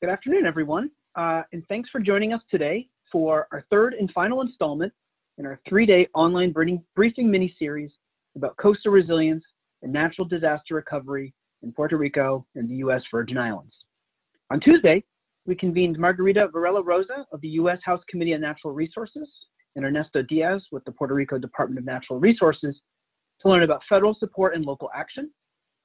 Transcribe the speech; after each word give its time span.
Good 0.00 0.10
afternoon, 0.10 0.46
everyone, 0.46 0.92
uh, 1.16 1.42
and 1.52 1.66
thanks 1.66 1.90
for 1.90 1.98
joining 1.98 2.32
us 2.32 2.40
today 2.52 2.86
for 3.10 3.48
our 3.50 3.64
third 3.68 3.94
and 3.94 4.08
final 4.12 4.42
installment 4.42 4.92
in 5.38 5.44
our 5.44 5.58
three-day 5.68 6.06
online 6.14 6.52
briefing 6.52 7.28
mini-series 7.28 7.90
about 8.36 8.56
coastal 8.58 8.92
resilience 8.92 9.42
and 9.82 9.92
natural 9.92 10.24
disaster 10.24 10.76
recovery 10.76 11.34
in 11.64 11.72
Puerto 11.72 11.96
Rico 11.96 12.46
and 12.54 12.70
the 12.70 12.76
U.S. 12.76 13.02
Virgin 13.10 13.38
Islands. 13.38 13.74
On 14.52 14.60
Tuesday, 14.60 15.02
we 15.46 15.56
convened 15.56 15.98
Margarita 15.98 16.46
Varela 16.46 16.80
Rosa 16.80 17.26
of 17.32 17.40
the 17.40 17.48
U.S. 17.48 17.80
House 17.84 18.02
Committee 18.08 18.34
on 18.34 18.40
Natural 18.40 18.72
Resources 18.72 19.28
and 19.74 19.84
Ernesto 19.84 20.22
Diaz 20.22 20.62
with 20.70 20.84
the 20.84 20.92
Puerto 20.92 21.14
Rico 21.14 21.38
Department 21.38 21.80
of 21.80 21.84
Natural 21.84 22.20
Resources 22.20 22.78
to 23.42 23.48
learn 23.48 23.64
about 23.64 23.82
federal 23.88 24.14
support 24.14 24.54
and 24.54 24.64
local 24.64 24.90
action. 24.94 25.28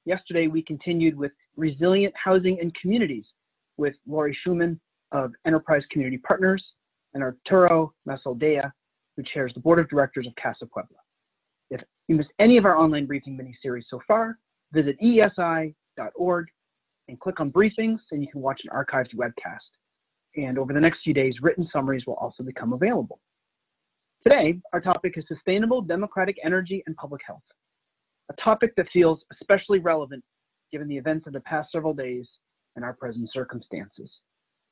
Yesterday, 0.04 0.46
we 0.46 0.62
continued 0.62 1.18
with 1.18 1.32
resilient 1.56 2.14
housing 2.16 2.60
and 2.60 2.72
communities 2.80 3.24
with 3.76 3.94
Lori 4.06 4.36
Schumann 4.42 4.80
of 5.12 5.32
Enterprise 5.46 5.82
Community 5.90 6.18
Partners 6.18 6.64
and 7.14 7.22
Arturo 7.22 7.92
Massol-Deyá, 8.08 8.70
who 9.16 9.22
chairs 9.32 9.52
the 9.54 9.60
board 9.60 9.78
of 9.78 9.88
directors 9.88 10.26
of 10.26 10.34
Casa 10.40 10.66
Pueblo. 10.66 10.98
If 11.70 11.80
you 12.08 12.16
missed 12.16 12.32
any 12.38 12.56
of 12.56 12.64
our 12.64 12.76
online 12.76 13.06
briefing 13.06 13.36
mini-series 13.36 13.86
so 13.88 14.00
far, 14.06 14.38
visit 14.72 14.96
eesi.org 15.00 16.46
and 17.08 17.20
click 17.20 17.40
on 17.40 17.50
briefings 17.50 17.98
and 18.10 18.22
you 18.22 18.28
can 18.30 18.40
watch 18.40 18.60
an 18.64 18.70
archived 18.70 19.14
webcast. 19.14 19.58
And 20.36 20.58
over 20.58 20.72
the 20.72 20.80
next 20.80 21.00
few 21.04 21.14
days, 21.14 21.34
written 21.42 21.68
summaries 21.72 22.04
will 22.06 22.14
also 22.14 22.42
become 22.42 22.72
available. 22.72 23.20
Today, 24.24 24.58
our 24.72 24.80
topic 24.80 25.14
is 25.16 25.24
sustainable 25.28 25.82
democratic 25.82 26.36
energy 26.42 26.82
and 26.86 26.96
public 26.96 27.20
health, 27.26 27.42
a 28.30 28.42
topic 28.42 28.74
that 28.76 28.86
feels 28.92 29.20
especially 29.32 29.78
relevant 29.78 30.24
given 30.72 30.88
the 30.88 30.96
events 30.96 31.26
of 31.26 31.34
the 31.34 31.40
past 31.40 31.70
several 31.70 31.94
days 31.94 32.26
and 32.76 32.84
our 32.84 32.94
present 32.94 33.30
circumstances. 33.32 34.10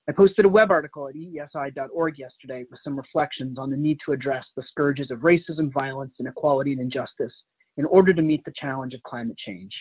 I 0.08 0.12
posted 0.12 0.44
a 0.44 0.48
web 0.48 0.70
article 0.70 1.08
at 1.08 1.14
eesi.org 1.14 2.18
yesterday 2.18 2.64
with 2.70 2.80
some 2.82 2.96
reflections 2.96 3.58
on 3.58 3.70
the 3.70 3.76
need 3.76 3.98
to 4.04 4.12
address 4.12 4.44
the 4.56 4.64
scourges 4.68 5.10
of 5.10 5.20
racism, 5.20 5.72
violence, 5.72 6.12
inequality, 6.18 6.72
and 6.72 6.80
injustice 6.80 7.32
in 7.76 7.84
order 7.84 8.12
to 8.12 8.22
meet 8.22 8.44
the 8.44 8.52
challenge 8.60 8.94
of 8.94 9.02
climate 9.04 9.38
change. 9.38 9.72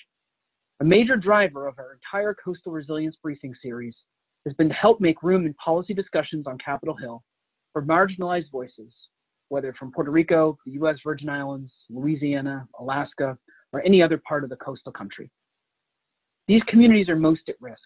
A 0.80 0.86
major 0.86 1.16
driver 1.16 1.68
of 1.68 1.78
our 1.80 1.94
entire 1.94 2.36
coastal 2.36 2.72
resilience 2.72 3.16
briefing 3.22 3.54
series 3.62 3.95
has 4.45 4.54
been 4.56 4.70
to 4.70 4.76
help 4.76 5.02
make 5.02 5.23
room 5.23 5.45
in 5.45 5.54
policy 5.56 5.94
discussions 5.94 6.45
on 6.48 6.58
Capitol 6.58 6.95
Hill 6.95 7.23
for 7.73 7.82
marginalized 7.84 8.52
voices 8.52 8.92
whether 9.52 9.73
from 9.73 9.92
Puerto 9.92 10.12
Rico, 10.12 10.58
the 10.66 10.72
US 10.82 10.95
Virgin 11.04 11.28
Islands, 11.28 11.72
Louisiana, 11.90 12.66
Alaska, 12.80 13.38
or 13.73 13.84
any 13.86 14.02
other 14.02 14.20
part 14.26 14.45
of 14.45 14.50
the 14.50 14.56
coastal 14.56 14.94
country. 14.94 15.30
These 16.48 16.62
communities 16.70 17.10
are 17.10 17.17
most 17.17 17.42
at 17.50 17.56
risk, 17.60 17.84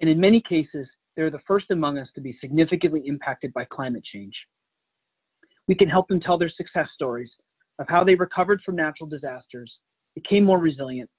and 0.00 0.08
in 0.08 0.18
many 0.18 0.40
cases, 0.40 0.86
they're 1.16 1.30
the 1.30 1.40
first 1.46 1.70
among 1.70 1.98
us 1.98 2.08
to 2.14 2.20
be 2.20 2.36
significantly 2.40 3.02
impacted 3.06 3.52
by 3.52 3.64
climate 3.64 4.04
change. 4.04 4.34
We 5.68 5.74
can 5.74 5.88
help 5.88 6.08
them 6.08 6.20
tell 6.20 6.38
their 6.38 6.50
success 6.50 6.88
stories 6.94 7.30
of 7.78 7.86
how 7.88 8.04
they 8.04 8.14
recovered 8.14 8.60
from 8.64 8.76
natural 8.76 9.08
disasters, 9.08 9.72
became 10.14 10.44
more 10.44 10.58
resilient, 10.58 11.10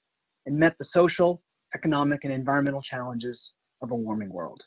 and 0.46 0.58
met 0.58 0.76
the 0.78 0.86
social, 0.92 1.42
economic, 1.74 2.24
and 2.24 2.32
environmental 2.32 2.82
challenges 2.82 3.38
of 3.82 3.90
a 3.90 3.94
warming 3.94 4.32
world. 4.32 4.60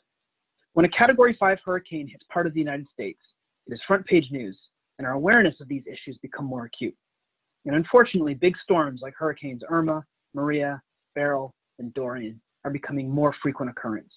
When 0.72 0.86
a 0.86 0.90
Category 0.90 1.36
5 1.38 1.58
hurricane 1.64 2.08
hits 2.08 2.24
part 2.32 2.46
of 2.46 2.54
the 2.54 2.60
United 2.60 2.86
States, 2.92 3.20
it 3.66 3.72
is 3.72 3.80
front 3.86 4.04
page 4.06 4.28
news 4.30 4.58
and 4.98 5.06
our 5.06 5.14
awareness 5.14 5.54
of 5.60 5.68
these 5.68 5.84
issues 5.86 6.18
become 6.22 6.46
more 6.46 6.64
acute. 6.64 6.94
And 7.64 7.74
unfortunately, 7.74 8.34
big 8.34 8.56
storms 8.62 9.00
like 9.02 9.14
Hurricanes 9.18 9.62
Irma, 9.68 10.04
Maria, 10.34 10.80
Beryl, 11.14 11.54
and 11.78 11.92
Dorian 11.94 12.40
are 12.66 12.70
becoming 12.70 13.08
more 13.08 13.32
frequent 13.40 13.70
occurrence. 13.70 14.12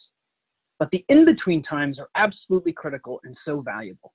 But 0.79 0.89
the 0.91 1.05
in-between 1.07 1.63
times 1.63 1.99
are 1.99 2.09
absolutely 2.15 2.73
critical 2.73 3.21
and 3.23 3.37
so 3.45 3.61
valuable. 3.61 4.13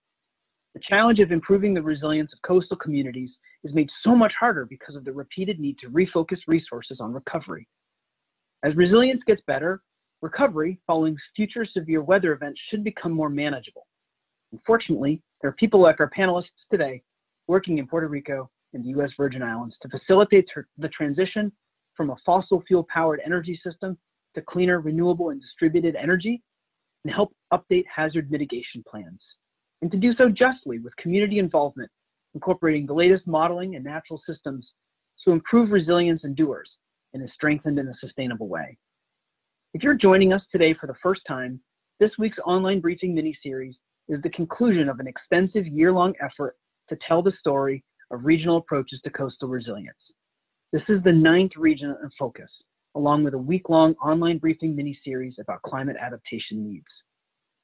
The 0.74 0.80
challenge 0.80 1.20
of 1.20 1.30
improving 1.30 1.72
the 1.72 1.82
resilience 1.82 2.32
of 2.32 2.42
coastal 2.42 2.76
communities 2.76 3.30
is 3.62 3.72
made 3.72 3.88
so 4.02 4.16
much 4.16 4.32
harder 4.38 4.66
because 4.66 4.96
of 4.96 5.04
the 5.04 5.12
repeated 5.12 5.60
need 5.60 5.78
to 5.78 5.88
refocus 5.88 6.38
resources 6.48 6.98
on 7.00 7.12
recovery. 7.12 7.68
As 8.64 8.74
resilience 8.74 9.22
gets 9.24 9.40
better, 9.46 9.82
recovery 10.20 10.80
following 10.84 11.16
future 11.36 11.64
severe 11.64 12.02
weather 12.02 12.32
events 12.32 12.60
should 12.70 12.82
become 12.82 13.12
more 13.12 13.30
manageable. 13.30 13.86
Unfortunately, 14.52 15.22
there 15.40 15.50
are 15.50 15.54
people 15.54 15.80
like 15.80 16.00
our 16.00 16.10
panelists 16.10 16.48
today 16.72 17.02
working 17.46 17.78
in 17.78 17.86
Puerto 17.86 18.08
Rico 18.08 18.50
and 18.72 18.82
the 18.82 18.88
U.S. 18.88 19.10
Virgin 19.16 19.42
Islands 19.42 19.76
to 19.82 19.88
facilitate 19.88 20.48
the 20.78 20.88
transition 20.88 21.52
from 21.96 22.10
a 22.10 22.16
fossil 22.26 22.64
fuel 22.66 22.86
powered 22.92 23.20
energy 23.24 23.60
system 23.62 23.96
to 24.34 24.42
cleaner, 24.42 24.80
renewable, 24.80 25.30
and 25.30 25.40
distributed 25.40 25.96
energy 25.96 26.42
and 27.04 27.14
help 27.14 27.34
update 27.52 27.84
hazard 27.94 28.30
mitigation 28.30 28.82
plans. 28.88 29.20
And 29.82 29.90
to 29.90 29.98
do 29.98 30.14
so 30.14 30.28
justly 30.28 30.78
with 30.78 30.96
community 30.96 31.38
involvement, 31.38 31.90
incorporating 32.34 32.86
the 32.86 32.94
latest 32.94 33.26
modeling 33.26 33.76
and 33.76 33.84
natural 33.84 34.20
systems 34.26 34.66
to 35.24 35.32
improve 35.32 35.70
resilience 35.70 36.22
endures 36.24 36.70
and 37.12 37.22
is 37.22 37.30
strengthened 37.34 37.78
in 37.78 37.88
a 37.88 37.94
sustainable 38.00 38.48
way. 38.48 38.76
If 39.74 39.82
you're 39.82 39.94
joining 39.94 40.32
us 40.32 40.42
today 40.50 40.74
for 40.80 40.86
the 40.86 40.94
first 41.02 41.22
time, 41.28 41.60
this 42.00 42.10
week's 42.18 42.38
online 42.44 42.80
briefing 42.80 43.14
mini-series 43.14 43.76
is 44.08 44.20
the 44.22 44.30
conclusion 44.30 44.88
of 44.88 45.00
an 45.00 45.06
extensive 45.06 45.66
year-long 45.66 46.14
effort 46.20 46.56
to 46.88 46.98
tell 47.06 47.22
the 47.22 47.32
story 47.38 47.84
of 48.10 48.24
regional 48.24 48.58
approaches 48.58 49.00
to 49.04 49.10
coastal 49.10 49.48
resilience. 49.48 49.96
This 50.72 50.82
is 50.88 51.02
the 51.04 51.12
ninth 51.12 51.52
region 51.56 51.96
in 52.02 52.10
focus, 52.18 52.50
along 52.94 53.24
with 53.24 53.34
a 53.34 53.38
week-long 53.38 53.94
online 53.94 54.38
briefing 54.38 54.74
mini-series 54.76 55.36
about 55.40 55.62
climate 55.62 55.96
adaptation 56.00 56.64
needs. 56.64 56.86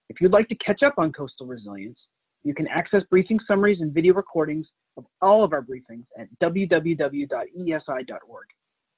If 0.08 0.20
you'd 0.20 0.32
like 0.32 0.48
to 0.48 0.54
catch 0.56 0.82
up 0.82 0.94
on 0.98 1.12
coastal 1.12 1.46
resilience, 1.46 1.98
you 2.42 2.54
can 2.54 2.66
access 2.68 3.02
briefing 3.10 3.38
summaries 3.46 3.80
and 3.80 3.92
video 3.92 4.14
recordings 4.14 4.66
of 4.96 5.04
all 5.22 5.44
of 5.44 5.52
our 5.52 5.62
briefings 5.62 6.04
at 6.18 6.26
www.eesi.org. 6.42 7.26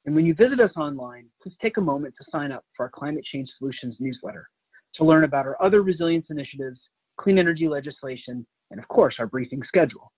And 0.04 0.14
when 0.14 0.26
you 0.26 0.34
visit 0.34 0.58
us 0.60 0.72
online, 0.76 1.26
please 1.42 1.54
take 1.60 1.76
a 1.76 1.82
moment 1.82 2.14
to 2.18 2.24
sign 2.30 2.50
up 2.50 2.64
for 2.76 2.86
our 2.86 2.90
Climate 2.90 3.24
Change 3.32 3.48
Solutions 3.58 3.96
newsletter 4.00 4.48
to 4.96 5.04
learn 5.04 5.24
about 5.24 5.46
our 5.46 5.62
other 5.62 5.82
resilience 5.82 6.26
initiatives 6.30 6.78
clean 7.18 7.38
energy 7.38 7.68
legislation, 7.68 8.46
and 8.70 8.80
of 8.80 8.88
course, 8.88 9.16
our 9.18 9.26
briefing 9.26 9.62
schedule. 9.66 10.12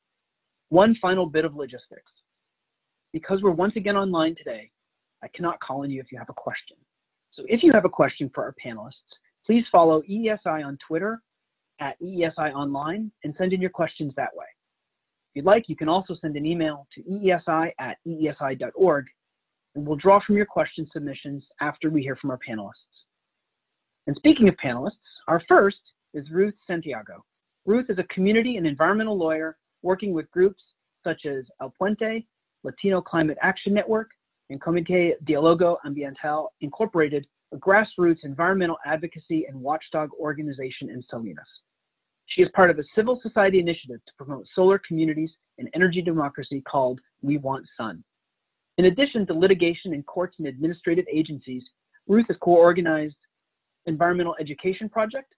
One 0.68 0.96
final 1.00 1.26
bit 1.26 1.44
of 1.44 1.54
logistics. 1.54 2.10
Because 3.12 3.42
we're 3.42 3.50
once 3.50 3.74
again 3.76 3.96
online 3.96 4.34
today, 4.36 4.70
I 5.24 5.28
cannot 5.34 5.58
call 5.60 5.82
on 5.82 5.90
you 5.90 6.00
if 6.00 6.12
you 6.12 6.18
have 6.18 6.28
a 6.28 6.34
question. 6.34 6.76
So 7.32 7.44
if 7.48 7.62
you 7.62 7.72
have 7.72 7.86
a 7.86 7.90
question 7.90 8.30
for 8.34 8.44
our 8.44 8.54
panelists, 8.64 8.92
please 9.46 9.64
follow 9.72 10.02
EESI 10.02 10.64
on 10.64 10.78
Twitter 10.86 11.22
at 11.80 12.00
EESI 12.00 12.52
Online 12.54 13.10
and 13.24 13.34
send 13.38 13.52
in 13.52 13.60
your 13.60 13.70
questions 13.70 14.12
that 14.16 14.34
way. 14.34 14.44
If 15.30 15.36
you'd 15.36 15.46
like, 15.46 15.68
you 15.68 15.76
can 15.76 15.88
also 15.88 16.14
send 16.20 16.36
an 16.36 16.46
email 16.46 16.86
to 16.94 17.02
eesi 17.02 17.72
at 17.80 17.96
eesi.org, 18.06 19.06
and 19.74 19.86
we'll 19.86 19.96
draw 19.96 20.20
from 20.24 20.36
your 20.36 20.46
question 20.46 20.86
submissions 20.92 21.42
after 21.60 21.90
we 21.90 22.02
hear 22.02 22.16
from 22.16 22.30
our 22.30 22.38
panelists. 22.48 22.72
And 24.06 24.14
speaking 24.16 24.48
of 24.48 24.54
panelists, 24.62 24.92
our 25.26 25.42
first 25.48 25.78
is 26.12 26.30
Ruth 26.30 26.54
Santiago. 26.66 27.24
Ruth 27.66 27.86
is 27.88 27.98
a 27.98 28.14
community 28.14 28.58
and 28.58 28.66
environmental 28.66 29.16
lawyer 29.16 29.56
working 29.82 30.12
with 30.12 30.30
groups 30.30 30.62
such 31.02 31.26
as 31.26 31.44
El 31.60 31.72
Puente, 31.80 32.24
Latino 32.62 33.00
Climate 33.00 33.38
Action 33.42 33.74
Network, 33.74 34.10
and 34.50 34.60
Comité 34.60 35.12
Diálogo 35.24 35.76
Ambiental 35.86 36.48
Incorporated, 36.60 37.26
a 37.52 37.56
grassroots 37.56 38.24
environmental 38.24 38.78
advocacy 38.84 39.46
and 39.48 39.60
watchdog 39.60 40.10
organization 40.20 40.90
in 40.90 41.02
Salinas. 41.08 41.46
She 42.26 42.42
is 42.42 42.48
part 42.54 42.70
of 42.70 42.78
a 42.78 42.84
civil 42.94 43.20
society 43.22 43.60
initiative 43.60 44.00
to 44.06 44.12
promote 44.16 44.46
solar 44.54 44.78
communities 44.78 45.30
and 45.58 45.68
energy 45.74 46.02
democracy 46.02 46.62
called 46.62 47.00
We 47.22 47.38
Want 47.38 47.66
Sun. 47.76 48.02
In 48.76 48.86
addition 48.86 49.26
to 49.26 49.34
litigation 49.34 49.94
in 49.94 50.02
courts 50.02 50.36
and 50.38 50.48
administrative 50.48 51.04
agencies, 51.12 51.62
Ruth 52.08 52.26
has 52.28 52.36
co-organized 52.40 53.14
environmental 53.86 54.34
education 54.40 54.88
project, 54.88 55.32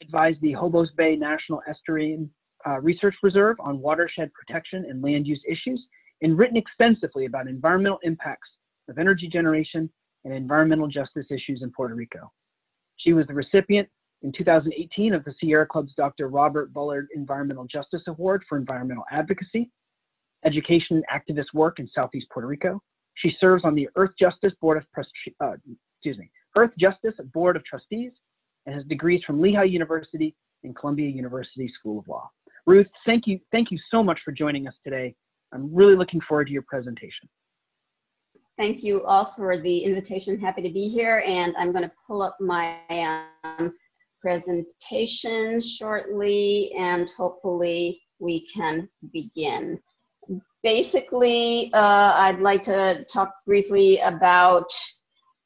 advised 0.00 0.40
the 0.40 0.54
Jobos 0.54 0.88
Bay 0.96 1.16
National 1.16 1.60
Estuarine 1.68 2.28
uh, 2.66 2.80
Research 2.80 3.14
Reserve 3.22 3.56
on 3.60 3.80
watershed 3.80 4.30
protection 4.32 4.86
and 4.88 5.02
land 5.02 5.26
use 5.26 5.42
issues, 5.48 5.84
and 6.22 6.38
written 6.38 6.56
extensively 6.56 7.26
about 7.26 7.48
environmental 7.48 7.98
impacts 8.02 8.48
of 8.88 8.98
energy 8.98 9.28
generation 9.28 9.90
and 10.24 10.32
environmental 10.32 10.86
justice 10.86 11.26
issues 11.30 11.60
in 11.62 11.70
Puerto 11.70 11.94
Rico. 11.94 12.30
She 12.96 13.12
was 13.12 13.26
the 13.26 13.34
recipient 13.34 13.88
in 14.22 14.32
2018 14.32 15.14
of 15.14 15.24
the 15.24 15.34
Sierra 15.40 15.66
Club's 15.66 15.92
Dr. 15.96 16.28
Robert 16.28 16.72
Bullard 16.72 17.08
Environmental 17.14 17.64
Justice 17.64 18.02
Award 18.06 18.44
for 18.48 18.56
Environmental 18.56 19.04
Advocacy, 19.10 19.70
Education 20.44 21.02
and 21.02 21.04
Activist 21.12 21.52
Work 21.54 21.80
in 21.80 21.88
Southeast 21.92 22.28
Puerto 22.32 22.46
Rico. 22.46 22.80
She 23.14 23.36
serves 23.40 23.64
on 23.64 23.74
the 23.74 23.88
Earthjustice 23.96 24.58
Board 24.60 24.78
of 24.78 24.84
uh, 25.40 25.52
excuse 25.98 26.18
me, 26.18 26.30
Earthjustice 26.56 27.32
Board 27.32 27.56
of 27.56 27.64
Trustees 27.64 28.12
and 28.66 28.74
has 28.74 28.84
degrees 28.84 29.22
from 29.26 29.40
Lehigh 29.40 29.64
University 29.64 30.34
and 30.62 30.74
Columbia 30.76 31.08
University 31.08 31.70
School 31.78 31.98
of 31.98 32.08
Law. 32.08 32.30
Ruth, 32.66 32.86
thank 33.04 33.26
you, 33.26 33.40
thank 33.50 33.72
you 33.72 33.78
so 33.90 34.04
much 34.04 34.20
for 34.24 34.30
joining 34.30 34.68
us 34.68 34.74
today. 34.84 35.16
I'm 35.52 35.74
really 35.74 35.96
looking 35.96 36.20
forward 36.20 36.46
to 36.46 36.52
your 36.52 36.62
presentation. 36.62 37.28
Thank 38.58 38.82
you 38.82 39.02
all 39.04 39.24
for 39.24 39.60
the 39.60 39.78
invitation. 39.78 40.38
Happy 40.38 40.62
to 40.62 40.70
be 40.70 40.88
here. 40.88 41.22
And 41.26 41.54
I'm 41.56 41.72
going 41.72 41.84
to 41.84 41.92
pull 42.06 42.22
up 42.22 42.36
my 42.40 42.78
um, 43.44 43.72
presentation 44.20 45.60
shortly 45.60 46.72
and 46.78 47.10
hopefully 47.16 48.00
we 48.18 48.46
can 48.46 48.88
begin. 49.12 49.80
Basically, 50.62 51.70
uh, 51.74 52.12
I'd 52.14 52.40
like 52.40 52.62
to 52.64 53.04
talk 53.12 53.34
briefly 53.46 53.98
about 53.98 54.70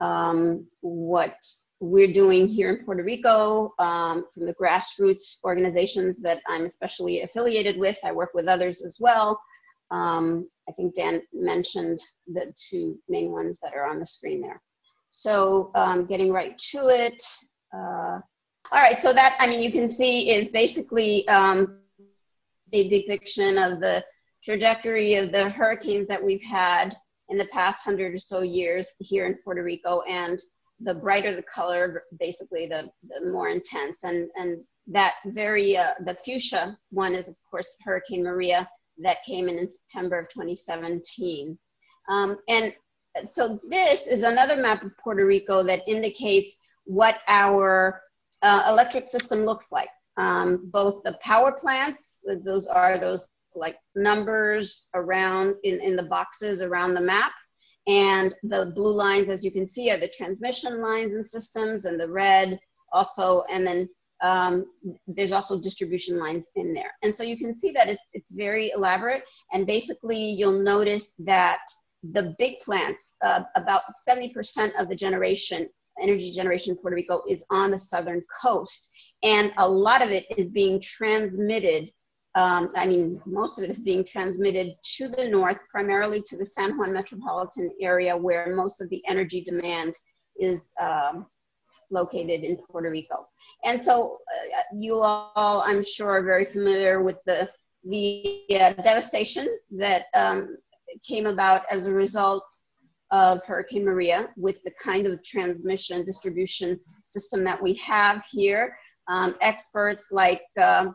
um, 0.01 0.67
what 0.81 1.37
we're 1.81 2.13
doing 2.13 2.49
here 2.49 2.71
in 2.71 2.85
Puerto 2.85 3.03
Rico 3.03 3.73
um, 3.79 4.27
from 4.35 4.47
the 4.47 4.55
grassroots 4.55 5.39
organizations 5.45 6.21
that 6.23 6.41
I'm 6.49 6.65
especially 6.65 7.23
affiliated 7.23 7.79
with. 7.79 7.99
I 8.05 8.13
work 8.13 8.31
with 8.35 8.47
others 8.47 8.83
as 8.85 8.99
well. 9.01 9.41
Um, 9.91 10.49
I 10.69 10.73
think 10.73 10.95
Dan 10.95 11.23
mentioned 11.33 12.01
the 12.27 12.53
two 12.57 12.99
main 13.09 13.31
ones 13.31 13.59
that 13.63 13.75
are 13.75 13.87
on 13.87 14.01
the 14.01 14.07
screen 14.07 14.41
there. 14.41 14.61
So 15.09 15.71
um, 15.75 16.07
getting 16.07 16.33
right 16.33 16.59
to 16.73 16.89
it. 16.89 17.23
Uh, 17.73 18.21
all 18.73 18.81
right, 18.83 18.99
so 18.99 19.13
that, 19.13 19.37
I 19.39 19.47
mean, 19.47 19.61
you 19.61 19.71
can 19.71 19.89
see 19.89 20.31
is 20.31 20.49
basically 20.49 21.27
um, 21.29 21.79
a 22.73 22.89
depiction 22.89 23.59
of 23.59 23.81
the 23.81 24.05
trajectory 24.43 25.15
of 25.15 25.31
the 25.31 25.51
hurricanes 25.51 26.09
that 26.09 26.23
we've 26.23 26.43
had 26.43 26.97
in 27.29 27.39
the 27.39 27.47
past 27.47 27.85
hundred 27.85 28.15
or 28.15 28.19
so 28.19 28.41
years 28.41 28.89
here 28.99 29.27
in 29.27 29.39
Puerto 29.45 29.63
Rico. 29.63 30.03
And 30.03 30.41
the 30.81 30.95
brighter 30.95 31.35
the 31.35 31.43
color, 31.43 32.03
basically 32.19 32.67
the, 32.67 32.91
the 33.05 33.31
more 33.31 33.49
intense. 33.49 33.99
And, 34.03 34.29
and 34.37 34.59
that 34.89 35.15
very, 35.27 35.77
uh, 35.77 35.95
the 36.05 36.17
fuchsia 36.25 36.77
one 36.91 37.15
is 37.15 37.29
of 37.29 37.37
course 37.49 37.77
Hurricane 37.85 38.25
Maria 38.25 38.69
that 38.99 39.19
came 39.27 39.49
in 39.49 39.59
in 39.59 39.71
September 39.71 40.19
of 40.19 40.29
2017. 40.29 41.59
Um, 42.09 42.39
and 42.49 42.73
so 43.31 43.59
this 43.69 44.07
is 44.07 44.23
another 44.23 44.57
map 44.57 44.85
of 44.85 44.97
Puerto 44.99 45.25
Rico 45.25 45.63
that 45.65 45.87
indicates 45.89 46.59
what 46.85 47.17
our 47.29 48.03
uh, 48.43 48.67
electric 48.69 49.07
system 49.09 49.45
looks 49.45 49.73
like. 49.73 49.89
Um, 50.17 50.71
both 50.73 51.03
the 51.03 51.19
power 51.21 51.53
plants, 51.53 52.25
those 52.45 52.67
are 52.67 52.99
those 52.99 53.29
like 53.55 53.77
numbers 53.95 54.89
around 54.95 55.57
in, 55.65 55.81
in 55.81 55.97
the 55.97 56.03
boxes 56.03 56.63
around 56.63 56.95
the 56.95 57.01
map. 57.01 57.33
And 57.87 58.35
the 58.43 58.73
blue 58.75 58.93
lines, 58.93 59.29
as 59.29 59.45
you 59.45 59.53
can 59.53 59.67
see, 59.67 59.91
are 59.91 60.01
the 60.01 60.09
transmission 60.09 60.81
lines 60.81 61.15
and 61.15 61.25
systems, 61.25 61.85
and 61.85 62.01
the 62.01 62.11
red 62.11 62.59
also, 62.93 63.45
and 63.51 63.65
then 63.67 63.89
um, 64.23 64.67
there's 65.07 65.33
also 65.33 65.61
distribution 65.61 66.19
lines 66.19 66.51
in 66.57 66.73
there. 66.73 66.93
And 67.03 67.15
so 67.15 67.23
you 67.23 67.37
can 67.37 67.55
see 67.55 67.71
that 67.73 67.89
it's, 67.89 68.03
it's 68.13 68.33
very 68.33 68.73
elaborate. 68.75 69.23
And 69.53 69.67
basically, 69.67 70.19
you'll 70.19 70.63
notice 70.63 71.15
that 71.21 71.61
the 72.13 72.35
big 72.39 72.61
plants, 72.61 73.17
uh, 73.23 73.43
about 73.57 73.83
70% 74.09 74.71
of 74.79 74.89
the 74.89 74.97
generation, 74.97 75.69
energy 76.01 76.31
generation 76.31 76.73
in 76.73 76.79
Puerto 76.79 76.97
Rico 76.97 77.23
is 77.29 77.45
on 77.51 77.71
the 77.71 77.79
southern 77.79 78.23
coast. 78.43 78.91
And 79.23 79.53
a 79.57 79.69
lot 79.69 80.03
of 80.03 80.11
it 80.11 80.27
is 80.37 80.51
being 80.51 80.81
transmitted. 80.81 81.91
Um, 82.35 82.71
I 82.77 82.87
mean, 82.87 83.21
most 83.25 83.59
of 83.59 83.65
it 83.65 83.71
is 83.71 83.81
being 83.81 84.05
transmitted 84.05 84.75
to 84.99 85.09
the 85.09 85.27
north, 85.29 85.57
primarily 85.71 86.23
to 86.27 86.37
the 86.37 86.47
San 86.47 86.77
Juan 86.77 86.93
metropolitan 86.93 87.71
area, 87.81 88.17
where 88.17 88.55
most 88.55 88.83
of 88.83 88.91
the 88.91 89.03
energy 89.09 89.43
demand 89.43 89.97
is 90.39 90.73
um, 90.81 91.27
located 91.91 92.43
in 92.43 92.57
Puerto 92.57 92.91
Rico. 92.91 93.29
And 93.65 93.83
so 93.83 94.19
uh, 94.35 94.77
you 94.77 95.01
all, 95.01 95.63
I'm 95.67 95.85
sure, 95.85 96.11
are 96.11 96.23
very 96.23 96.45
familiar 96.45 97.03
with 97.03 97.19
the, 97.27 97.49
the 97.85 98.43
uh, 98.51 98.75
devastation 98.83 99.49
that 99.73 100.03
um, 100.15 100.57
came 101.07 101.27
about 101.27 101.63
as 101.71 101.87
a 101.87 101.93
result 101.93 102.45
of 103.11 103.43
Hurricane 103.45 103.85
Maria 103.85 104.29
with 104.37 104.57
the 104.65 104.73
kind 104.83 105.07
of 105.07 105.23
transmission 105.23 106.05
distribution 106.05 106.81
system 107.05 107.45
that 107.45 107.63
we 107.63 107.75
have 107.75 108.25
here. 108.31 108.77
Um, 109.09 109.37
experts 109.41 110.11
like 110.11 110.43
uh, 110.61 110.87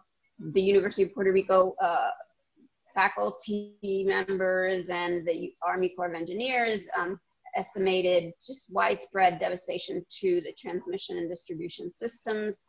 the 0.54 0.62
University 0.62 1.04
of 1.04 1.14
Puerto 1.14 1.32
Rico 1.32 1.76
uh, 1.82 2.10
faculty 2.94 3.78
members 4.06 4.90
and 4.90 5.26
the 5.26 5.54
Army 5.66 5.94
Corps 5.96 6.10
of 6.10 6.14
Engineers 6.14 6.88
um, 6.98 7.20
estimated 7.56 8.33
just 8.45 8.68
widespread 8.71 9.39
devastation 9.39 10.06
to 10.21 10.42
the 10.42 10.53
transmission 10.57 11.18
and 11.18 11.30
distribution 11.30 11.92
systems, 11.92 12.63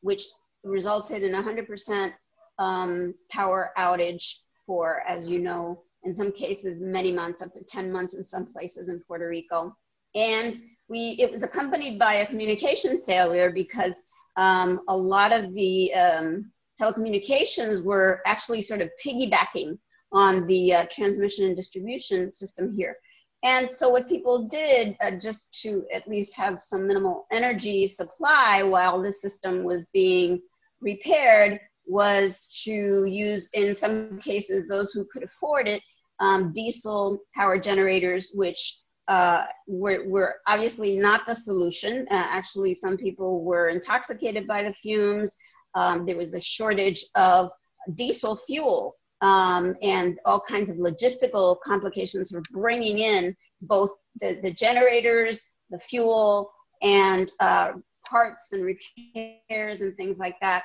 which 0.00 0.24
resulted 0.64 1.22
in 1.22 1.32
100% 1.32 2.12
um, 2.58 3.14
power 3.30 3.70
outage 3.78 4.24
for, 4.66 5.02
as 5.08 5.28
you 5.30 5.38
know, 5.38 5.82
in 6.04 6.14
some 6.14 6.32
cases, 6.32 6.80
many 6.80 7.12
months, 7.12 7.42
up 7.42 7.52
to 7.52 7.64
10 7.64 7.90
months 7.90 8.14
in 8.14 8.24
some 8.24 8.52
places 8.52 8.88
in 8.88 9.00
Puerto 9.06 9.28
Rico. 9.28 9.76
And 10.14 10.60
we, 10.88 11.16
it 11.18 11.32
was 11.32 11.42
accompanied 11.42 11.98
by 11.98 12.16
a 12.16 12.26
communication 12.26 13.00
failure 13.00 13.50
because 13.50 13.94
um, 14.36 14.80
a 14.88 14.96
lot 14.96 15.32
of 15.32 15.52
the 15.54 15.92
um, 15.94 16.52
telecommunications 16.80 17.82
were 17.82 18.20
actually 18.26 18.62
sort 18.62 18.80
of 18.80 18.90
piggybacking 19.04 19.78
on 20.12 20.46
the 20.46 20.72
uh, 20.72 20.86
transmission 20.90 21.46
and 21.46 21.56
distribution 21.56 22.32
system 22.32 22.72
here. 22.72 22.96
And 23.46 23.72
so 23.72 23.88
what 23.90 24.08
people 24.08 24.48
did, 24.48 24.96
uh, 25.00 25.12
just 25.20 25.54
to 25.62 25.86
at 25.94 26.08
least 26.08 26.34
have 26.34 26.64
some 26.64 26.88
minimal 26.88 27.28
energy 27.30 27.86
supply 27.86 28.64
while 28.64 29.00
the 29.00 29.12
system 29.12 29.62
was 29.62 29.86
being 29.92 30.42
repaired, 30.80 31.60
was 31.86 32.48
to 32.64 33.04
use, 33.04 33.48
in 33.54 33.72
some 33.76 34.18
cases, 34.18 34.66
those 34.66 34.90
who 34.90 35.06
could 35.12 35.22
afford 35.22 35.68
it, 35.68 35.80
um, 36.18 36.52
diesel 36.52 37.20
power 37.36 37.56
generators, 37.56 38.32
which 38.34 38.80
uh, 39.06 39.44
were, 39.68 40.08
were, 40.08 40.34
obviously 40.48 40.96
not 40.96 41.24
the 41.24 41.36
solution. 41.36 42.04
Uh, 42.10 42.26
actually, 42.28 42.74
some 42.74 42.96
people 42.96 43.44
were 43.44 43.68
intoxicated 43.68 44.48
by 44.48 44.64
the 44.64 44.72
fumes. 44.72 45.32
Um, 45.76 46.04
there 46.04 46.16
was 46.16 46.34
a 46.34 46.40
shortage 46.40 47.04
of 47.14 47.52
diesel 47.94 48.40
fuel 48.44 48.96
um, 49.26 49.74
and 49.82 50.20
all 50.24 50.40
kinds 50.40 50.70
of 50.70 50.76
logistical 50.76 51.56
complications 51.64 52.30
for 52.30 52.42
bringing 52.52 52.98
in 52.98 53.36
both 53.62 53.90
the, 54.20 54.38
the 54.40 54.52
generators, 54.52 55.50
the 55.70 55.78
fuel, 55.80 56.52
and 56.80 57.32
uh, 57.40 57.72
parts 58.08 58.52
and 58.52 58.64
repairs 58.64 59.80
and 59.80 59.96
things 59.96 60.18
like 60.18 60.36
that. 60.40 60.62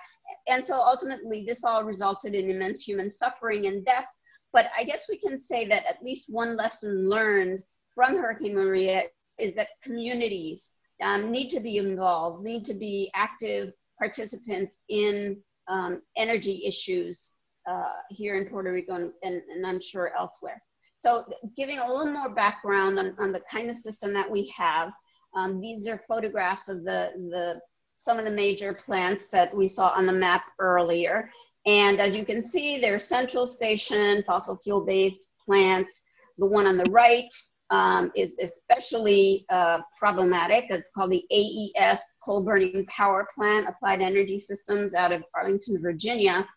And 0.48 0.63
so 0.63 0.75
ultimately, 0.75 1.44
this 1.44 1.63
all 1.63 1.84
resulted 1.84 2.36
in 2.36 2.52
immense 2.52 2.84
human 2.84 3.10
suffering 3.10 3.66
and 3.66 3.84
death. 3.84 4.06
But 4.54 4.66
I 4.78 4.84
guess 4.84 5.08
we 5.10 5.18
can 5.18 5.40
say 5.40 5.68
that 5.68 5.84
at 5.90 6.04
least 6.04 6.25
one 6.30 6.56
lesson 6.56 7.10
learned 7.10 7.63
from 7.96 8.16
Hurricane 8.16 8.54
Maria 8.54 9.04
is 9.40 9.56
that 9.56 9.69
communities 9.84 10.72
um, 11.02 11.31
need 11.31 11.50
to 11.50 11.60
be 11.60 11.78
involved, 11.78 12.44
need 12.44 12.63
to 12.66 12.75
be 12.75 13.10
active 13.16 13.74
participants 13.98 14.84
in 14.88 15.38
um, 15.68 16.03
energy 16.15 16.63
issues 16.63 17.32
uh, 17.70 17.94
here 18.10 18.36
in 18.36 18.46
Puerto 18.46 18.72
Rico 18.72 18.96
and, 18.96 19.12
and, 19.24 19.41
and, 19.50 19.65
I'm 19.65 19.82
sure 19.82 20.12
elsewhere. 20.18 20.62
So 21.00 21.25
giving 21.56 21.80
a 21.80 21.88
little 21.88 22.12
more 22.12 22.34
background 22.34 23.00
on, 23.00 23.15
on 23.20 23.32
the 23.32 23.41
kind 23.51 23.70
of 23.70 23.77
system 23.77 24.13
that 24.13 24.30
we 24.30 24.53
have, 24.56 24.91
um, 25.36 25.60
these 25.62 25.88
are 25.88 26.01
photographs 26.08 26.70
of 26.70 26.84
the, 26.84 27.12
the, 27.15 27.60
some 27.98 28.18
of 28.18 28.25
the 28.25 28.32
major 28.32 28.74
plants 28.74 29.27
that 29.27 29.56
we 29.56 29.68
saw 29.68 29.89
on 29.89 30.06
the 30.06 30.13
map 30.13 30.44
earlier. 30.60 31.30
And 31.65 32.00
as 32.00 32.15
you 32.15 32.25
can 32.25 32.44
see, 32.44 32.80
they're 32.80 33.00
central 33.00 33.48
station, 33.48 34.24
fossil 34.25 34.58
fuel 34.58 34.86
based 34.86 35.27
plants. 35.46 36.01
The 36.38 36.48
one 36.48 36.65
on 36.65 36.77
the 36.77 36.89
right 36.89 37.30
um, 37.70 38.12
is 38.15 38.38
especially 38.41 39.46
uh, 39.50 39.80
problematic. 39.98 40.65
It's 40.70 40.91
called 40.91 41.12
the 41.12 41.24
AES 41.32 42.01
Coal 42.25 42.44
Burning 42.44 42.86
Power 42.88 43.27
Plant, 43.36 43.68
Applied 43.70 44.01
Energy 44.01 44.39
Systems 44.39 44.94
out 44.94 45.12
of 45.12 45.24
Arlington, 45.36 45.82
Virginia 45.82 46.48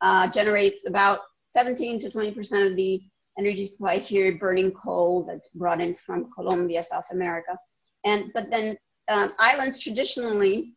uh, 0.00 0.30
generates 0.30 0.86
about 0.86 1.20
17 1.52 2.00
to 2.00 2.10
20% 2.10 2.70
of 2.70 2.76
the 2.76 3.02
energy 3.38 3.66
supply 3.66 3.98
here, 3.98 4.36
burning 4.38 4.72
coal 4.72 5.24
that's 5.24 5.48
brought 5.50 5.80
in 5.80 5.94
from 5.94 6.30
Colombia, 6.34 6.82
South 6.82 7.06
America. 7.12 7.56
And, 8.04 8.30
but 8.34 8.50
then 8.50 8.76
um, 9.08 9.32
islands 9.38 9.78
traditionally 9.78 10.74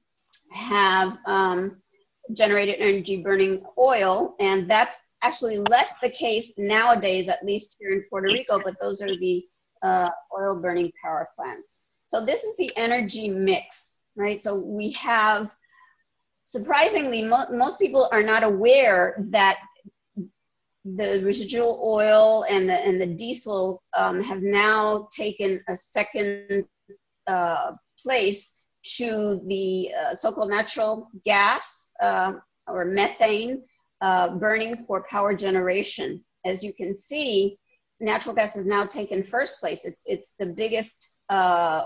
have 0.51 1.17
um, 1.25 1.81
generated 2.33 2.75
energy 2.79 3.21
burning 3.21 3.63
oil, 3.77 4.35
and 4.39 4.69
that's 4.69 4.95
actually 5.23 5.57
less 5.57 5.93
the 6.01 6.09
case 6.09 6.53
nowadays, 6.57 7.27
at 7.27 7.43
least 7.45 7.77
here 7.79 7.91
in 7.91 8.03
Puerto 8.09 8.27
Rico, 8.27 8.61
but 8.63 8.75
those 8.79 9.01
are 9.01 9.17
the 9.17 9.43
uh, 9.83 10.09
oil 10.37 10.61
burning 10.61 10.91
power 11.03 11.29
plants. 11.35 11.87
So 12.05 12.25
this 12.25 12.43
is 12.43 12.55
the 12.57 12.75
energy 12.75 13.29
mix, 13.29 13.99
right? 14.15 14.41
So 14.41 14.55
we 14.59 14.91
have 14.93 15.51
surprisingly, 16.49 17.21
mo 17.21 17.45
most 17.51 17.77
people 17.77 18.09
are 18.11 18.23
not 18.23 18.43
aware 18.43 19.15
that 19.29 19.57
the 20.83 21.21
residual 21.23 21.79
oil 21.83 22.45
and 22.49 22.67
the, 22.67 22.73
and 22.73 22.99
the 22.99 23.05
diesel 23.05 23.83
um, 23.95 24.23
have 24.23 24.41
now 24.41 25.07
taken 25.15 25.61
a 25.67 25.75
second 25.75 26.65
uh, 27.27 27.73
place 28.01 28.61
to 28.97 29.41
the 29.45 29.91
uh, 29.93 30.15
so-called 30.15 30.49
natural 30.49 31.11
gas 31.25 31.91
uh, 32.01 32.31
or 32.67 32.85
methane 32.85 33.61
uh, 34.01 34.29
burning 34.37 34.85
for 34.87 35.03
power 35.03 35.35
generation. 35.35 36.23
As 36.45 36.63
you 36.63 36.73
can 36.73 36.95
see, 36.95 37.59
natural 37.99 38.33
gas 38.33 38.55
has 38.55 38.65
now 38.65 38.85
taken 38.85 39.21
first 39.21 39.59
place. 39.59 39.85
It's, 39.85 40.01
it's 40.05 40.33
the 40.39 40.47
biggest 40.47 41.09
uh, 41.29 41.83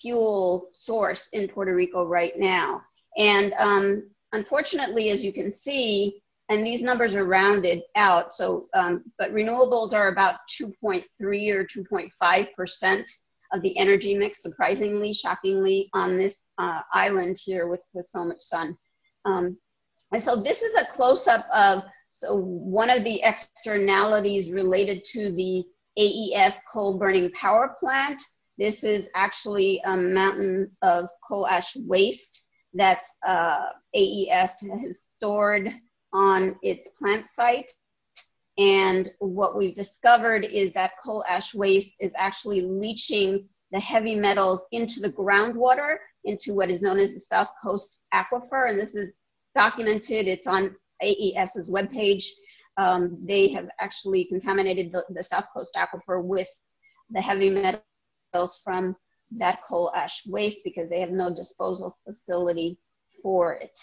fuel 0.00 0.68
source 0.72 1.28
in 1.32 1.48
Puerto 1.48 1.74
Rico 1.74 2.04
right 2.04 2.36
now. 2.36 2.82
And 3.16 3.52
um, 3.58 4.10
unfortunately, 4.32 5.10
as 5.10 5.24
you 5.24 5.32
can 5.32 5.52
see, 5.52 6.20
and 6.50 6.66
these 6.66 6.82
numbers 6.82 7.14
are 7.14 7.24
rounded 7.24 7.82
out, 7.96 8.34
so, 8.34 8.68
um, 8.74 9.04
but 9.18 9.32
renewables 9.32 9.94
are 9.94 10.08
about 10.08 10.36
2.3 10.60 11.04
or 11.20 11.64
2.5% 11.64 13.04
of 13.52 13.62
the 13.62 13.78
energy 13.78 14.14
mix, 14.14 14.42
surprisingly, 14.42 15.14
shockingly, 15.14 15.88
on 15.94 16.18
this 16.18 16.48
uh, 16.58 16.80
island 16.92 17.38
here 17.42 17.66
with, 17.66 17.82
with 17.94 18.06
so 18.06 18.24
much 18.24 18.40
sun. 18.40 18.76
Um, 19.24 19.56
and 20.12 20.22
so 20.22 20.42
this 20.42 20.62
is 20.62 20.74
a 20.76 20.86
close-up 20.92 21.46
of 21.52 21.82
so 22.10 22.36
one 22.36 22.90
of 22.90 23.02
the 23.02 23.20
externalities 23.24 24.52
related 24.52 25.04
to 25.06 25.32
the 25.34 25.64
AES 25.98 26.60
coal 26.72 26.96
burning 26.96 27.32
power 27.32 27.74
plant. 27.80 28.22
This 28.56 28.84
is 28.84 29.10
actually 29.16 29.82
a 29.84 29.96
mountain 29.96 30.70
of 30.82 31.06
coal 31.26 31.48
ash 31.48 31.74
waste 31.74 32.43
that 32.74 33.04
uh, 33.26 33.66
AES 33.94 34.60
has 34.60 35.00
stored 35.16 35.72
on 36.12 36.56
its 36.62 36.88
plant 36.98 37.26
site. 37.26 37.72
And 38.58 39.10
what 39.18 39.56
we've 39.56 39.74
discovered 39.74 40.44
is 40.44 40.72
that 40.74 40.92
coal 41.02 41.24
ash 41.28 41.54
waste 41.54 41.96
is 42.00 42.12
actually 42.16 42.60
leaching 42.60 43.48
the 43.72 43.80
heavy 43.80 44.14
metals 44.14 44.66
into 44.70 45.00
the 45.00 45.10
groundwater, 45.10 45.96
into 46.24 46.54
what 46.54 46.70
is 46.70 46.82
known 46.82 46.98
as 46.98 47.14
the 47.14 47.20
South 47.20 47.48
Coast 47.62 48.02
Aquifer. 48.12 48.70
And 48.70 48.78
this 48.78 48.94
is 48.94 49.20
documented, 49.54 50.28
it's 50.28 50.46
on 50.46 50.76
AES's 51.02 51.70
webpage. 51.70 52.24
Um, 52.76 53.18
they 53.24 53.48
have 53.48 53.68
actually 53.80 54.24
contaminated 54.26 54.92
the, 54.92 55.04
the 55.10 55.24
South 55.24 55.46
Coast 55.52 55.76
Aquifer 55.76 56.22
with 56.22 56.48
the 57.10 57.20
heavy 57.20 57.50
metals 57.50 58.60
from 58.62 58.96
that 59.38 59.60
coal 59.66 59.92
ash 59.94 60.22
waste 60.26 60.58
because 60.64 60.88
they 60.88 61.00
have 61.00 61.10
no 61.10 61.34
disposal 61.34 61.96
facility 62.04 62.78
for 63.22 63.54
it. 63.54 63.78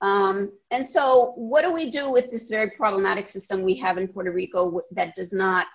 Um, 0.00 0.52
and 0.72 0.86
so 0.86 1.32
what 1.36 1.62
do 1.62 1.72
we 1.72 1.90
do 1.90 2.10
with 2.10 2.30
this 2.30 2.48
very 2.48 2.70
problematic 2.70 3.28
system 3.28 3.62
we 3.62 3.76
have 3.76 3.98
in 3.98 4.08
Puerto 4.08 4.32
Rico 4.32 4.80
that 4.90 5.14
does 5.14 5.32
not 5.32 5.68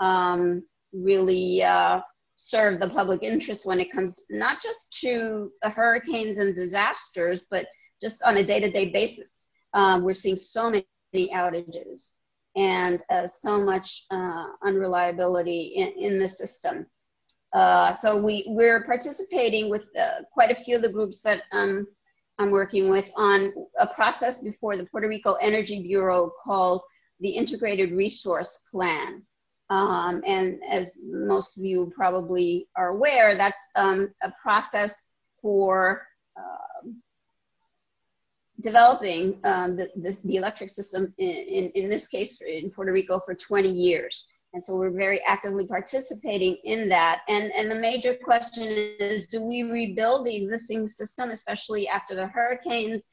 um, 0.00 0.64
really 0.92 1.62
uh, 1.62 2.00
serve 2.34 2.80
the 2.80 2.88
public 2.88 3.22
interest 3.22 3.64
when 3.64 3.78
it 3.78 3.92
comes 3.92 4.20
not 4.30 4.60
just 4.60 4.92
to 5.00 5.52
hurricanes 5.62 6.38
and 6.38 6.54
disasters, 6.54 7.46
but 7.50 7.66
just 8.00 8.22
on 8.24 8.38
a 8.38 8.46
day-to-day 8.46 8.90
basis. 8.90 9.46
Um, 9.74 10.02
we're 10.02 10.14
seeing 10.14 10.36
so 10.36 10.70
many 10.70 10.84
outages 11.14 12.10
and 12.56 13.02
uh, 13.10 13.28
so 13.28 13.62
much 13.62 14.06
uh, 14.10 14.46
unreliability 14.64 15.74
in, 15.76 16.12
in 16.12 16.18
the 16.18 16.28
system. 16.28 16.86
Uh, 17.52 17.96
so 17.96 18.20
we, 18.20 18.44
we're 18.48 18.84
participating 18.84 19.68
with 19.68 19.90
uh, 19.98 20.22
quite 20.32 20.50
a 20.50 20.54
few 20.54 20.76
of 20.76 20.82
the 20.82 20.88
groups 20.88 21.20
that 21.22 21.42
um, 21.52 21.86
I'm 22.38 22.50
working 22.50 22.88
with 22.88 23.10
on 23.16 23.52
a 23.78 23.86
process 23.88 24.38
before 24.38 24.76
the 24.76 24.84
Puerto 24.84 25.08
Rico 25.08 25.34
Energy 25.34 25.82
Bureau 25.82 26.30
called 26.42 26.82
the 27.20 27.28
Integrated 27.28 27.92
Resource 27.92 28.60
Plan. 28.70 29.22
Um, 29.68 30.22
and 30.26 30.58
as 30.68 30.96
most 31.04 31.58
of 31.58 31.64
you 31.64 31.92
probably 31.94 32.68
are 32.76 32.88
aware, 32.88 33.36
that's 33.36 33.60
um, 33.76 34.12
a 34.22 34.32
process 34.42 35.12
for 35.40 36.06
uh, 36.36 36.88
developing 38.60 39.38
um, 39.44 39.76
the, 39.76 39.90
the, 39.96 40.16
the, 40.24 40.36
electric 40.36 40.70
system, 40.70 41.14
in, 41.18 41.28
in, 41.28 41.70
in, 41.74 41.90
this 41.90 42.08
case 42.08 42.40
in 42.40 42.70
Puerto 42.70 42.92
Rico, 42.92 43.20
for 43.24 43.34
20 43.34 43.70
years. 43.70 44.28
And 44.52 44.62
so 44.62 44.74
we're 44.74 44.90
very 44.90 45.20
actively 45.26 45.66
participating 45.66 46.56
in 46.64 46.88
that. 46.88 47.20
And, 47.28 47.52
and 47.52 47.70
the 47.70 47.76
major 47.76 48.16
question 48.22 48.96
is, 48.98 49.26
do 49.26 49.40
we 49.40 49.62
rebuild 49.62 50.26
the 50.26 50.34
existing 50.34 50.88
system, 50.88 51.30
especially 51.30 51.86
after 51.86 52.16
the 52.16 52.26
hurricanes? 52.26 53.06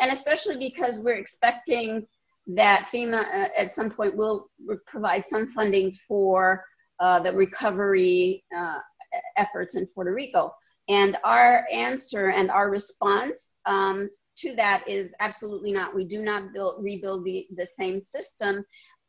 And 0.00 0.12
especially 0.12 0.56
because 0.56 1.00
we're 1.00 1.16
expecting 1.16 2.06
that 2.46 2.88
FEMA 2.92 3.22
uh, 3.22 3.48
at 3.58 3.74
some 3.74 3.90
point 3.90 4.16
will 4.16 4.50
provide 4.86 5.26
some 5.26 5.48
funding 5.50 5.92
for 6.06 6.64
uh, 7.00 7.20
the 7.22 7.32
recovery 7.32 8.44
uh, 8.56 8.78
efforts 9.36 9.76
in 9.76 9.86
Puerto 9.86 10.12
Rico. 10.12 10.54
And 10.88 11.16
our 11.24 11.66
answer 11.72 12.28
and 12.28 12.50
our 12.50 12.70
response 12.70 13.56
um, 13.66 14.10
to 14.36 14.54
that 14.56 14.86
is 14.86 15.14
absolutely 15.20 15.72
not. 15.72 15.94
We 15.94 16.04
do 16.04 16.22
not 16.22 16.52
build, 16.52 16.84
rebuild 16.84 17.24
the, 17.24 17.46
the 17.56 17.66
same 17.66 18.00
system. 18.00 18.64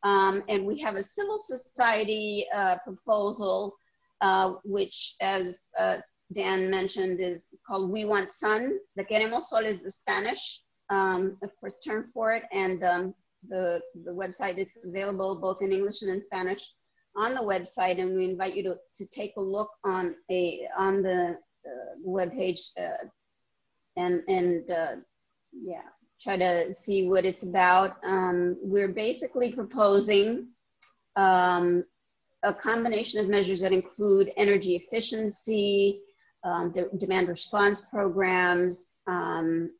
Um, 0.06 0.44
and 0.48 0.64
we 0.64 0.78
have 0.80 0.94
a 0.94 1.02
civil 1.02 1.40
society 1.40 2.46
uh, 2.54 2.76
proposal, 2.84 3.74
uh, 4.20 4.54
which, 4.62 5.16
as 5.20 5.56
uh, 5.80 5.96
Dan 6.32 6.70
mentioned, 6.70 7.18
is 7.20 7.46
called 7.66 7.90
We 7.90 8.04
Want 8.04 8.30
Sun. 8.30 8.78
The 8.94 9.04
Queremos 9.04 9.48
Sol 9.48 9.66
is 9.66 9.82
the 9.82 9.90
Spanish, 9.90 10.60
um, 10.90 11.36
of 11.42 11.50
course, 11.58 11.74
term 11.84 12.10
for 12.14 12.32
it. 12.36 12.44
And 12.52 12.84
um, 12.84 13.14
the, 13.48 13.80
the 14.04 14.12
website 14.12 14.58
is 14.58 14.68
available 14.84 15.40
both 15.40 15.60
in 15.60 15.72
English 15.72 16.02
and 16.02 16.10
in 16.12 16.22
Spanish 16.22 16.64
on 17.16 17.34
the 17.34 17.40
website. 17.40 18.00
And 18.00 18.14
we 18.16 18.26
invite 18.26 18.54
you 18.54 18.62
to, 18.62 18.76
to 18.98 19.06
take 19.10 19.32
a 19.36 19.40
look 19.40 19.70
on, 19.84 20.14
a, 20.30 20.68
on 20.78 21.02
the 21.02 21.36
uh, 21.66 21.92
webpage 22.06 22.60
uh, 22.78 23.08
and, 23.96 24.22
and 24.28 24.70
uh, 24.70 24.96
yeah, 25.52 25.88
try 26.26 26.36
to 26.36 26.74
see 26.74 27.06
what 27.06 27.24
it's 27.24 27.44
about. 27.44 27.98
Um, 28.04 28.56
we're 28.60 28.88
basically 28.88 29.52
proposing 29.52 30.48
um, 31.14 31.84
a 32.42 32.52
combination 32.52 33.20
of 33.20 33.28
measures 33.28 33.60
that 33.60 33.72
include 33.72 34.32
energy 34.36 34.74
efficiency, 34.74 36.00
um, 36.42 36.72
de 36.72 36.88
demand 36.98 37.28
response 37.28 37.80
programs, 37.82 38.96
um, 39.06 39.70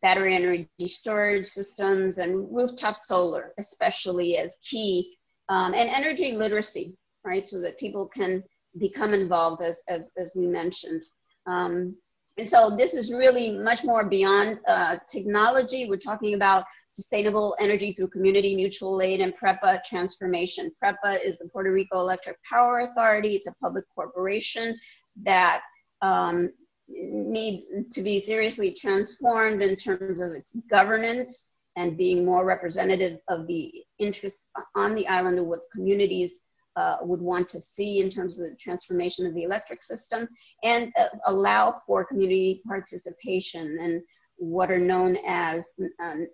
battery 0.00 0.34
energy 0.34 0.68
storage 0.86 1.46
systems, 1.46 2.16
and 2.16 2.48
rooftop 2.50 2.96
solar, 2.96 3.52
especially 3.58 4.38
as 4.38 4.56
key, 4.68 5.14
um, 5.50 5.74
and 5.74 5.90
energy 5.90 6.32
literacy, 6.32 6.96
right? 7.24 7.46
So 7.46 7.60
that 7.60 7.78
people 7.78 8.08
can 8.08 8.42
become 8.78 9.12
involved, 9.12 9.62
as, 9.62 9.82
as, 9.88 10.12
as 10.16 10.32
we 10.34 10.46
mentioned. 10.46 11.02
Um, 11.46 11.94
and 12.36 12.48
so 12.48 12.74
this 12.76 12.94
is 12.94 13.12
really 13.12 13.56
much 13.58 13.84
more 13.84 14.04
beyond 14.04 14.58
uh, 14.66 14.96
technology. 15.08 15.88
We're 15.88 15.96
talking 15.96 16.34
about 16.34 16.64
sustainable 16.88 17.56
energy 17.60 17.92
through 17.92 18.08
community 18.08 18.56
mutual 18.56 19.00
aid 19.02 19.20
and 19.20 19.36
PREPA 19.36 19.84
transformation. 19.84 20.72
PREPA 20.82 21.18
is 21.24 21.38
the 21.38 21.48
Puerto 21.48 21.72
Rico 21.72 22.00
Electric 22.00 22.36
Power 22.42 22.80
Authority. 22.80 23.36
It's 23.36 23.46
a 23.46 23.54
public 23.62 23.84
corporation 23.94 24.78
that 25.22 25.60
um, 26.02 26.50
needs 26.88 27.66
to 27.92 28.02
be 28.02 28.20
seriously 28.20 28.74
transformed 28.74 29.62
in 29.62 29.76
terms 29.76 30.20
of 30.20 30.32
its 30.32 30.56
governance 30.68 31.52
and 31.76 31.96
being 31.96 32.24
more 32.24 32.44
representative 32.44 33.18
of 33.28 33.46
the 33.46 33.72
interests 33.98 34.50
on 34.74 34.94
the 34.94 35.06
island 35.06 35.38
of 35.38 35.46
what 35.46 35.60
communities 35.72 36.42
uh, 36.76 36.96
would 37.02 37.20
want 37.20 37.48
to 37.48 37.60
see 37.60 38.00
in 38.00 38.10
terms 38.10 38.38
of 38.38 38.48
the 38.48 38.56
transformation 38.56 39.26
of 39.26 39.34
the 39.34 39.42
electric 39.42 39.82
system 39.82 40.28
and 40.62 40.92
uh, 40.98 41.06
allow 41.26 41.80
for 41.86 42.04
community 42.04 42.62
participation 42.66 43.78
and 43.80 44.02
what 44.36 44.70
are 44.70 44.78
known 44.78 45.16
as 45.26 45.68
um, 46.00 46.26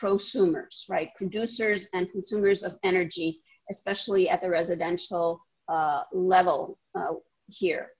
prosumers, 0.00 0.88
right? 0.88 1.10
Producers 1.16 1.88
and 1.92 2.10
consumers 2.10 2.62
of 2.62 2.72
energy, 2.82 3.40
especially 3.70 4.28
at 4.28 4.40
the 4.40 4.48
residential 4.48 5.40
uh, 5.68 6.02
level 6.12 6.78
uh, 6.94 7.12
here 7.48 7.90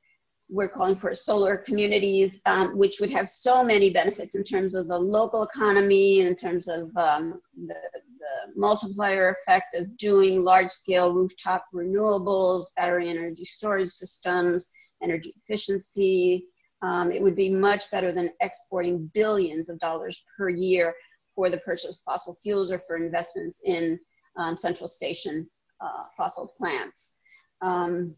we're 0.53 0.69
calling 0.69 0.97
for 0.97 1.15
solar 1.15 1.57
communities, 1.57 2.39
um, 2.45 2.77
which 2.77 3.01
would 3.01 3.11
have 3.11 3.29
so 3.29 3.65
many 3.65 3.91
benefits 3.91 4.35
in 4.35 4.45
terms 4.45 4.75
of 4.75 4.87
the 4.87 4.99
local 4.99 5.45
economy, 5.45 6.21
in 6.21 6.37
terms 6.37 6.69
of 6.69 6.95
um, 6.97 7.41
the, 7.67 7.75
the, 7.95 8.53
multiplier 8.55 9.35
effect 9.41 9.75
of 9.75 9.97
doing 9.97 10.43
large 10.43 10.69
scale 10.69 11.15
rooftop 11.15 11.65
renewables, 11.75 12.67
battery 12.77 13.09
energy 13.09 13.47
storage 13.47 13.91
systems, 13.91 14.71
energy 15.03 15.35
efficiency. 15.43 16.45
Um, 16.83 17.11
it 17.11 17.23
would 17.23 17.35
be 17.35 17.49
much 17.49 17.91
better 17.91 18.13
than 18.13 18.31
exporting 18.41 19.11
billions 19.15 19.71
of 19.71 19.79
dollars 19.79 20.23
per 20.37 20.51
year 20.51 20.95
for 21.35 21.49
the 21.49 21.59
purchase 21.59 21.97
of 21.97 22.05
fossil 22.05 22.37
fuels 22.43 22.71
or 22.71 22.83
for 22.87 22.97
investments 22.97 23.61
in 23.65 23.99
um, 24.37 24.57
central 24.57 24.89
station 24.89 25.49
uh, 25.81 26.05
fossil 26.17 26.53
plants. 26.59 27.13
Um, 27.63 28.15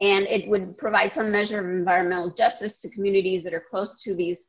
and 0.00 0.26
it 0.26 0.48
would 0.48 0.76
provide 0.76 1.14
some 1.14 1.30
measure 1.30 1.60
of 1.60 1.66
environmental 1.66 2.30
justice 2.30 2.80
to 2.80 2.90
communities 2.90 3.44
that 3.44 3.54
are 3.54 3.64
close 3.70 4.02
to 4.02 4.14
these 4.14 4.48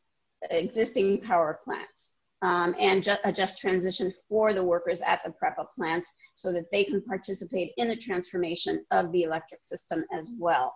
existing 0.49 1.21
power 1.21 1.59
plants 1.63 2.11
um, 2.41 2.75
and 2.79 3.03
ju 3.03 3.13
a 3.23 3.31
just 3.31 3.57
transition 3.57 4.13
for 4.27 4.53
the 4.53 4.63
workers 4.63 5.01
at 5.01 5.21
the 5.23 5.31
PREPA 5.31 5.65
plants 5.75 6.11
so 6.35 6.51
that 6.51 6.69
they 6.71 6.83
can 6.83 7.01
participate 7.01 7.71
in 7.77 7.87
the 7.87 7.95
transformation 7.95 8.85
of 8.91 9.11
the 9.11 9.23
electric 9.23 9.63
system 9.63 10.03
as 10.13 10.33
well. 10.39 10.75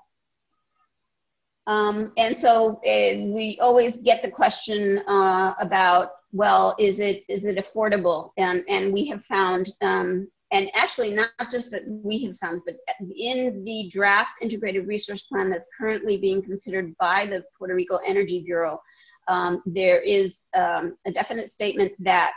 Um, 1.67 2.13
and 2.17 2.37
so 2.37 2.77
uh, 2.77 3.25
we 3.35 3.59
always 3.61 3.97
get 3.97 4.23
the 4.23 4.31
question 4.31 4.99
uh, 5.07 5.53
about, 5.59 6.11
well, 6.31 6.75
is 6.79 6.99
it 6.99 7.23
is 7.27 7.45
it 7.45 7.57
affordable? 7.57 8.31
And, 8.37 8.63
and 8.67 8.91
we 8.91 9.05
have 9.07 9.23
found 9.25 9.69
um, 9.81 10.27
and 10.51 10.69
actually 10.73 11.11
not 11.11 11.29
just 11.51 11.69
that 11.71 11.83
we 11.87 12.23
have 12.25 12.37
found, 12.37 12.61
but 12.65 12.75
in 13.15 13.63
the 13.63 13.89
draft 13.91 14.41
integrated 14.41 14.87
resource 14.87 15.23
plan 15.23 15.49
that's 15.49 15.69
currently 15.77 16.17
being 16.17 16.41
considered 16.41 16.95
by 16.97 17.25
the 17.27 17.43
Puerto 17.57 17.75
Rico 17.75 17.97
Energy 17.97 18.41
Bureau, 18.41 18.79
um, 19.27 19.61
there 19.65 20.01
is 20.01 20.41
um, 20.55 20.97
a 21.05 21.11
definite 21.11 21.51
statement 21.51 21.91
that 21.99 22.33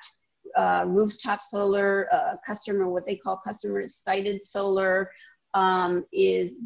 uh, 0.57 0.85
rooftop 0.87 1.43
solar, 1.43 2.09
uh, 2.13 2.35
customer, 2.47 2.89
what 2.89 3.07
they 3.07 3.17
call 3.17 3.39
customer 3.39 3.89
sited 3.89 4.45
solar, 4.45 5.11
um, 5.55 6.05
is 6.13 6.59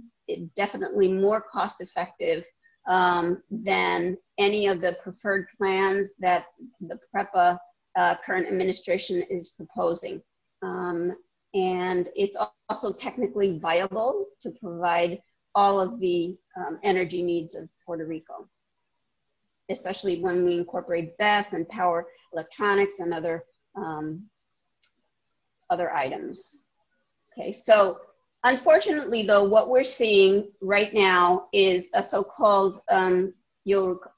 definitely 0.57 1.13
more 1.13 1.41
cost 1.41 1.81
effective 1.81 2.45
um, 2.89 3.43
than 3.51 4.17
any 4.39 4.67
of 4.67 4.81
the 4.81 4.97
preferred 5.03 5.47
plans 5.57 6.17
that 6.19 6.47
the 6.81 6.99
PREPA 7.15 7.59
uh, 7.97 8.15
current 8.25 8.47
administration 8.47 9.23
is 9.31 9.51
proposing. 9.51 10.21
Um, 10.63 11.17
and 11.55 12.09
it's 12.15 12.37
also 12.69 12.93
technically 12.93 13.59
viable 13.59 14.27
to 14.41 14.51
provide 14.51 15.21
all 15.55 15.81
of 15.81 15.99
the 16.01 16.37
um, 16.57 16.79
energy 16.83 17.23
needs 17.23 17.55
of 17.55 17.69
Puerto 17.85 18.05
Rico, 18.05 18.49
especially 19.71 20.21
when 20.21 20.45
we 20.45 20.55
incorporate 20.55 21.17
BESS 21.19 21.53
and 21.53 21.69
power 21.69 22.07
electronics 22.33 22.99
and 22.99 23.15
other, 23.15 23.45
um, 23.75 24.23
other 25.71 25.91
items. 25.93 26.57
Okay, 27.33 27.53
so 27.53 27.99
unfortunately 28.45 29.27
though, 29.27 29.45
what 29.49 29.71
we're 29.71 29.85
seeing 29.85 30.51
right 30.61 30.93
now 30.93 31.49
is 31.53 31.89
a 31.95 32.03
so-called, 32.03 32.83
um, 32.91 33.33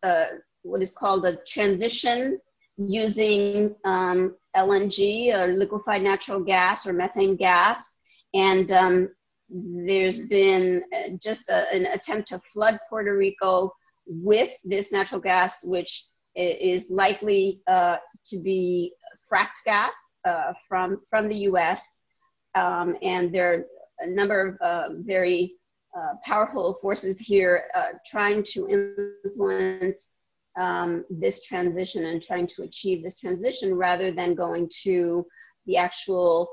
uh, 0.03 0.25
what 0.63 0.83
is 0.83 0.91
called 0.91 1.25
a 1.25 1.37
transition 1.47 2.41
using 2.79 3.75
um, 3.85 4.37
LNG 4.57 5.35
or 5.35 5.53
liquefied 5.53 6.03
natural 6.03 6.41
gas 6.41 6.87
or 6.87 6.93
methane 6.93 7.37
gas. 7.37 7.97
And 8.35 8.71
um, 8.73 9.09
there's 9.51 10.21
been 10.27 10.83
uh, 10.95 11.11
just 11.23 11.49
a, 11.49 11.73
an 11.73 11.87
attempt 11.87 12.29
to 12.29 12.41
flood 12.53 12.79
Puerto 12.89 13.17
Rico 13.17 13.73
with 14.07 14.51
this 14.65 14.93
natural 14.93 15.21
gas, 15.21 15.65
which 15.65 16.07
is 16.35 16.89
likely 16.89 17.61
uh, 17.67 17.97
to 18.27 18.41
be 18.43 18.93
fracked 19.31 19.65
gas 19.65 19.95
uh, 20.25 20.53
from, 20.69 21.01
from 21.11 21.29
the 21.29 21.37
US. 21.51 22.03
Um, 22.55 22.97
and 23.03 23.35
there 23.35 23.53
are 23.53 23.65
a 24.01 24.07
number 24.09 24.49
of 24.49 24.57
uh, 24.61 24.95
very 25.01 25.55
uh, 25.97 26.15
powerful 26.25 26.79
forces 26.81 27.19
here 27.19 27.65
uh, 27.75 27.93
trying 28.07 28.45
to 28.45 28.69
influence 28.69 30.18
um, 30.59 31.05
this 31.09 31.43
transition 31.43 32.07
and 32.07 32.23
trying 32.23 32.47
to 32.49 32.63
achieve 32.63 33.03
this 33.03 33.19
transition 33.19 33.75
rather 33.75 34.11
than 34.11 34.35
going 34.35 34.69
to 34.83 35.25
the 35.67 35.77
actual 35.77 36.49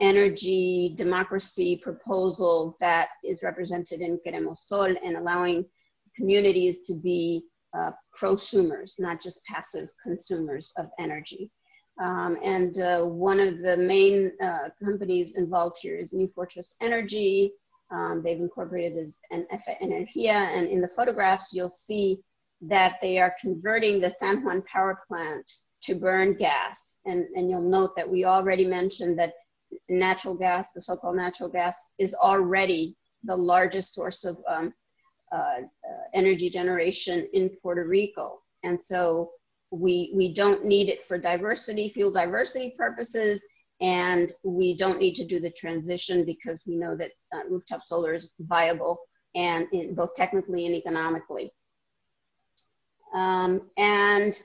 energy 0.00 0.94
democracy 0.96 1.80
proposal 1.82 2.76
that 2.80 3.08
is 3.24 3.42
represented 3.42 4.00
in 4.00 4.18
Queremos 4.24 4.58
Sol 4.66 4.94
and 5.02 5.16
allowing 5.16 5.64
communities 6.14 6.82
to 6.86 6.94
be 6.94 7.44
uh, 7.76 7.92
prosumers, 8.18 8.94
not 8.98 9.22
just 9.22 9.44
passive 9.44 9.88
consumers 10.02 10.72
of 10.76 10.86
energy. 10.98 11.50
Um, 12.00 12.36
and 12.44 12.78
uh, 12.78 13.04
one 13.04 13.40
of 13.40 13.58
the 13.58 13.76
main 13.76 14.32
uh, 14.42 14.68
companies 14.82 15.38
involved 15.38 15.76
here 15.80 15.96
is 15.96 16.12
New 16.12 16.28
Fortress 16.34 16.74
Energy. 16.82 17.52
Um, 17.90 18.22
they've 18.22 18.38
incorporated 18.38 18.98
as 18.98 19.18
NF 19.32 19.62
Energia, 19.82 20.34
and 20.34 20.68
in 20.68 20.80
the 20.82 20.88
photographs 20.88 21.52
you'll 21.52 21.70
see 21.70 22.18
that 22.62 22.94
they 23.02 23.18
are 23.18 23.34
converting 23.40 24.00
the 24.00 24.10
San 24.10 24.44
Juan 24.44 24.62
power 24.62 25.00
plant 25.06 25.50
to 25.82 25.94
burn 25.94 26.36
gas. 26.36 26.98
And, 27.04 27.26
and 27.34 27.50
you'll 27.50 27.60
note 27.60 27.94
that 27.96 28.08
we 28.08 28.24
already 28.24 28.66
mentioned 28.66 29.18
that 29.18 29.34
natural 29.88 30.34
gas, 30.34 30.72
the 30.72 30.80
so-called 30.80 31.16
natural 31.16 31.48
gas, 31.48 31.74
is 31.98 32.14
already 32.14 32.96
the 33.24 33.36
largest 33.36 33.94
source 33.94 34.24
of 34.24 34.38
um, 34.48 34.72
uh, 35.32 35.36
uh, 35.36 35.62
energy 36.14 36.48
generation 36.48 37.28
in 37.32 37.50
Puerto 37.62 37.84
Rico. 37.84 38.40
And 38.62 38.82
so 38.82 39.32
we, 39.70 40.12
we 40.14 40.32
don't 40.32 40.64
need 40.64 40.88
it 40.88 41.04
for 41.04 41.18
diversity, 41.18 41.90
fuel 41.90 42.12
diversity 42.12 42.74
purposes, 42.76 43.44
and 43.80 44.32
we 44.42 44.76
don't 44.76 44.98
need 44.98 45.14
to 45.16 45.26
do 45.26 45.40
the 45.40 45.50
transition 45.50 46.24
because 46.24 46.64
we 46.66 46.76
know 46.76 46.96
that 46.96 47.10
uh, 47.34 47.40
rooftop 47.50 47.82
solar 47.84 48.14
is 48.14 48.32
viable 48.40 48.98
and 49.34 49.66
in, 49.72 49.94
both 49.94 50.14
technically 50.16 50.66
and 50.66 50.74
economically. 50.74 51.52
Um, 53.14 53.70
and 53.76 54.38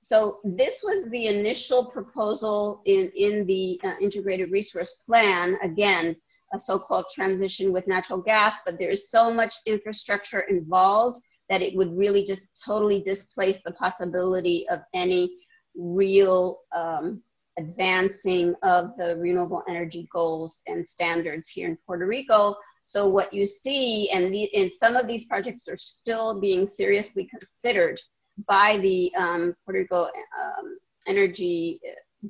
so 0.00 0.38
this 0.44 0.82
was 0.84 1.08
the 1.10 1.26
initial 1.26 1.86
proposal 1.86 2.82
in, 2.86 3.10
in 3.16 3.46
the 3.46 3.80
uh, 3.82 3.94
integrated 4.00 4.50
resource 4.52 5.02
plan, 5.06 5.56
again, 5.62 6.16
a 6.54 6.58
so-called 6.58 7.06
transition 7.12 7.72
with 7.72 7.88
natural 7.88 8.20
gas, 8.20 8.54
but 8.64 8.78
there 8.78 8.90
is 8.90 9.10
so 9.10 9.32
much 9.32 9.54
infrastructure 9.66 10.40
involved 10.42 11.20
that 11.48 11.62
it 11.62 11.76
would 11.76 11.96
really 11.96 12.24
just 12.24 12.46
totally 12.64 13.02
displace 13.02 13.62
the 13.62 13.72
possibility 13.72 14.66
of 14.68 14.80
any 14.94 15.30
real 15.74 16.60
um, 16.74 17.22
advancing 17.58 18.54
of 18.62 18.90
the 18.98 19.16
renewable 19.16 19.62
energy 19.68 20.08
goals 20.12 20.62
and 20.66 20.86
standards 20.86 21.48
here 21.48 21.68
in 21.68 21.78
Puerto 21.86 22.06
Rico. 22.06 22.54
So 22.86 23.08
what 23.08 23.32
you 23.32 23.44
see, 23.44 24.08
and, 24.10 24.72
some 24.72 24.94
of 24.94 25.08
these 25.08 25.24
projects 25.24 25.66
are 25.66 25.76
still 25.76 26.40
being 26.40 26.68
seriously 26.68 27.24
considered 27.24 28.00
by 28.46 28.78
the 28.78 29.12
um, 29.16 29.56
Puerto 29.64 29.80
Rico 29.80 30.04
um, 30.04 30.78
Energy 31.08 31.80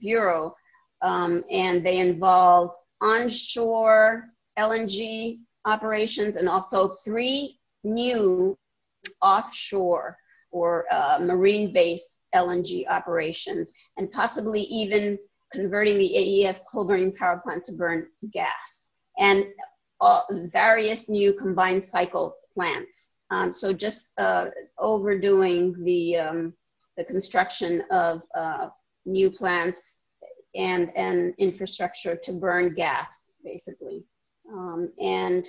Bureau, 0.00 0.56
um, 1.02 1.44
and 1.50 1.84
they 1.84 1.98
involve 1.98 2.72
onshore 3.02 4.30
LNG 4.58 5.40
operations 5.66 6.36
and 6.36 6.48
also 6.48 6.88
three 7.04 7.60
new 7.84 8.56
offshore 9.20 10.16
or 10.52 10.86
uh, 10.90 11.18
marine-based 11.20 12.16
LNG 12.34 12.88
operations, 12.88 13.70
and 13.98 14.10
possibly 14.10 14.62
even 14.62 15.18
converting 15.52 15.98
the 15.98 16.46
AES 16.46 16.60
coal 16.72 16.86
burning 16.86 17.12
power 17.12 17.42
plant 17.44 17.62
to 17.64 17.72
burn 17.72 18.06
gas, 18.32 18.88
and 19.18 19.44
uh, 20.00 20.22
various 20.52 21.08
new 21.08 21.34
combined 21.34 21.82
cycle 21.82 22.36
plants. 22.52 23.10
Um, 23.30 23.52
so 23.52 23.72
just 23.72 24.12
uh, 24.18 24.46
overdoing 24.78 25.82
the, 25.84 26.16
um, 26.16 26.54
the 26.96 27.04
construction 27.04 27.82
of 27.90 28.22
uh, 28.34 28.68
new 29.04 29.30
plants 29.30 30.00
and, 30.54 30.90
and 30.96 31.34
infrastructure 31.38 32.16
to 32.16 32.32
burn 32.32 32.74
gas, 32.74 33.30
basically. 33.44 34.04
Um, 34.52 34.92
and 35.00 35.46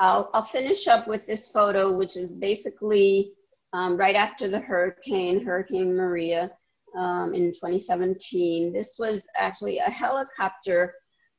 I'll, 0.00 0.30
I'll 0.34 0.44
finish 0.44 0.86
up 0.86 1.08
with 1.08 1.26
this 1.26 1.48
photo, 1.50 1.96
which 1.96 2.16
is 2.16 2.32
basically 2.34 3.32
um, 3.72 3.96
right 3.96 4.14
after 4.14 4.48
the 4.48 4.60
hurricane, 4.60 5.44
Hurricane 5.44 5.96
Maria 5.96 6.50
um, 6.96 7.34
in 7.34 7.52
2017. 7.52 8.72
This 8.72 8.96
was 8.98 9.26
actually 9.36 9.78
a 9.78 9.90
helicopter 9.90 10.94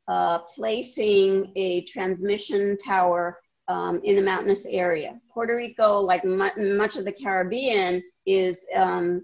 uh, 0.08 0.39
placing 0.56 1.52
a 1.56 1.84
transmission 1.86 2.78
tower 2.78 3.39
um, 3.68 4.00
in 4.04 4.15
the 4.15 4.22
mountainous 4.22 4.65
area. 4.68 5.20
Puerto 5.34 5.56
Rico, 5.56 6.00
like 6.00 6.24
mu 6.24 6.38
much 6.78 6.96
of 6.96 7.06
the 7.06 7.12
Caribbean, 7.12 8.04
is 8.26 8.65
um, 8.76 9.24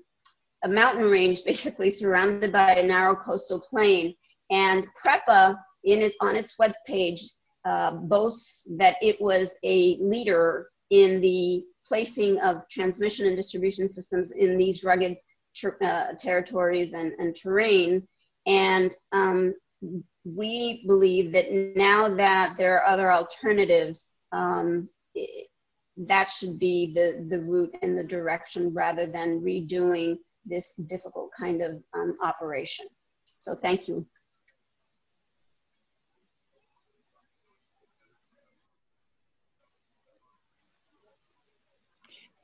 a 0.63 0.67
mountain 0.67 1.09
range 1.09 1.43
basically 1.45 1.91
surrounded 1.91 2.51
by 2.51 2.75
a 2.75 2.87
narrow 2.87 3.15
coastal 3.15 3.59
plain. 3.59 4.15
And 4.49 4.85
PREPA, 5.01 5.57
in 5.83 6.01
its, 6.01 6.15
on 6.19 6.35
its 6.35 6.57
web 6.59 6.71
page, 6.85 7.21
uh, 7.63 7.91
boasts 7.91 8.67
that 8.77 8.95
it 9.01 9.21
was 9.21 9.51
a 9.63 9.97
leader 10.01 10.69
in 10.89 11.21
the 11.21 11.63
placing 11.87 12.39
of 12.39 12.67
transmission 12.69 13.27
and 13.27 13.35
distribution 13.35 13.87
systems 13.87 14.31
in 14.31 14.57
these 14.57 14.83
rugged 14.83 15.15
ter 15.59 15.77
uh, 15.81 16.13
territories 16.17 16.93
and, 16.93 17.13
and, 17.19 17.35
terrain. 17.35 18.07
And 18.45 18.95
um, 19.11 19.53
we 20.23 20.83
believe 20.87 21.31
that 21.31 21.51
now 21.75 22.13
that 22.15 22.55
there 22.57 22.75
are 22.77 22.85
other 22.85 23.11
alternatives 23.11 24.13
um, 24.31 24.87
it, 25.15 25.47
that 25.97 26.29
should 26.29 26.57
be 26.57 26.93
the, 26.93 27.25
the 27.29 27.39
route 27.39 27.73
and 27.81 27.97
the 27.97 28.03
direction 28.03 28.73
rather 28.73 29.05
than 29.05 29.41
redoing 29.41 30.17
this 30.45 30.73
difficult 30.87 31.29
kind 31.37 31.61
of 31.61 31.83
um, 31.93 32.17
operation. 32.23 32.85
So 33.37 33.55
thank 33.55 33.87
you. 33.87 34.05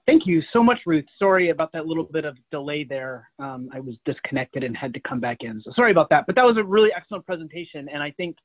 Thank 0.07 0.25
you 0.25 0.41
so 0.53 0.63
much, 0.63 0.79
Ruth. 0.85 1.03
Sorry 1.19 1.49
about 1.49 1.71
that 1.73 1.85
little 1.85 2.05
bit 2.05 2.23
of 2.23 2.37
delay 2.49 2.85
there. 2.85 3.29
Um, 3.39 3.69
I 3.73 3.81
was 3.81 3.95
disconnected 4.05 4.63
and 4.63 4.75
had 4.75 4.93
to 4.93 5.01
come 5.01 5.19
back 5.19 5.39
in. 5.41 5.61
So 5.63 5.71
sorry 5.75 5.91
about 5.91 6.09
that. 6.11 6.23
But 6.25 6.35
that 6.35 6.45
was 6.45 6.55
a 6.57 6.63
really 6.63 6.91
excellent 6.95 7.25
presentation. 7.25 7.89
And 7.93 8.01
I 8.01 8.11
think 8.11 8.37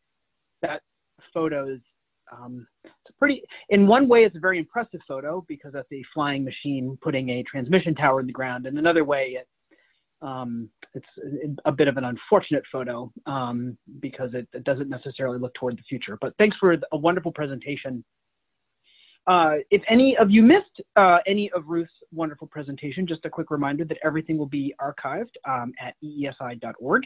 that 0.61 0.83
photo 1.33 1.69
is 1.73 1.81
um, 2.33 2.67
it's 2.85 3.17
pretty, 3.19 3.43
in 3.69 3.87
one 3.87 4.09
way, 4.09 4.25
it's 4.25 4.37
a 4.37 4.41
very 4.41 4.59
impressive 4.59 5.01
photo 5.07 5.45
because 5.49 5.73
that's 5.73 5.91
a 5.93 6.03
flying 6.15 6.45
machine 6.45 6.99
putting 7.03 7.29
a 7.31 7.43
transmission 7.45 7.95
tower 7.95 8.21
in 8.21 8.27
the 8.27 8.33
ground. 8.33 8.67
And 8.67 8.79
another 8.79 9.05
way, 9.05 9.39
it, 9.39 9.49
um, 10.21 10.69
it's 10.95 11.07
a 11.65 11.73
bit 11.73 11.89
of 11.89 11.97
an 11.97 12.05
unfortunate 12.05 12.63
photo 12.71 13.13
um, 13.27 13.77
because 14.01 14.31
it, 14.35 14.49
it, 14.53 14.65
doesn't 14.65 14.89
necessarily 14.89 15.39
look 15.39 15.53
toward 15.55 15.77
the 15.77 15.83
future. 15.89 16.17
But 16.21 16.35
thanks 16.39 16.57
for 16.59 16.77
a 16.93 16.97
wonderful 16.97 17.33
presentation. 17.33 18.05
Uh, 19.27 19.55
if 19.71 19.83
any 19.89 20.17
of 20.17 20.31
you 20.31 20.43
missed 20.43 20.81
uh, 20.97 21.19
any 21.27 21.51
of 21.53 21.65
Ruth's 21.67 21.93
wonderful 22.13 22.47
presentation. 22.47 23.07
Just 23.07 23.25
a 23.25 23.31
quick 23.31 23.51
reminder 23.51 23.85
that 23.85 23.99
everything 24.05 24.37
will 24.39 24.47
be 24.47 24.75
archived 24.81 25.31
um, 25.49 25.73
at 25.81 25.95
eesi.org. 26.05 27.03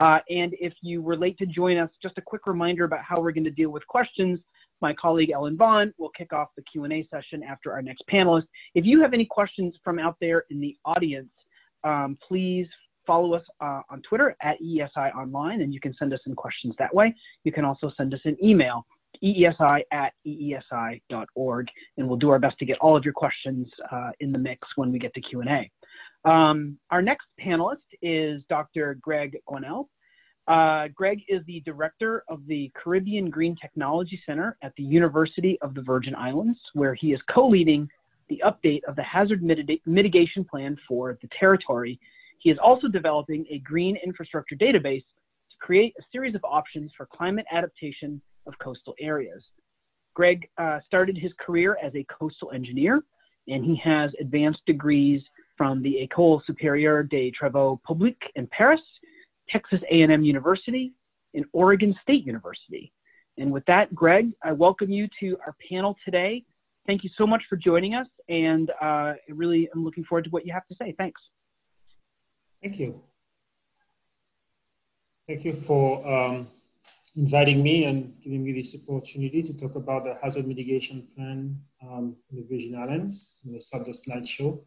Uh, 0.00 0.18
and 0.28 0.54
if 0.60 0.72
you 0.82 1.02
were 1.02 1.16
late 1.16 1.38
to 1.38 1.46
join 1.46 1.78
us, 1.78 1.90
just 2.02 2.18
a 2.18 2.22
quick 2.22 2.46
reminder 2.46 2.84
about 2.84 3.00
how 3.02 3.20
we're 3.20 3.32
going 3.32 3.44
to 3.44 3.50
deal 3.50 3.70
with 3.70 3.86
questions. 3.86 4.38
My 4.80 4.94
colleague 4.94 5.30
Ellen 5.30 5.56
Bond 5.56 5.92
will 5.98 6.10
kick 6.10 6.32
off 6.32 6.48
the 6.56 6.62
Q&A 6.62 7.06
session 7.10 7.42
after 7.42 7.72
our 7.72 7.82
next 7.82 8.02
panelist. 8.10 8.46
If 8.74 8.84
you 8.84 9.00
have 9.02 9.12
any 9.12 9.26
questions 9.26 9.74
from 9.84 9.98
out 9.98 10.16
there 10.20 10.44
in 10.50 10.60
the 10.60 10.76
audience, 10.84 11.30
um, 11.84 12.18
please 12.26 12.66
follow 13.06 13.34
us 13.34 13.42
uh, 13.60 13.82
on 13.90 14.02
Twitter 14.08 14.36
at 14.42 14.60
EESI 14.60 15.14
Online, 15.14 15.62
and 15.62 15.74
you 15.74 15.80
can 15.80 15.94
send 15.98 16.12
us 16.12 16.20
some 16.24 16.34
questions 16.34 16.74
that 16.78 16.94
way. 16.94 17.14
You 17.44 17.52
can 17.52 17.64
also 17.64 17.92
send 17.96 18.14
us 18.14 18.20
an 18.24 18.36
email, 18.42 18.86
eesi 19.22 19.82
at 19.92 20.12
eesi.org, 20.26 21.68
and 21.96 22.08
we'll 22.08 22.18
do 22.18 22.30
our 22.30 22.38
best 22.38 22.58
to 22.58 22.64
get 22.64 22.78
all 22.78 22.96
of 22.96 23.04
your 23.04 23.14
questions 23.14 23.68
uh, 23.92 24.10
in 24.20 24.32
the 24.32 24.38
mix 24.38 24.66
when 24.76 24.90
we 24.90 24.98
get 24.98 25.12
to 25.14 25.20
Q&A. 25.20 25.70
Um, 26.28 26.78
our 26.90 27.02
next 27.02 27.26
panelist 27.40 27.76
is 28.02 28.42
Dr. 28.48 28.98
Greg 29.00 29.38
Guannel. 29.48 29.86
Uh, 30.48 30.88
Greg 30.94 31.20
is 31.28 31.42
the 31.46 31.60
director 31.60 32.24
of 32.28 32.46
the 32.46 32.70
Caribbean 32.74 33.30
Green 33.30 33.56
Technology 33.60 34.20
Center 34.26 34.56
at 34.62 34.72
the 34.76 34.82
University 34.82 35.58
of 35.62 35.74
the 35.74 35.82
Virgin 35.82 36.14
Islands, 36.14 36.58
where 36.74 36.94
he 36.94 37.12
is 37.12 37.20
co-leading 37.32 37.88
the 38.28 38.42
update 38.44 38.82
of 38.84 38.96
the 38.96 39.02
hazard 39.02 39.42
mitigation 39.42 40.44
plan 40.44 40.76
for 40.88 41.18
the 41.22 41.28
territory. 41.38 41.98
He 42.38 42.50
is 42.50 42.58
also 42.62 42.88
developing 42.88 43.46
a 43.50 43.58
green 43.58 43.96
infrastructure 44.04 44.56
database 44.56 45.04
to 45.04 45.56
create 45.60 45.94
a 45.98 46.02
series 46.10 46.34
of 46.34 46.40
options 46.44 46.90
for 46.96 47.06
climate 47.06 47.46
adaptation 47.52 48.20
of 48.46 48.54
coastal 48.58 48.94
areas. 49.00 49.42
Greg 50.14 50.48
uh, 50.58 50.80
started 50.86 51.16
his 51.16 51.32
career 51.38 51.78
as 51.82 51.94
a 51.94 52.04
coastal 52.04 52.50
engineer, 52.52 53.02
and 53.48 53.64
he 53.64 53.80
has 53.82 54.10
advanced 54.20 54.60
degrees 54.66 55.22
from 55.56 55.82
the 55.82 55.96
École 56.06 56.40
Supérieure 56.48 57.08
des 57.08 57.30
Travaux 57.30 57.80
Publics 57.86 58.26
in 58.34 58.46
Paris, 58.48 58.80
Texas 59.48 59.80
A&M 59.90 60.22
University, 60.22 60.92
and 61.34 61.44
Oregon 61.52 61.94
State 62.02 62.26
University. 62.26 62.92
And 63.38 63.52
with 63.52 63.64
that, 63.66 63.94
Greg, 63.94 64.30
I 64.42 64.52
welcome 64.52 64.90
you 64.90 65.08
to 65.20 65.36
our 65.46 65.54
panel 65.68 65.96
today 66.04 66.44
thank 66.90 67.04
you 67.04 67.10
so 67.16 67.26
much 67.26 67.42
for 67.48 67.56
joining 67.56 67.94
us, 67.94 68.06
and 68.28 68.72
uh, 68.80 69.12
really 69.28 69.68
I'm 69.72 69.84
looking 69.84 70.04
forward 70.04 70.24
to 70.24 70.30
what 70.30 70.44
you 70.44 70.52
have 70.52 70.66
to 70.66 70.74
say. 70.74 70.92
Thanks. 70.98 71.20
Thank 72.62 72.78
you. 72.78 73.00
Thank 75.28 75.44
you 75.44 75.52
for 75.66 76.06
um, 76.06 76.48
inviting 77.16 77.62
me 77.62 77.84
and 77.84 78.14
giving 78.22 78.44
me 78.44 78.52
this 78.52 78.76
opportunity 78.88 79.42
to 79.42 79.54
talk 79.54 79.74
about 79.74 80.04
the 80.04 80.16
hazard 80.22 80.46
mitigation 80.46 81.08
plan 81.14 81.58
um, 81.82 82.16
in 82.30 82.36
the 82.36 82.46
Virgin 82.50 82.76
Islands. 82.76 83.40
Going 83.44 83.58
to 83.58 83.64
start 83.64 83.86
slideshow. 83.86 84.62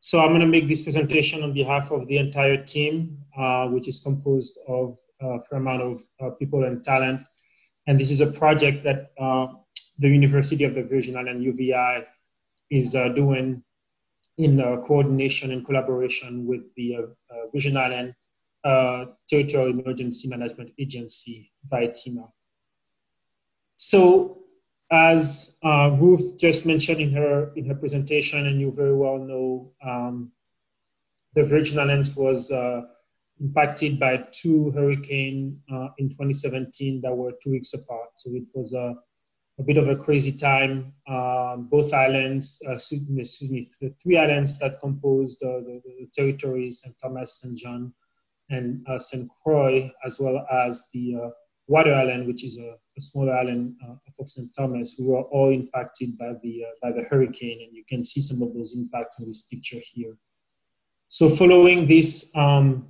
So 0.00 0.20
I'm 0.20 0.30
going 0.30 0.40
to 0.40 0.46
make 0.46 0.68
this 0.68 0.82
presentation 0.82 1.42
on 1.42 1.54
behalf 1.54 1.90
of 1.90 2.06
the 2.08 2.18
entire 2.18 2.62
team, 2.62 3.18
uh, 3.38 3.68
which 3.68 3.88
is 3.88 4.00
composed 4.00 4.58
of 4.68 4.98
a 5.20 5.42
fair 5.44 5.58
amount 5.58 5.82
of 5.82 6.02
uh, 6.20 6.30
people 6.30 6.64
and 6.64 6.84
talent. 6.84 7.26
And 7.86 7.98
this 7.98 8.10
is 8.10 8.20
a 8.20 8.30
project 8.32 8.84
that 8.84 9.12
uh, 9.18 9.46
the 9.98 10.08
University 10.08 10.64
of 10.64 10.74
the 10.74 10.82
Virgin 10.82 11.16
Islands, 11.16 11.40
UVI, 11.40 12.04
is 12.70 12.94
uh, 12.94 13.08
doing 13.10 13.62
in 14.36 14.60
uh, 14.60 14.78
coordination 14.78 15.52
and 15.52 15.64
collaboration 15.64 16.44
with 16.44 16.62
the 16.74 16.96
uh, 16.96 17.00
uh 17.00 17.46
Virgin 17.52 17.76
Island 17.76 18.14
uh, 18.64 19.06
Territorial 19.28 19.78
Emergency 19.78 20.28
Management 20.28 20.72
Agency, 20.78 21.52
VITEMA. 21.70 22.28
So, 23.76 24.38
as 24.90 25.56
uh, 25.64 25.96
Ruth 26.00 26.38
just 26.38 26.66
mentioned 26.66 27.00
in 27.00 27.12
her 27.12 27.52
in 27.56 27.66
her 27.66 27.74
presentation, 27.74 28.46
and 28.46 28.60
you 28.60 28.72
very 28.72 28.94
well 28.94 29.18
know, 29.18 29.72
um, 29.84 30.32
the 31.34 31.44
Virgin 31.44 31.78
Islands 31.78 32.14
was 32.14 32.52
impacted 33.40 33.98
by 33.98 34.24
two 34.30 34.70
hurricanes 34.70 35.58
in 35.98 36.08
2017 36.10 37.00
that 37.02 37.14
were 37.14 37.32
two 37.42 37.50
weeks 37.50 37.74
apart. 37.74 38.10
So 38.16 38.30
it 38.32 38.44
was 38.54 38.74
a 38.74 38.94
a 39.58 39.62
bit 39.62 39.76
of 39.76 39.88
a 39.88 39.96
crazy 39.96 40.32
time. 40.32 40.92
Um, 41.08 41.68
both 41.70 41.92
islands, 41.92 42.60
uh, 42.66 42.74
excuse 42.74 43.48
me, 43.50 43.70
the 43.80 43.94
three 44.02 44.16
islands 44.16 44.58
that 44.58 44.80
composed 44.80 45.42
uh, 45.42 45.60
the, 45.60 45.80
the, 45.84 46.08
territory, 46.12 46.70
St. 46.70 46.96
Thomas, 47.00 47.40
St. 47.40 47.56
John, 47.56 47.92
and 48.50 48.84
uh, 48.88 48.98
St. 48.98 49.28
Croix, 49.42 49.90
as 50.04 50.18
well 50.20 50.46
as 50.52 50.84
the 50.92 51.16
uh, 51.16 51.30
Water 51.66 51.94
Island, 51.94 52.26
which 52.26 52.44
is 52.44 52.58
a, 52.58 52.76
a 52.96 53.00
smaller 53.00 53.34
island 53.34 53.76
uh, 53.86 53.94
of 54.18 54.28
St. 54.28 54.54
Thomas, 54.54 54.96
we 54.98 55.06
were 55.06 55.22
all 55.22 55.50
impacted 55.52 56.18
by 56.18 56.34
the 56.42 56.64
uh, 56.64 56.70
by 56.82 56.92
the 56.92 57.06
hurricane, 57.08 57.62
and 57.62 57.74
you 57.74 57.84
can 57.88 58.04
see 58.04 58.20
some 58.20 58.42
of 58.42 58.54
those 58.54 58.74
impacts 58.74 59.18
in 59.18 59.26
this 59.26 59.42
picture 59.42 59.80
here. 59.92 60.16
So, 61.08 61.28
following 61.28 61.86
this 61.86 62.30
um, 62.34 62.88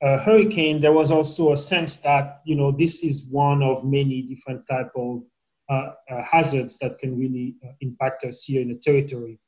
hurricane, 0.00 0.80
there 0.80 0.92
was 0.92 1.10
also 1.10 1.52
a 1.52 1.56
sense 1.56 1.98
that 1.98 2.40
you 2.44 2.56
know 2.56 2.72
this 2.72 3.02
is 3.04 3.26
one 3.30 3.62
of 3.62 3.84
many 3.84 4.22
different 4.22 4.66
type 4.66 4.90
of 4.96 5.22
uh, 5.70 5.92
uh, 6.10 6.22
hazards 6.22 6.76
that 6.76 6.98
can 6.98 7.18
really 7.18 7.54
uh, 7.64 7.72
impact 7.80 8.22
us 8.24 8.44
here 8.44 8.60
in 8.60 8.68
the 8.68 8.74
territory. 8.74 9.38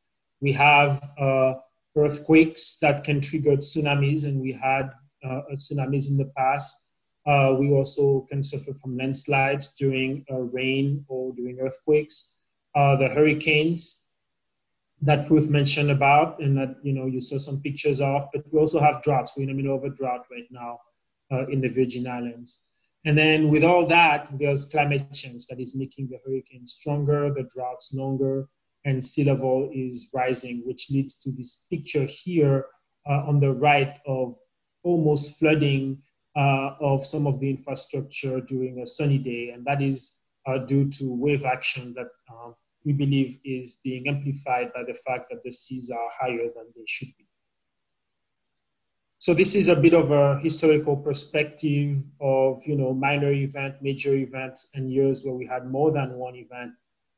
We 0.40 0.52
have 0.52 1.02
earthquakes 1.94 2.78
that 2.80 3.04
can 3.04 3.20
trigger 3.20 3.58
tsunamis, 3.58 4.24
and 4.24 4.40
we 4.40 4.52
had 4.52 4.92
tsunamis 5.24 6.10
in 6.10 6.16
the 6.16 6.30
past. 6.36 6.78
we 7.26 7.70
also 7.72 8.26
can 8.30 8.42
suffer 8.42 8.74
from 8.74 8.96
landslides 8.96 9.74
during 9.78 10.24
rain 10.30 11.04
or 11.08 11.32
during 11.34 11.58
earthquakes. 11.60 12.34
the 12.74 13.08
hurricanes 13.14 14.06
that 15.02 15.30
Ruth 15.30 15.48
mentioned 15.48 15.90
about 15.90 16.40
and 16.40 16.56
that 16.56 16.76
you 16.82 16.92
know 16.92 17.06
you 17.06 17.20
saw 17.20 17.38
some 17.38 17.60
pictures 17.60 18.00
of, 18.00 18.28
but 18.32 18.44
we 18.50 18.58
also 18.58 18.80
have 18.80 19.02
droughts. 19.02 19.32
We're 19.36 19.42
in 19.42 19.48
the 19.48 19.54
middle 19.54 19.76
of 19.76 19.84
a 19.84 19.90
drought 19.90 20.24
right 20.30 20.48
now 20.50 20.78
uh, 21.30 21.46
in 21.48 21.60
the 21.60 21.68
Virgin 21.68 22.06
Islands. 22.06 22.60
And 23.04 23.16
then 23.16 23.50
with 23.50 23.62
all 23.62 23.86
that, 23.86 24.28
there's 24.32 24.64
climate 24.64 25.12
change 25.12 25.46
that 25.46 25.60
is 25.60 25.76
making 25.76 26.08
the 26.08 26.18
hurricanes 26.26 26.72
stronger, 26.72 27.32
the 27.32 27.48
droughts 27.54 27.94
longer, 27.94 28.48
and 28.84 29.04
sea 29.04 29.24
level 29.24 29.70
is 29.72 30.10
rising, 30.12 30.62
which 30.64 30.90
leads 30.90 31.16
to 31.16 31.30
this 31.30 31.66
picture 31.70 32.04
here 32.04 32.66
uh, 33.08 33.22
on 33.26 33.38
the 33.38 33.52
right 33.52 33.98
of 34.06 34.36
almost 34.86 35.38
flooding 35.38 35.98
uh, 36.36 36.70
of 36.80 37.04
some 37.04 37.26
of 37.26 37.40
the 37.40 37.50
infrastructure 37.50 38.40
during 38.40 38.80
a 38.80 38.86
sunny 38.86 39.18
day. 39.18 39.50
And 39.50 39.64
that 39.66 39.82
is 39.82 40.16
uh, 40.46 40.58
due 40.58 40.88
to 40.90 41.12
wave 41.12 41.44
action 41.44 41.94
that 41.94 42.08
um, 42.32 42.54
we 42.84 42.92
believe 42.92 43.38
is 43.44 43.80
being 43.82 44.06
amplified 44.06 44.72
by 44.72 44.84
the 44.84 44.94
fact 44.94 45.30
that 45.30 45.42
the 45.42 45.52
seas 45.52 45.90
are 45.90 46.08
higher 46.20 46.48
than 46.54 46.66
they 46.76 46.84
should 46.86 47.08
be. 47.18 47.26
So 49.18 49.34
this 49.34 49.54
is 49.54 49.68
a 49.68 49.74
bit 49.74 49.94
of 49.94 50.12
a 50.12 50.38
historical 50.38 50.96
perspective 50.96 52.02
of, 52.20 52.62
you 52.64 52.76
know, 52.76 52.92
minor 52.92 53.32
event, 53.32 53.76
major 53.80 54.14
events, 54.14 54.68
and 54.74 54.92
years 54.92 55.24
where 55.24 55.34
we 55.34 55.46
had 55.46 55.66
more 55.66 55.90
than 55.90 56.12
one 56.14 56.36
event. 56.36 56.72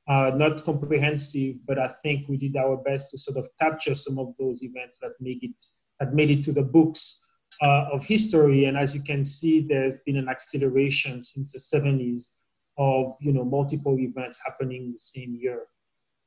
Uh, 0.08 0.30
not 0.34 0.64
comprehensive, 0.64 1.56
but 1.66 1.78
I 1.78 1.88
think 2.02 2.28
we 2.28 2.38
did 2.38 2.56
our 2.56 2.78
best 2.78 3.10
to 3.10 3.18
sort 3.18 3.36
of 3.36 3.46
capture 3.60 3.94
some 3.94 4.18
of 4.18 4.34
those 4.38 4.62
events 4.62 5.00
that 5.00 5.12
make 5.20 5.42
it 5.42 5.62
that 6.00 6.14
made 6.14 6.30
it 6.30 6.44
to 6.44 6.52
the 6.52 6.62
books 6.62 7.27
uh, 7.62 7.86
of 7.92 8.04
history. 8.04 8.64
And 8.66 8.76
as 8.76 8.94
you 8.94 9.02
can 9.02 9.24
see, 9.24 9.60
there's 9.60 9.98
been 10.00 10.16
an 10.16 10.28
acceleration 10.28 11.22
since 11.22 11.52
the 11.52 11.58
70s 11.58 12.32
of 12.78 13.16
you 13.20 13.32
know 13.32 13.44
multiple 13.44 13.98
events 13.98 14.40
happening 14.44 14.92
the 14.92 14.98
same 14.98 15.34
year. 15.34 15.66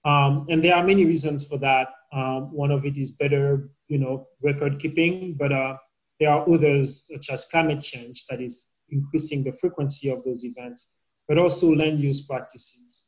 Um, 0.04 0.48
and 0.50 0.64
there 0.64 0.76
are 0.76 0.84
many 0.84 1.06
reasons 1.06 1.48
for 1.48 1.58
that. 1.60 1.90
Um, 2.12 2.52
one 2.52 2.72
of 2.72 2.86
it 2.86 2.98
is 2.98 3.14
better, 3.14 3.70
you 3.88 4.00
know, 4.00 4.28
record 4.42 4.80
keeping, 4.80 5.36
but 5.36 5.52
uh, 5.52 5.78
there 6.20 6.32
are 6.32 6.50
others 6.50 7.08
such 7.08 7.30
as 7.30 7.46
climate 7.46 7.82
change 7.82 8.26
that 8.28 8.42
is 8.42 8.68
increasing 8.90 9.44
the 9.44 9.54
frequency 9.54 10.10
of 10.10 10.24
those 10.24 10.44
events, 10.44 10.94
but 11.28 11.38
also 11.38 11.74
land 11.74 12.00
use 12.00 12.22
practices. 12.22 13.08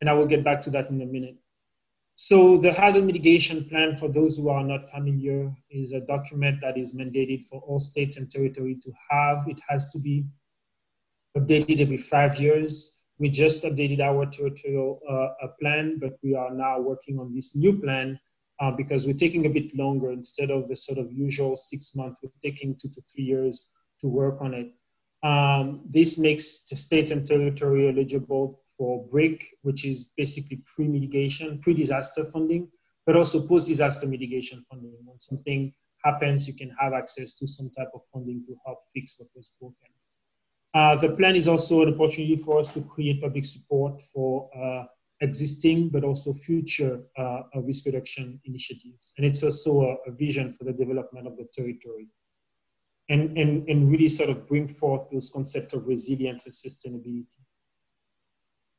And 0.00 0.08
I 0.08 0.14
will 0.14 0.26
get 0.26 0.44
back 0.44 0.62
to 0.62 0.70
that 0.70 0.88
in 0.88 1.02
a 1.02 1.06
minute. 1.06 1.36
So 2.22 2.58
the 2.58 2.70
hazard 2.70 3.04
mitigation 3.04 3.64
plan, 3.64 3.96
for 3.96 4.06
those 4.06 4.36
who 4.36 4.50
are 4.50 4.62
not 4.62 4.90
familiar, 4.90 5.56
is 5.70 5.92
a 5.92 6.02
document 6.02 6.60
that 6.60 6.76
is 6.76 6.94
mandated 6.94 7.46
for 7.46 7.62
all 7.62 7.78
states 7.78 8.18
and 8.18 8.30
territory 8.30 8.76
to 8.82 8.92
have. 9.08 9.48
It 9.48 9.58
has 9.66 9.88
to 9.92 9.98
be 9.98 10.26
updated 11.34 11.80
every 11.80 11.96
five 11.96 12.38
years. 12.38 12.98
We 13.18 13.30
just 13.30 13.62
updated 13.62 14.00
our 14.00 14.26
territorial 14.26 15.00
uh, 15.08 15.48
plan, 15.62 15.96
but 15.98 16.18
we 16.22 16.34
are 16.34 16.52
now 16.52 16.78
working 16.78 17.18
on 17.18 17.34
this 17.34 17.56
new 17.56 17.80
plan 17.80 18.20
uh, 18.60 18.70
because 18.70 19.06
we're 19.06 19.14
taking 19.14 19.46
a 19.46 19.54
bit 19.58 19.74
longer 19.74 20.12
instead 20.12 20.50
of 20.50 20.68
the 20.68 20.76
sort 20.76 20.98
of 20.98 21.10
usual 21.10 21.56
six 21.56 21.96
months. 21.96 22.20
We're 22.22 22.32
taking 22.42 22.76
two 22.76 22.90
to 22.90 23.00
three 23.00 23.24
years 23.24 23.70
to 24.02 24.08
work 24.08 24.42
on 24.42 24.52
it. 24.52 24.74
Um, 25.26 25.86
this 25.88 26.18
makes 26.18 26.64
the 26.64 26.76
states 26.76 27.12
and 27.12 27.24
territory 27.24 27.88
eligible 27.88 28.60
for 28.80 29.06
BRIC, 29.12 29.44
which 29.60 29.84
is 29.84 30.10
basically 30.16 30.62
pre-mitigation, 30.74 31.60
pre-disaster 31.60 32.24
funding, 32.32 32.66
but 33.04 33.14
also 33.14 33.46
post-disaster 33.46 34.06
mitigation 34.06 34.64
funding. 34.70 34.96
When 35.04 35.20
something 35.20 35.74
happens, 36.02 36.48
you 36.48 36.54
can 36.54 36.74
have 36.80 36.94
access 36.94 37.34
to 37.34 37.46
some 37.46 37.68
type 37.76 37.90
of 37.94 38.00
funding 38.10 38.42
to 38.46 38.56
help 38.64 38.78
fix 38.94 39.16
what 39.18 39.28
was 39.36 39.50
broken. 39.60 39.90
Uh, 40.72 40.96
the 40.96 41.10
plan 41.10 41.36
is 41.36 41.46
also 41.46 41.82
an 41.82 41.92
opportunity 41.92 42.36
for 42.36 42.58
us 42.58 42.72
to 42.72 42.80
create 42.80 43.20
public 43.20 43.44
support 43.44 44.00
for 44.00 44.48
uh, 44.56 44.84
existing 45.20 45.90
but 45.90 46.02
also 46.02 46.32
future 46.32 47.02
uh, 47.18 47.42
risk 47.56 47.84
reduction 47.84 48.40
initiatives. 48.46 49.12
And 49.18 49.26
it's 49.26 49.42
also 49.42 49.98
a, 50.06 50.10
a, 50.10 50.12
vision 50.12 50.54
for 50.54 50.64
the 50.64 50.72
development 50.72 51.26
of 51.26 51.36
the 51.36 51.46
territory. 51.52 52.08
And, 53.10 53.36
and, 53.36 53.68
and 53.68 53.90
really 53.90 54.08
sort 54.08 54.30
of 54.30 54.48
bring 54.48 54.68
forth 54.68 55.10
those 55.12 55.28
concepts 55.28 55.74
of 55.74 55.86
resilience 55.86 56.46
and 56.46 56.54
sustainability. 56.54 57.42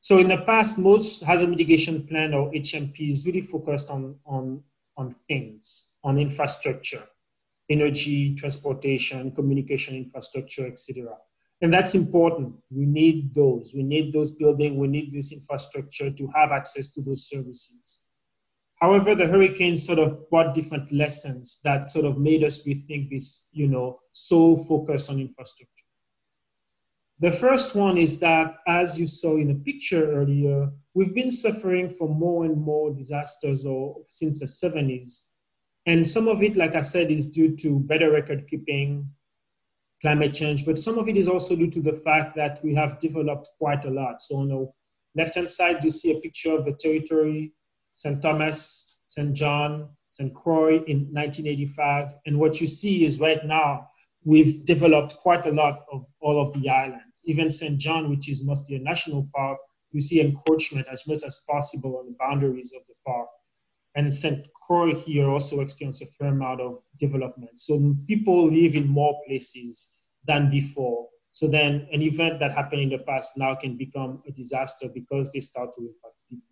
So 0.02 0.18
in 0.18 0.26
the 0.26 0.38
past, 0.38 0.78
most 0.78 1.22
hazard 1.22 1.48
mitigation 1.48 2.08
plan 2.08 2.34
or 2.34 2.50
HMP 2.50 3.08
is 3.08 3.24
really 3.24 3.40
focused 3.40 3.88
on, 3.88 4.16
on, 4.26 4.64
on 4.96 5.14
things, 5.28 5.92
on 6.02 6.18
infrastructure, 6.18 7.04
energy, 7.70 8.34
transportation, 8.34 9.30
communication 9.30 9.94
infrastructure, 9.94 10.66
etc. 10.66 11.16
And 11.60 11.72
that's 11.72 11.94
important. 11.94 12.56
We 12.72 12.84
need 12.84 13.32
those. 13.32 13.74
We 13.76 13.84
need 13.84 14.12
those 14.12 14.32
buildings. 14.32 14.76
We 14.76 14.88
need 14.88 15.12
this 15.12 15.30
infrastructure 15.30 16.10
to 16.10 16.28
have 16.34 16.50
access 16.50 16.88
to 16.94 17.00
those 17.00 17.28
services. 17.28 18.02
However, 18.80 19.14
the 19.14 19.28
hurricane 19.28 19.76
sort 19.76 20.00
of 20.00 20.28
brought 20.30 20.56
different 20.56 20.90
lessons 20.90 21.60
that 21.62 21.92
sort 21.92 22.06
of 22.06 22.18
made 22.18 22.42
us 22.42 22.66
rethink 22.66 23.10
this, 23.10 23.46
you 23.52 23.68
know, 23.68 24.00
sole 24.10 24.64
focus 24.64 25.08
on 25.08 25.20
infrastructure. 25.20 25.81
The 27.22 27.30
first 27.30 27.76
one 27.76 27.98
is 27.98 28.18
that, 28.18 28.56
as 28.66 28.98
you 28.98 29.06
saw 29.06 29.36
in 29.36 29.52
a 29.52 29.54
picture 29.54 30.12
earlier, 30.12 30.72
we've 30.92 31.14
been 31.14 31.30
suffering 31.30 31.88
from 31.88 32.18
more 32.18 32.44
and 32.44 32.60
more 32.60 32.92
disasters 32.92 33.64
or 33.64 33.98
since 34.08 34.40
the 34.40 34.46
70s. 34.46 35.22
And 35.86 36.06
some 36.06 36.26
of 36.26 36.42
it, 36.42 36.56
like 36.56 36.74
I 36.74 36.80
said, 36.80 37.12
is 37.12 37.28
due 37.28 37.56
to 37.58 37.78
better 37.78 38.10
record 38.10 38.48
keeping, 38.48 39.08
climate 40.00 40.34
change, 40.34 40.66
but 40.66 40.80
some 40.80 40.98
of 40.98 41.08
it 41.08 41.16
is 41.16 41.28
also 41.28 41.54
due 41.54 41.70
to 41.70 41.80
the 41.80 41.92
fact 41.92 42.34
that 42.34 42.58
we 42.64 42.74
have 42.74 42.98
developed 42.98 43.50
quite 43.56 43.84
a 43.84 43.90
lot. 43.90 44.20
So 44.20 44.38
on 44.38 44.48
the 44.48 44.72
left-hand 45.14 45.48
side, 45.48 45.84
you 45.84 45.90
see 45.90 46.10
a 46.10 46.20
picture 46.20 46.58
of 46.58 46.64
the 46.64 46.72
territory, 46.72 47.52
St. 47.92 48.20
Thomas, 48.20 48.96
St. 49.04 49.32
John, 49.32 49.90
St. 50.08 50.34
Croix 50.34 50.82
in 50.88 51.06
1985. 51.12 52.16
And 52.26 52.40
what 52.40 52.60
you 52.60 52.66
see 52.66 53.04
is 53.04 53.20
right 53.20 53.46
now, 53.46 53.90
we've 54.24 54.64
developed 54.64 55.16
quite 55.16 55.46
a 55.46 55.52
lot 55.52 55.84
of 55.92 56.06
all 56.20 56.40
of 56.40 56.52
the 56.54 56.68
islands. 56.68 57.20
Even 57.24 57.50
St. 57.50 57.78
John, 57.78 58.10
which 58.10 58.28
is 58.28 58.44
mostly 58.44 58.76
a 58.76 58.80
national 58.80 59.28
park, 59.34 59.58
you 59.92 60.00
see 60.00 60.20
encroachment 60.20 60.86
as 60.90 61.06
much 61.06 61.22
as 61.22 61.44
possible 61.48 61.98
on 61.98 62.06
the 62.06 62.16
boundaries 62.18 62.72
of 62.74 62.82
the 62.86 62.94
park. 63.06 63.28
And 63.94 64.12
St. 64.12 64.46
Croix 64.66 64.94
here 64.94 65.28
also 65.28 65.60
experienced 65.60 66.02
a 66.02 66.06
fair 66.06 66.28
amount 66.28 66.60
of 66.60 66.78
development. 66.98 67.60
So 67.60 67.94
people 68.06 68.50
live 68.50 68.74
in 68.74 68.88
more 68.88 69.20
places 69.26 69.92
than 70.26 70.50
before. 70.50 71.08
So 71.32 71.46
then 71.46 71.88
an 71.92 72.02
event 72.02 72.40
that 72.40 72.52
happened 72.52 72.82
in 72.82 72.88
the 72.90 72.98
past 72.98 73.36
now 73.36 73.54
can 73.54 73.76
become 73.76 74.22
a 74.26 74.32
disaster 74.32 74.88
because 74.88 75.30
they 75.30 75.40
start 75.40 75.70
to 75.76 75.80
impact 75.80 76.16
people. 76.28 76.51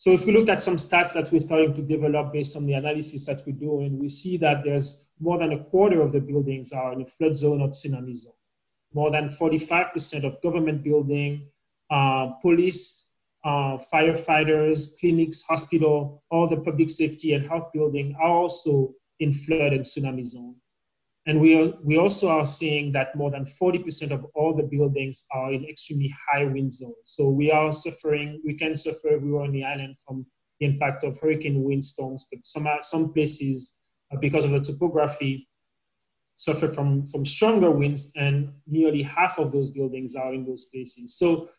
So 0.00 0.12
if 0.12 0.24
we 0.24 0.32
look 0.32 0.48
at 0.48 0.62
some 0.62 0.76
stats 0.76 1.12
that 1.12 1.30
we're 1.30 1.40
starting 1.40 1.74
to 1.74 1.82
develop 1.82 2.32
based 2.32 2.56
on 2.56 2.64
the 2.64 2.72
analysis 2.72 3.26
that 3.26 3.42
we're 3.46 3.52
doing, 3.52 3.98
we 3.98 4.08
see 4.08 4.38
that 4.38 4.64
there's 4.64 5.10
more 5.20 5.36
than 5.36 5.52
a 5.52 5.62
quarter 5.64 6.00
of 6.00 6.10
the 6.10 6.20
buildings 6.20 6.72
are 6.72 6.94
in 6.94 7.02
a 7.02 7.04
flood 7.04 7.36
zone 7.36 7.60
or 7.60 7.68
tsunami 7.68 8.14
zone. 8.14 8.32
More 8.94 9.10
than 9.10 9.28
45% 9.28 10.24
of 10.24 10.40
government 10.40 10.82
building, 10.82 11.48
uh, 11.90 12.28
police, 12.40 13.12
uh, 13.44 13.76
firefighters, 13.92 14.98
clinics, 14.98 15.42
hospital, 15.42 16.22
all 16.30 16.48
the 16.48 16.56
public 16.56 16.88
safety 16.88 17.34
and 17.34 17.46
health 17.46 17.70
building 17.74 18.16
are 18.18 18.30
also 18.30 18.94
in 19.18 19.34
flood 19.34 19.74
and 19.74 19.82
tsunami 19.82 20.24
zone. 20.24 20.54
And 21.26 21.40
we, 21.40 21.60
are, 21.60 21.72
we 21.82 21.98
also 21.98 22.28
are 22.28 22.46
seeing 22.46 22.92
that 22.92 23.14
more 23.14 23.30
than 23.30 23.44
40% 23.44 24.10
of 24.10 24.24
all 24.34 24.56
the 24.56 24.62
buildings 24.62 25.26
are 25.32 25.52
in 25.52 25.66
extremely 25.66 26.14
high 26.30 26.44
wind 26.44 26.72
zones. 26.72 26.96
So 27.04 27.28
we 27.28 27.50
are 27.50 27.72
suffering, 27.72 28.40
we 28.44 28.54
can 28.54 28.74
suffer 28.74 29.10
everywhere 29.10 29.42
on 29.42 29.52
the 29.52 29.64
island 29.64 29.96
from 30.06 30.24
the 30.58 30.66
impact 30.66 31.04
of 31.04 31.18
hurricane 31.18 31.62
windstorms, 31.62 32.26
but 32.32 32.44
some, 32.44 32.66
some 32.82 33.12
places, 33.12 33.76
uh, 34.12 34.16
because 34.18 34.46
of 34.46 34.52
the 34.52 34.60
topography, 34.60 35.46
suffer 36.36 36.68
from, 36.68 37.06
from 37.06 37.26
stronger 37.26 37.70
winds, 37.70 38.10
and 38.16 38.50
nearly 38.66 39.02
half 39.02 39.38
of 39.38 39.52
those 39.52 39.70
buildings 39.70 40.16
are 40.16 40.32
in 40.32 40.46
those 40.46 40.64
places. 40.66 41.18
So, 41.18 41.50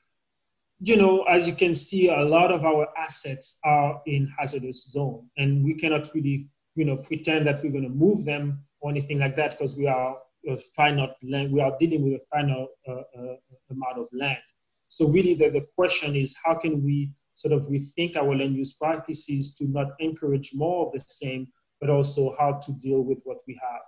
you 0.80 0.98
know, 0.98 1.22
as 1.24 1.48
you 1.48 1.54
can 1.54 1.76
see, 1.76 2.10
a 2.10 2.24
lot 2.24 2.52
of 2.52 2.66
our 2.66 2.88
assets 2.98 3.60
are 3.64 4.02
in 4.08 4.34
hazardous 4.40 4.88
zone, 4.88 5.30
and 5.38 5.64
we 5.64 5.76
cannot 5.76 6.12
really, 6.16 6.48
you 6.74 6.86
know, 6.86 6.98
pretend 6.98 7.46
that 7.46 7.62
we're 7.64 7.70
going 7.70 7.84
to 7.84 7.90
move 7.90 8.26
them 8.26 8.64
or 8.82 8.92
anything 8.92 9.20
like 9.20 9.36
that 9.36 9.52
because 9.52 9.78
we 9.78 9.88
are 9.88 10.18
a 10.48 10.58
finite 10.76 11.16
land, 11.24 11.52
we 11.52 11.62
are 11.62 11.76
dealing 11.80 12.04
with 12.04 12.14
a 12.14 12.26
finite 12.32 12.68
uh, 12.88 12.92
uh, 12.92 13.36
amount 13.70 13.98
of 13.98 14.08
land. 14.12 14.40
So 14.88 15.08
really 15.08 15.36
the, 15.36 15.50
the 15.50 15.66
question 15.76 16.16
is 16.16 16.36
how 16.44 16.56
can 16.56 16.84
we 16.84 17.12
sort 17.34 17.54
of 17.54 17.64
rethink 17.64 18.18
our 18.18 18.36
land 18.36 18.56
use 18.56 18.74
practices 18.74 19.54
to 19.56 19.66
not 19.66 19.88
encourage 20.00 20.52
more 20.54 20.88
of 20.88 20.94
the 20.94 21.00
same, 21.00 21.48
but 21.80 21.90
also 21.90 22.36
how 22.38 22.54
to 22.54 22.72
deal 22.74 23.02
with 23.02 23.22
what 23.24 23.38
we 23.48 23.60
have. 23.62 23.82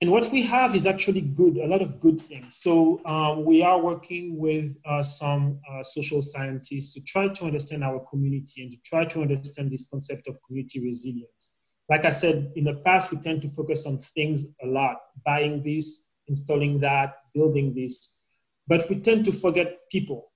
And 0.00 0.10
what 0.10 0.30
we 0.30 0.42
have 0.42 0.74
is 0.74 0.86
actually 0.86 1.22
good, 1.22 1.56
a 1.56 1.66
lot 1.66 1.80
of 1.80 2.00
good 2.00 2.20
things. 2.20 2.56
So 2.56 3.00
um, 3.06 3.44
we 3.44 3.62
are 3.62 3.80
working 3.80 4.36
with 4.36 4.76
uh, 4.84 5.02
some 5.02 5.60
uh, 5.70 5.82
social 5.82 6.20
scientists 6.20 6.92
to 6.94 7.00
try 7.00 7.28
to 7.28 7.44
understand 7.46 7.84
our 7.84 8.00
community 8.10 8.62
and 8.62 8.72
to 8.72 8.78
try 8.84 9.04
to 9.06 9.22
understand 9.22 9.70
this 9.70 9.88
concept 9.88 10.26
of 10.26 10.36
community 10.46 10.84
resilience. 10.84 11.52
Like 11.88 12.04
I 12.04 12.10
said, 12.10 12.52
in 12.56 12.64
the 12.64 12.74
past, 12.74 13.10
we 13.10 13.18
tend 13.18 13.42
to 13.42 13.48
focus 13.50 13.86
on 13.86 13.98
things 13.98 14.46
a 14.62 14.66
lot, 14.66 14.96
buying 15.24 15.62
this, 15.62 16.06
installing 16.28 16.80
that, 16.80 17.16
building 17.34 17.74
this, 17.74 18.20
but 18.66 18.88
we 18.88 19.00
tend 19.00 19.24
to 19.26 19.32
forget 19.32 19.80
people. 19.90 20.32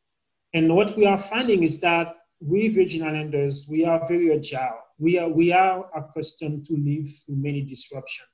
And 0.53 0.75
what 0.75 0.97
we 0.97 1.07
are 1.07 1.19
finding 1.19 1.63
is 1.63 1.81
that 1.81 2.15
we 2.41 2.69
Virgin 2.69 3.03
Islanders, 3.03 3.67
we 3.69 3.85
are 3.85 4.07
very 4.07 4.33
agile. 4.33 4.79
We 4.99 5.19
are, 5.19 5.29
we 5.29 5.53
are 5.53 5.87
accustomed 5.97 6.67
to 6.67 6.75
live 6.75 7.09
through 7.25 7.37
many 7.37 7.63
disruptions. 7.63 8.29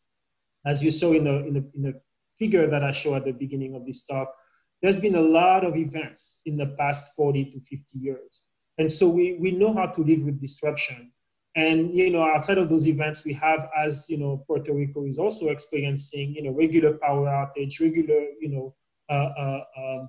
As 0.67 0.83
you 0.83 0.91
saw 0.91 1.13
in 1.13 1.25
the, 1.25 1.47
in, 1.47 1.55
the, 1.55 1.71
in 1.75 1.83
the 1.83 2.01
figure 2.39 2.67
that 2.67 2.83
I 2.83 2.91
showed 2.91 3.17
at 3.17 3.25
the 3.25 3.33
beginning 3.33 3.75
of 3.75 3.85
this 3.85 4.05
talk, 4.05 4.35
there's 4.83 4.99
been 4.99 5.15
a 5.15 5.21
lot 5.21 5.65
of 5.65 5.77
events 5.77 6.41
in 6.47 6.57
the 6.57 6.75
past 6.79 7.15
40 7.15 7.47
to 7.53 7.61
50 7.61 7.99
years. 7.99 8.47
And 8.79 8.91
so 8.91 9.09
we, 9.09 9.35
we 9.35 9.51
know 9.51 9.73
how 9.73 9.87
to 9.87 10.03
live 10.03 10.23
with 10.23 10.41
disruption. 10.41 11.13
And 11.57 11.95
you 11.95 12.11
know, 12.11 12.23
outside 12.23 12.59
of 12.59 12.69
those 12.69 12.89
events, 12.89 13.25
we 13.25 13.33
have, 13.35 13.69
as 13.79 14.11
you 14.11 14.19
know, 14.19 14.45
Puerto 14.47 14.75
Rico 14.75 15.07
is 15.07 15.19
also 15.19 15.49
experiencing, 15.49 16.35
you 16.35 16.43
know, 16.43 16.51
regular 16.51 16.95
power 16.95 17.27
outage, 17.27 17.81
regular, 17.81 18.27
you 18.41 18.49
know, 18.49 18.75
uh, 19.09 19.31
uh, 19.39 19.65
um, 19.79 20.09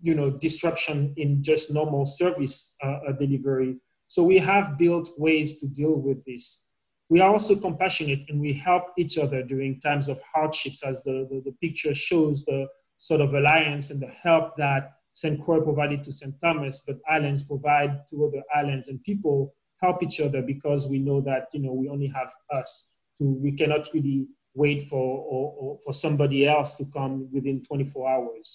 you 0.00 0.14
know, 0.14 0.30
disruption 0.30 1.12
in 1.16 1.42
just 1.42 1.72
normal 1.72 2.06
service 2.06 2.76
uh, 2.82 2.98
uh, 3.08 3.12
delivery. 3.12 3.76
So 4.06 4.22
we 4.22 4.38
have 4.38 4.78
built 4.78 5.10
ways 5.18 5.60
to 5.60 5.66
deal 5.66 5.96
with 5.96 6.24
this. 6.24 6.66
We 7.10 7.20
are 7.20 7.30
also 7.30 7.56
compassionate 7.56 8.24
and 8.28 8.40
we 8.40 8.54
help 8.54 8.84
each 8.96 9.18
other 9.18 9.42
during 9.42 9.80
times 9.80 10.08
of 10.08 10.20
hardships, 10.22 10.82
as 10.82 11.02
the, 11.04 11.28
the, 11.30 11.42
the 11.44 11.56
picture 11.60 11.94
shows 11.94 12.44
the 12.44 12.66
sort 12.96 13.20
of 13.20 13.34
alliance 13.34 13.90
and 13.90 14.00
the 14.00 14.08
help 14.08 14.56
that 14.56 14.92
St. 15.12 15.40
Croix 15.44 15.60
provided 15.60 16.02
to 16.04 16.12
St. 16.12 16.34
Thomas, 16.40 16.82
but 16.86 16.98
islands 17.08 17.42
provide 17.42 18.08
to 18.08 18.26
other 18.26 18.42
islands 18.54 18.88
and 18.88 19.02
people 19.04 19.54
help 19.84 20.02
each 20.02 20.20
other 20.20 20.42
because 20.42 20.88
we 20.88 20.98
know 20.98 21.20
that 21.20 21.44
you 21.52 21.60
know 21.60 21.74
we 21.80 21.88
only 21.94 22.10
have 22.18 22.30
us 22.50 22.70
to 23.18 23.24
we 23.46 23.52
cannot 23.60 23.88
really 23.94 24.26
wait 24.54 24.88
for 24.88 25.06
or, 25.34 25.44
or 25.60 25.78
for 25.84 25.92
somebody 25.92 26.46
else 26.46 26.74
to 26.74 26.84
come 26.86 27.28
within 27.32 27.62
24 27.62 28.08
hours. 28.08 28.48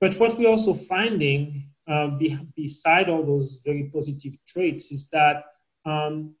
But 0.00 0.18
what 0.20 0.38
we're 0.38 0.48
also 0.56 0.74
finding 0.74 1.70
uh, 1.88 2.08
beside 2.56 3.08
all 3.08 3.24
those 3.24 3.62
very 3.64 3.90
positive 3.92 4.34
traits 4.46 4.92
is 4.92 5.08
that 5.10 5.44
um, 5.84 6.34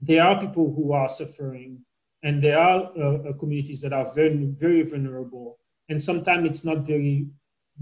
there 0.00 0.24
are 0.24 0.40
people 0.40 0.72
who 0.74 0.92
are 0.92 1.08
suffering 1.08 1.80
and 2.22 2.42
there 2.42 2.58
are 2.58 2.80
uh, 2.98 3.32
communities 3.38 3.80
that 3.82 3.92
are 3.92 4.08
very 4.14 4.46
very 4.64 4.82
vulnerable. 4.82 5.58
And 5.88 6.02
sometimes 6.02 6.48
it's 6.50 6.64
not 6.64 6.86
very 6.86 7.28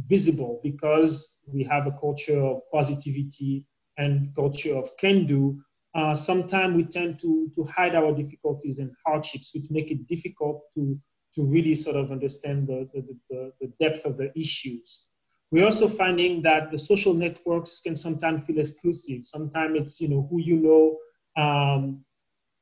visible 0.07 0.61
because 0.63 1.39
we 1.47 1.63
have 1.65 1.87
a 1.87 1.97
culture 2.05 2.41
of 2.41 2.63
positivity 2.73 3.67
and 3.99 4.35
culture 4.35 4.75
of 4.75 4.97
can 4.97 5.27
do, 5.27 5.61
uh, 5.95 6.15
sometimes 6.15 6.75
we 6.75 6.85
tend 6.85 7.19
to, 7.21 7.51
to 7.55 7.65
hide 7.65 7.95
our 7.95 8.13
difficulties 8.13 8.79
and 8.81 8.91
hardships, 9.07 9.53
which 9.55 9.71
make 9.71 9.91
it 9.91 10.07
difficult 10.09 10.63
to, 10.75 10.99
to 11.33 11.45
really 11.45 11.75
sort 11.75 11.97
of 11.97 12.11
understand 12.11 12.67
the, 12.67 12.89
the, 12.93 13.17
the, 13.31 13.53
the 13.61 13.73
depth 13.81 14.05
of 14.05 14.17
the 14.17 14.37
issues. 14.39 15.05
We're 15.53 15.65
also 15.65 15.87
finding 15.87 16.43
that 16.43 16.73
the 16.73 16.79
social 16.79 17.15
networks 17.15 17.81
can 17.81 17.95
sometimes 17.95 18.45
feel 18.45 18.59
exclusive. 18.59 19.25
Sometimes 19.25 19.79
it's 19.79 20.01
you 20.01 20.09
know 20.09 20.27
who 20.29 20.41
you 20.41 20.57
know, 20.57 20.99
um, 21.41 22.05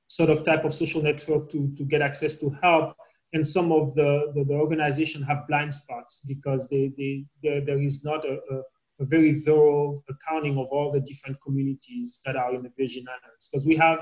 sort 0.09 0.29
of 0.29 0.43
type 0.43 0.65
of 0.65 0.75
social 0.75 1.03
network 1.03 1.51
to, 1.53 1.75
to 1.77 1.85
get 1.85 2.03
access 2.03 2.37
to 2.37 2.51
help. 2.63 2.95
And 3.33 3.47
some 3.47 3.73
of 3.73 3.95
the, 3.95 4.31
the, 4.35 4.45
the 4.45 4.55
organization 4.55 5.23
have 5.23 5.49
blind 5.49 5.73
spots 5.73 6.21
because 6.27 6.69
they, 6.69 6.93
they, 6.99 7.25
there, 7.43 7.81
is 7.81 8.05
not 8.05 8.27
a, 8.27 8.35
a 8.35 8.63
a 9.03 9.07
very 9.07 9.41
thorough 9.41 10.03
accounting 10.09 10.57
of 10.59 10.67
all 10.69 10.93
the 10.93 11.01
different 11.01 11.37
communities 11.43 12.21
that 12.25 12.37
are 12.37 12.55
in 12.55 12.63
the 12.63 12.73
Virgin 12.79 13.05
Islands. 13.09 13.49
Because 13.49 13.67
we 13.67 13.77
have 13.77 13.99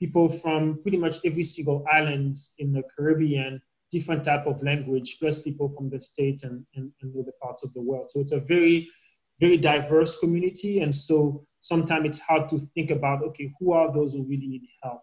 people 0.00 0.28
from 0.28 0.80
pretty 0.82 0.98
much 0.98 1.16
every 1.24 1.42
single 1.42 1.84
island 1.90 2.34
in 2.58 2.72
the 2.72 2.82
Caribbean, 2.94 3.60
different 3.90 4.24
type 4.24 4.46
of 4.46 4.62
language, 4.62 5.18
plus 5.20 5.40
people 5.40 5.68
from 5.68 5.90
the 5.90 6.00
States 6.00 6.44
and, 6.44 6.64
and, 6.74 6.90
and 7.02 7.14
other 7.18 7.32
parts 7.42 7.64
of 7.64 7.72
the 7.74 7.82
world. 7.82 8.10
So 8.10 8.20
it's 8.20 8.32
a 8.32 8.40
very 8.40 8.88
very 9.40 9.56
diverse 9.56 10.18
community. 10.18 10.80
And 10.80 10.94
so 10.94 11.44
sometimes 11.60 12.06
it's 12.06 12.20
hard 12.20 12.48
to 12.50 12.58
think 12.58 12.90
about, 12.90 13.22
okay, 13.22 13.52
who 13.58 13.72
are 13.72 13.92
those 13.92 14.14
who 14.14 14.22
really 14.22 14.46
need 14.46 14.68
help? 14.82 15.00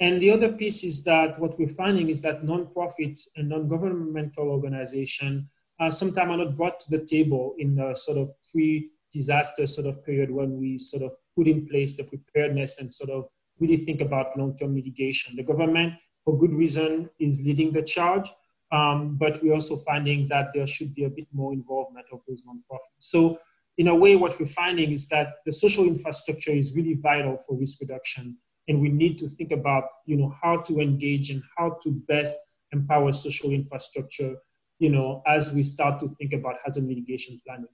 And 0.00 0.20
the 0.20 0.30
other 0.30 0.52
piece 0.52 0.84
is 0.84 1.02
that 1.04 1.38
what 1.38 1.58
we're 1.58 1.68
finding 1.68 2.10
is 2.10 2.20
that 2.22 2.44
nonprofits 2.44 3.28
and 3.36 3.48
non-governmental 3.48 4.48
organizations 4.48 5.44
uh, 5.80 5.90
sometimes 5.90 6.30
are 6.30 6.36
not 6.36 6.56
brought 6.56 6.80
to 6.80 6.90
the 6.90 7.04
table 7.04 7.54
in 7.58 7.74
the 7.74 7.94
sort 7.94 8.18
of 8.18 8.30
pre-disaster 8.52 9.66
sort 9.66 9.86
of 9.86 10.04
period 10.04 10.30
when 10.30 10.58
we 10.58 10.78
sort 10.78 11.02
of 11.02 11.12
put 11.36 11.46
in 11.46 11.66
place 11.66 11.96
the 11.96 12.04
preparedness 12.04 12.80
and 12.80 12.92
sort 12.92 13.10
of 13.10 13.28
really 13.58 13.76
think 13.76 14.00
about 14.00 14.36
long-term 14.36 14.74
mitigation. 14.74 15.36
The 15.36 15.42
government, 15.42 15.94
for 16.24 16.38
good 16.38 16.52
reason, 16.52 17.10
is 17.18 17.44
leading 17.44 17.72
the 17.72 17.82
charge, 17.82 18.30
um, 18.72 19.16
but 19.16 19.42
we're 19.42 19.54
also 19.54 19.76
finding 19.76 20.28
that 20.28 20.48
there 20.54 20.66
should 20.66 20.94
be 20.94 21.04
a 21.04 21.10
bit 21.10 21.26
more 21.32 21.52
involvement 21.52 22.06
of 22.12 22.20
those 22.28 22.42
nonprofits. 22.42 22.98
So 22.98 23.38
in 23.78 23.88
a 23.88 23.94
way, 23.94 24.16
what 24.16 24.38
we're 24.40 24.46
finding 24.46 24.92
is 24.92 25.08
that 25.08 25.34
the 25.44 25.52
social 25.52 25.84
infrastructure 25.84 26.50
is 26.50 26.74
really 26.74 26.94
vital 26.94 27.36
for 27.36 27.56
risk 27.56 27.80
reduction 27.80 28.36
and 28.68 28.80
we 28.80 28.88
need 28.88 29.18
to 29.18 29.28
think 29.28 29.52
about 29.52 29.84
you 30.06 30.16
know 30.16 30.34
how 30.42 30.60
to 30.62 30.80
engage 30.80 31.30
and 31.30 31.42
how 31.56 31.78
to 31.82 31.90
best 32.08 32.36
empower 32.72 33.12
social 33.12 33.50
infrastructure 33.50 34.36
you 34.78 34.90
know 34.90 35.22
as 35.26 35.52
we 35.52 35.62
start 35.62 36.00
to 36.00 36.08
think 36.08 36.32
about 36.32 36.56
hazard 36.64 36.84
mitigation 36.84 37.40
planning 37.46 37.68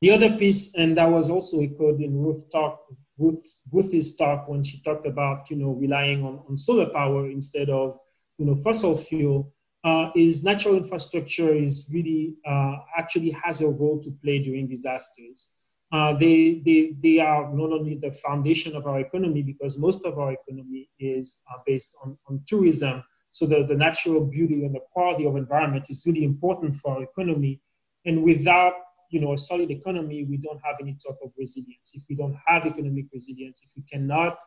the 0.00 0.10
other 0.10 0.36
piece 0.36 0.74
and 0.74 0.96
that 0.96 1.10
was 1.10 1.30
also 1.30 1.60
echoed 1.60 2.00
in 2.00 2.44
talk 2.52 2.80
ruth 3.18 3.60
ruth's 3.72 4.16
talk 4.16 4.48
when 4.48 4.62
she 4.62 4.80
talked 4.82 5.06
about 5.06 5.50
you 5.50 5.56
know 5.56 5.70
relying 5.70 6.24
on, 6.24 6.42
on 6.48 6.56
solar 6.56 6.90
power 6.90 7.26
instead 7.28 7.70
of 7.70 7.98
you 8.38 8.46
know 8.46 8.54
fossil 8.56 8.96
fuel 8.96 9.52
uh, 9.84 10.10
is 10.16 10.42
natural 10.42 10.76
infrastructure 10.76 11.54
is 11.54 11.88
really 11.92 12.34
uh, 12.46 12.74
actually 12.96 13.30
has 13.30 13.60
a 13.60 13.68
role 13.68 14.00
to 14.02 14.10
play 14.22 14.38
during 14.40 14.66
disasters 14.66 15.52
uh, 15.92 16.12
they, 16.14 16.62
they, 16.64 16.94
they 17.00 17.20
are 17.20 17.52
not 17.54 17.72
only 17.72 17.94
the 17.94 18.10
foundation 18.10 18.74
of 18.74 18.86
our 18.86 19.00
economy 19.00 19.42
because 19.42 19.78
most 19.78 20.04
of 20.04 20.18
our 20.18 20.32
economy 20.32 20.88
is 20.98 21.42
uh, 21.50 21.58
based 21.64 21.96
on, 22.02 22.18
on 22.28 22.42
tourism. 22.46 23.04
So 23.36 23.44
the, 23.44 23.66
the 23.66 23.74
natural 23.74 24.24
beauty 24.24 24.64
and 24.64 24.74
the 24.74 24.80
quality 24.92 25.26
of 25.26 25.36
environment 25.36 25.88
is 25.90 26.04
really 26.06 26.24
important 26.24 26.74
for 26.74 26.96
our 26.96 27.02
economy. 27.02 27.60
And 28.06 28.22
without 28.22 28.72
you 29.10 29.20
know, 29.20 29.34
a 29.34 29.36
solid 29.36 29.70
economy, 29.70 30.24
we 30.24 30.38
don't 30.38 30.60
have 30.64 30.76
any 30.80 30.94
type 30.94 31.18
of 31.22 31.32
resilience. 31.36 31.92
If 31.94 32.04
we 32.08 32.16
don't 32.16 32.34
have 32.46 32.64
economic 32.66 33.04
resilience, 33.12 33.62
if 33.62 33.72
we 33.76 33.82
cannot 33.92 34.38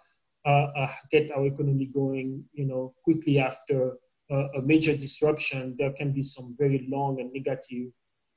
uh, 0.43 0.67
uh 0.81 0.91
get 1.11 1.29
our 1.31 1.45
economy 1.45 1.85
going, 1.85 2.43
you 2.53 2.65
know, 2.65 2.95
quickly 3.03 3.37
after 3.39 3.93
a 4.31 4.61
major 4.63 4.95
disruption, 4.95 5.75
there 5.77 5.93
can 5.93 6.11
be 6.11 6.23
some 6.23 6.55
very 6.57 6.87
long 6.89 7.19
and 7.19 7.31
negative 7.31 7.91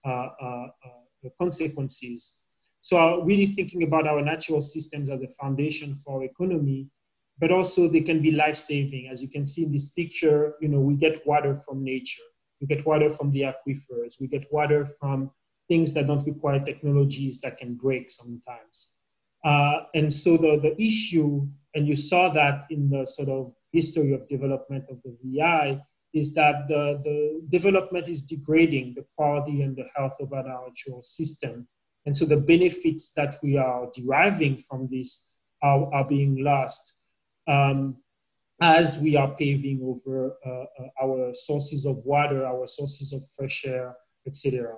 uh, 0.04 0.66
consequences. 1.38 2.36
So 2.82 3.22
really 3.22 3.46
thinking 3.46 3.82
about 3.84 4.06
our 4.06 4.22
natural 4.22 4.60
systems 4.60 5.08
as 5.08 5.20
the 5.20 5.28
foundation 5.40 5.94
for 5.96 6.16
our 6.16 6.24
economy, 6.24 6.88
but 7.38 7.50
also 7.50 7.88
they 7.88 8.00
can 8.00 8.22
be 8.22 8.30
life-saving. 8.30 9.08
As 9.08 9.22
you 9.22 9.28
can 9.28 9.46
see 9.46 9.64
in 9.64 9.72
this 9.72 9.90
picture, 9.90 10.54
you 10.60 10.68
know, 10.68 10.80
we 10.80 10.94
get 10.94 11.26
water 11.26 11.54
from 11.54 11.82
nature. 11.82 12.22
We 12.60 12.66
get 12.66 12.86
water 12.86 13.10
from 13.10 13.32
the 13.32 13.42
aquifers. 13.42 14.20
We 14.20 14.28
get 14.28 14.52
water 14.52 14.86
from 15.00 15.30
things 15.68 15.94
that 15.94 16.06
don't 16.06 16.26
require 16.26 16.60
technologies 16.60 17.40
that 17.40 17.58
can 17.58 17.74
break 17.74 18.10
sometimes. 18.10 18.94
Uh, 19.44 19.80
and 19.94 20.12
so 20.12 20.36
the, 20.36 20.58
the 20.60 20.80
issue, 20.80 21.46
and 21.74 21.88
you 21.88 21.96
saw 21.96 22.28
that 22.30 22.66
in 22.70 22.90
the 22.90 23.04
sort 23.06 23.28
of 23.28 23.52
history 23.72 24.12
of 24.12 24.28
development 24.28 24.84
of 24.90 24.98
the 25.02 25.16
VI, 25.24 25.80
is 26.14 26.34
that 26.34 26.68
the, 26.68 27.00
the 27.04 27.42
development 27.48 28.08
is 28.08 28.22
degrading 28.22 28.94
the 28.94 29.04
quality 29.16 29.62
and 29.62 29.74
the 29.74 29.88
health 29.96 30.16
of 30.20 30.32
our 30.32 30.44
natural 30.44 31.00
system. 31.02 31.66
And 32.04 32.16
so 32.16 32.24
the 32.24 32.36
benefits 32.36 33.12
that 33.16 33.36
we 33.42 33.56
are 33.56 33.88
deriving 33.94 34.58
from 34.58 34.88
this 34.90 35.28
are, 35.62 35.92
are 35.94 36.06
being 36.06 36.44
lost 36.44 36.92
as 37.48 38.98
we 38.98 39.16
are 39.16 39.34
paving 39.34 39.80
over 39.82 40.36
uh, 40.46 40.50
uh, 40.50 40.88
our 41.02 41.34
sources 41.34 41.84
of 41.84 41.96
water, 42.04 42.46
our 42.46 42.66
sources 42.66 43.12
of 43.12 43.22
fresh 43.36 43.64
air, 43.66 43.96
etc. 44.26 44.76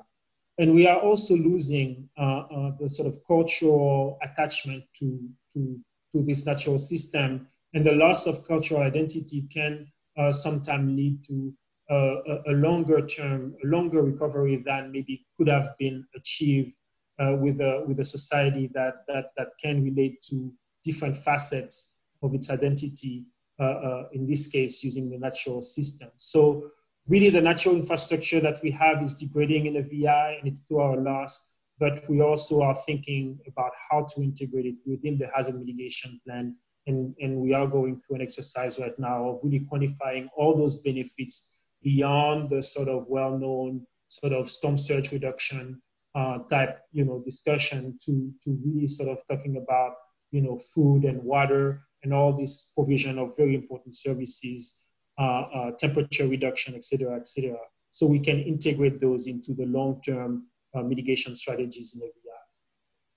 And 0.59 0.74
we 0.74 0.87
are 0.87 0.98
also 0.98 1.37
losing 1.37 2.09
uh, 2.16 2.70
the 2.81 2.88
sort 2.88 3.09
of 3.09 3.18
cultural 3.27 4.18
attachment 4.22 4.85
to, 5.00 5.29
to, 5.53 5.79
to 6.12 6.22
this 6.22 6.46
natural 6.46 6.79
system. 6.79 7.46
And 7.74 7.85
the 7.85 7.92
loss 7.92 8.27
of 8.27 8.46
cultural 8.46 8.83
identity 8.83 9.44
can 9.53 9.88
sometimes 10.31 10.96
lead 10.96 11.24
to 11.24 11.53
uh, 11.90 12.22
a, 12.27 12.42
a, 12.46 12.53
longer 12.53 13.07
term, 13.07 13.55
a 13.62 13.66
longer 13.66 14.00
recovery 14.00 14.62
than 14.64 14.90
maybe 14.90 15.27
could 15.37 15.48
have 15.48 15.77
been 15.79 16.03
achieved 16.16 16.72
uh, 17.18 17.37
with, 17.38 17.61
a, 17.61 17.85
with 17.87 18.00
a 18.00 18.05
society 18.05 18.70
that, 18.72 19.05
that, 19.07 19.33
that 19.37 19.48
can 19.62 19.85
relate 19.85 20.22
to 20.22 20.50
different 20.83 21.14
facets 21.14 21.93
of 22.24 22.34
its 22.34 22.50
identity, 22.50 23.24
uh, 23.60 23.64
uh, 23.64 24.02
in 24.12 24.26
this 24.26 24.48
case, 24.48 24.82
using 24.82 25.10
the 25.10 25.18
natural 25.18 25.60
system. 25.60 26.10
So 26.16 26.70
really 27.06 27.30
the 27.30 27.40
natural 27.40 27.76
infrastructure 27.76 28.40
that 28.40 28.60
we 28.62 28.70
have 28.72 29.02
is 29.02 29.14
degrading 29.14 29.66
in 29.66 29.74
the 29.74 29.82
VI 29.82 30.38
and 30.40 30.48
it's 30.48 30.66
to 30.68 30.78
our 30.78 30.96
loss, 30.96 31.50
but 31.78 32.08
we 32.08 32.20
also 32.20 32.62
are 32.62 32.74
thinking 32.74 33.38
about 33.46 33.72
how 33.90 34.06
to 34.14 34.22
integrate 34.22 34.66
it 34.66 34.76
within 34.87 35.18
the 35.18 35.28
hazard 35.34 35.58
mitigation 35.58 36.20
plan. 36.26 36.56
And, 36.87 37.14
and 37.20 37.37
we 37.37 37.54
are 37.54 37.66
going 37.66 38.00
through 38.00 38.16
an 38.16 38.22
exercise 38.22 38.78
right 38.78 38.98
now 38.98 39.28
of 39.28 39.40
really 39.42 39.66
quantifying 39.70 40.28
all 40.37 40.56
those 40.56 40.76
benefits 40.78 41.48
beyond 41.82 42.50
the 42.50 42.62
sort 42.62 42.88
of 42.88 43.06
well-known 43.08 43.87
sort 44.08 44.32
of 44.32 44.48
storm 44.48 44.76
surge 44.76 45.12
reduction 45.12 45.80
uh, 46.14 46.38
type, 46.50 46.80
you 46.92 47.04
know, 47.04 47.20
discussion 47.24 47.96
to, 48.04 48.32
to 48.42 48.58
really 48.64 48.87
sort 48.87 49.08
of 49.08 49.18
talking 49.26 49.56
about, 49.56 49.94
you 50.30 50.40
know, 50.40 50.58
food 50.74 51.04
and 51.04 51.22
water 51.22 51.80
and 52.04 52.12
all 52.12 52.32
this 52.32 52.70
provision 52.76 53.18
of 53.18 53.36
very 53.36 53.54
important 53.54 53.96
services, 53.96 54.78
uh, 55.18 55.22
uh, 55.22 55.70
temperature 55.72 56.28
reduction, 56.28 56.74
et 56.74 56.84
cetera, 56.84 57.16
et 57.16 57.26
cetera. 57.26 57.58
So 57.90 58.06
we 58.06 58.20
can 58.20 58.40
integrate 58.40 59.00
those 59.00 59.26
into 59.26 59.54
the 59.54 59.66
long-term 59.66 60.46
uh, 60.74 60.82
mitigation 60.82 61.34
strategies 61.34 61.94
in 61.94 62.00
VI. 62.00 62.08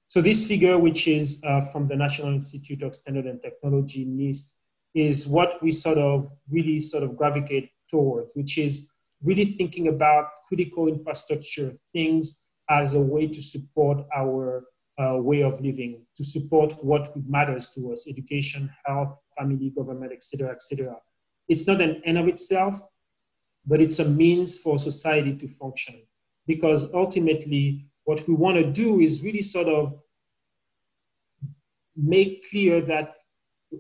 So 0.08 0.22
this 0.22 0.48
figure, 0.48 0.78
which 0.78 1.08
is 1.08 1.42
uh, 1.44 1.62
from 1.72 1.88
the 1.88 1.96
National 1.96 2.34
Institute 2.34 2.82
of 2.82 2.96
Standard 2.96 3.26
and 3.26 3.42
Technology, 3.42 4.06
NIST, 4.06 4.54
is 4.96 5.28
what 5.28 5.62
we 5.62 5.72
sort 5.72 5.98
of 5.98 6.32
really 6.50 6.80
sort 6.80 7.04
of 7.04 7.18
gravitate 7.18 7.72
towards, 7.90 8.34
which 8.36 8.58
is 8.58 8.90
really 9.22 9.46
thinking 9.46 9.90
about 9.90 10.28
critical 10.48 10.88
infrastructure, 10.88 11.74
things 11.92 12.46
as 12.70 12.94
a 12.94 13.00
way 13.00 13.28
to 13.28 13.42
support 13.42 14.06
our 14.16 14.66
Uh, 15.00 15.16
way 15.16 15.44
of 15.44 15.62
living, 15.62 16.02
to 16.16 16.24
support 16.24 16.74
what 16.84 17.16
matters 17.28 17.68
to 17.68 17.94
us, 17.94 18.08
education, 18.08 18.68
health, 18.84 19.20
family, 19.38 19.70
government, 19.70 20.12
etc., 20.12 20.50
etc. 20.50 20.96
It's 21.48 21.68
not 21.68 21.82
an 21.82 22.02
end 22.04 22.18
of 22.18 22.28
itself, 22.28 22.82
but 23.68 23.80
it's 23.80 24.00
a 24.00 24.06
means 24.06 24.58
for 24.58 24.80
society 24.80 25.36
to 25.36 25.48
function. 25.48 26.02
Because 26.48 26.92
ultimately, 26.96 27.86
what 28.06 28.28
we 28.28 28.34
want 28.34 28.58
to 28.58 28.64
do 28.64 29.00
is 29.00 29.22
really 29.22 29.44
sort 29.44 29.68
of 29.68 30.00
make 31.96 32.50
clear 32.50 32.82
that 32.82 33.18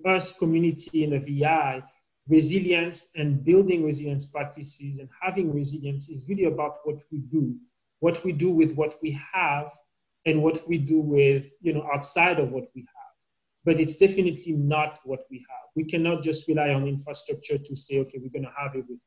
us 0.05 0.31
community 0.31 1.03
in 1.03 1.09
the 1.09 1.19
VI, 1.19 1.81
resilience 2.27 3.09
and 3.15 3.43
building 3.43 3.83
resilience 3.83 4.25
practices 4.25 4.99
and 4.99 5.09
having 5.19 5.51
resilience 5.51 6.09
is 6.09 6.27
really 6.29 6.43
about 6.43 6.77
what 6.83 7.01
we 7.11 7.17
do 7.17 7.55
what 7.99 8.23
we 8.23 8.31
do 8.31 8.51
with 8.51 8.75
what 8.75 8.95
we 9.01 9.19
have 9.33 9.71
and 10.25 10.41
what 10.41 10.67
we 10.67 10.77
do 10.77 10.99
with, 10.99 11.49
you 11.61 11.73
know, 11.73 11.87
outside 11.93 12.39
of 12.39 12.51
what 12.51 12.65
we 12.75 12.81
have. 12.81 13.13
But 13.65 13.79
it's 13.79 13.95
definitely 13.95 14.53
not 14.53 14.99
what 15.03 15.21
we 15.29 15.37
have. 15.37 15.67
We 15.75 15.85
cannot 15.85 16.23
just 16.23 16.47
rely 16.47 16.69
on 16.69 16.87
infrastructure 16.87 17.57
to 17.57 17.75
say, 17.75 17.99
okay, 17.99 18.19
we're 18.21 18.31
going 18.31 18.43
to 18.43 18.53
have 18.57 18.71
everything. 18.71 18.99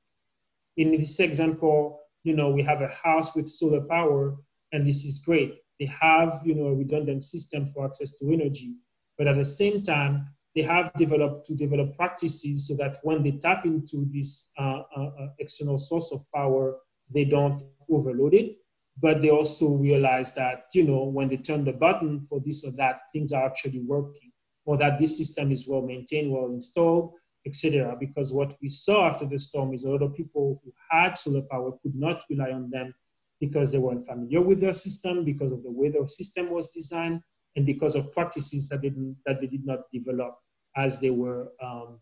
In 0.77 0.91
this 0.91 1.19
example, 1.21 2.01
you 2.25 2.35
know, 2.35 2.51
we 2.51 2.63
have 2.63 2.83
a 2.83 2.89
house 2.89 3.35
with 3.35 3.49
solar 3.49 3.81
power, 3.83 4.37
and 4.73 4.87
this 4.87 5.05
is 5.05 5.19
great. 5.19 5.59
They 5.79 5.87
have, 5.87 6.43
you 6.45 6.55
know, 6.55 6.67
a 6.67 6.75
redundant 6.75 7.25
system 7.25 7.67
for 7.67 7.85
access 7.85 8.13
to 8.19 8.33
energy. 8.33 8.77
But 9.19 9.27
at 9.27 9.37
the 9.37 9.45
same 9.45 9.83
time, 9.83 10.27
they 10.55 10.63
have 10.63 10.93
developed 10.95 11.47
to 11.47 11.55
develop 11.55 11.97
practices 11.97 12.67
so 12.67 12.75
that 12.77 12.99
when 13.03 13.23
they 13.23 13.33
tap 13.33 13.65
into 13.65 14.07
this 14.13 14.53
uh, 14.59 14.83
uh, 14.97 15.11
uh 15.21 15.29
external 15.39 15.79
source 15.79 16.13
of 16.13 16.25
power, 16.35 16.77
they 17.13 17.25
don't 17.25 17.63
overload 17.89 18.35
it 18.35 18.60
but 19.01 19.23
they 19.23 19.31
also 19.31 19.69
realize 19.69 20.33
that, 20.35 20.67
you 20.75 20.85
know, 20.85 21.05
when 21.05 21.29
they 21.29 21.37
turn 21.37 21.65
the 21.65 21.73
button 21.73 22.21
for 22.21 22.41
this 22.41 22.65
or 22.65 22.73
that, 22.73 23.01
things 23.13 23.33
are 23.33 23.45
actually 23.47 23.81
working, 23.81 24.31
or 24.67 24.77
that 24.77 24.99
this 24.99 25.17
system 25.17 25.51
is 25.51 25.67
well 25.67 25.83
maintained, 25.83 26.31
well 26.31 26.47
installed, 26.47 27.15
etc. 27.47 27.97
Because 27.99 28.33
what 28.33 28.57
we 28.61 28.69
saw 28.69 29.09
after 29.09 29.25
the 29.25 29.39
storm 29.39 29.73
is 29.73 29.85
a 29.85 29.91
lot 29.91 30.03
of 30.03 30.15
people 30.15 30.61
who 30.63 30.73
had 30.91 31.17
solar 31.17 31.43
power 31.43 31.73
could 31.83 31.95
not 31.95 32.25
rely 32.29 32.51
on 32.51 32.71
them 32.71 32.95
because 33.41 33.73
they 33.73 33.79
weren't 33.79 34.07
familiar 34.07 34.43
with 34.43 34.61
their 34.61 34.75
system, 34.75 35.25
because 35.25 35.51
of 35.51 35.63
the 35.63 35.71
way 35.71 35.89
their 35.89 36.07
system 36.07 36.51
was 36.51 36.69
designed, 36.69 37.23
and 37.57 37.65
because 37.65 37.95
of 37.95 38.13
practices 38.13 38.69
that 38.69 38.83
they, 38.83 38.91
didn't, 38.91 39.17
that 39.25 39.41
they 39.41 39.47
did 39.47 39.65
not 39.65 39.91
develop 39.91 40.37
as 40.77 41.01
they 41.01 41.11
were 41.11 41.49
um, 41.63 41.99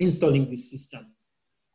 installing 0.00 0.50
this 0.50 0.68
system. 0.68 1.06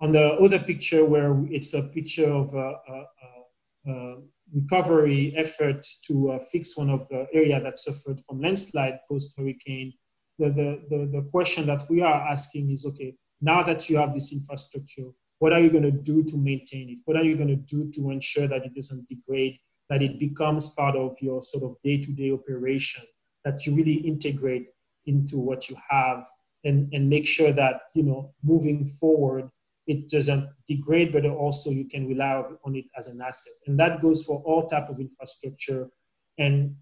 On 0.01 0.11
the 0.11 0.33
other 0.33 0.59
picture, 0.59 1.05
where 1.05 1.39
it's 1.49 1.73
a 1.73 1.83
picture 1.83 2.29
of 2.29 2.53
a, 2.53 2.75
a, 2.89 3.91
a 3.91 4.15
recovery 4.53 5.33
effort 5.37 5.85
to 6.07 6.31
uh, 6.31 6.39
fix 6.51 6.77
one 6.77 6.89
of 6.89 7.07
the 7.09 7.27
area 7.33 7.61
that 7.61 7.77
suffered 7.77 8.19
from 8.25 8.41
landslide 8.41 8.99
post 9.09 9.33
hurricane, 9.37 9.93
the, 10.39 10.49
the, 10.49 10.81
the, 10.89 11.05
the 11.05 11.27
question 11.31 11.65
that 11.65 11.83
we 11.89 12.01
are 12.01 12.27
asking 12.27 12.69
is, 12.71 12.85
okay, 12.85 13.15
now 13.41 13.63
that 13.63 13.89
you 13.89 13.97
have 13.97 14.13
this 14.13 14.33
infrastructure, 14.33 15.09
what 15.39 15.53
are 15.53 15.59
you 15.59 15.69
going 15.69 15.83
to 15.83 15.91
do 15.91 16.23
to 16.23 16.37
maintain 16.37 16.89
it? 16.89 16.99
What 17.05 17.17
are 17.17 17.23
you 17.23 17.35
going 17.35 17.47
to 17.47 17.55
do 17.55 17.91
to 17.91 18.11
ensure 18.11 18.47
that 18.47 18.65
it 18.65 18.75
doesn't 18.75 19.07
degrade, 19.07 19.57
that 19.89 20.01
it 20.01 20.19
becomes 20.19 20.69
part 20.69 20.95
of 20.95 21.15
your 21.21 21.41
sort 21.41 21.63
of 21.63 21.77
day-to-day 21.83 22.31
operation, 22.31 23.03
that 23.43 23.65
you 23.65 23.73
really 23.73 23.93
integrate 23.93 24.67
into 25.05 25.39
what 25.39 25.69
you 25.69 25.75
have 25.89 26.27
and, 26.63 26.93
and 26.93 27.09
make 27.09 27.25
sure 27.25 27.51
that, 27.51 27.81
you 27.95 28.03
know, 28.03 28.33
moving 28.43 28.85
forward, 28.85 29.49
it 29.87 30.09
doesn't 30.09 30.49
degrade, 30.67 31.11
but 31.11 31.25
also 31.25 31.69
you 31.69 31.85
can 31.85 32.07
rely 32.07 32.43
on 32.63 32.75
it 32.75 32.85
as 32.97 33.07
an 33.07 33.21
asset. 33.21 33.53
And 33.67 33.79
that 33.79 34.01
goes 34.01 34.23
for 34.23 34.41
all 34.45 34.65
type 34.65 34.89
of 34.89 34.99
infrastructure. 34.99 35.89
And 36.37 36.75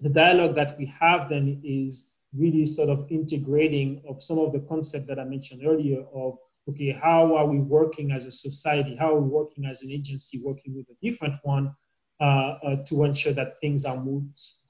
the 0.00 0.08
dialogue 0.08 0.54
that 0.54 0.76
we 0.78 0.86
have 0.86 1.28
then 1.28 1.60
is 1.64 2.14
really 2.36 2.64
sort 2.64 2.88
of 2.88 3.06
integrating 3.10 4.02
of 4.08 4.22
some 4.22 4.38
of 4.38 4.52
the 4.52 4.60
concept 4.60 5.06
that 5.08 5.18
I 5.18 5.24
mentioned 5.24 5.62
earlier 5.66 6.04
of, 6.14 6.38
okay, 6.68 6.92
how 6.92 7.34
are 7.34 7.46
we 7.46 7.58
working 7.58 8.12
as 8.12 8.24
a 8.24 8.30
society? 8.30 8.96
How 8.96 9.14
are 9.14 9.20
we 9.20 9.28
working 9.28 9.64
as 9.64 9.82
an 9.82 9.90
agency, 9.90 10.40
working 10.42 10.76
with 10.76 10.86
a 10.88 10.96
different 11.02 11.34
one 11.42 11.74
uh, 12.20 12.54
uh, 12.64 12.76
to 12.86 13.04
ensure 13.04 13.32
that 13.32 13.58
things 13.60 13.84
are 13.84 13.96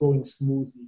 going 0.00 0.24
smoothly? 0.24 0.86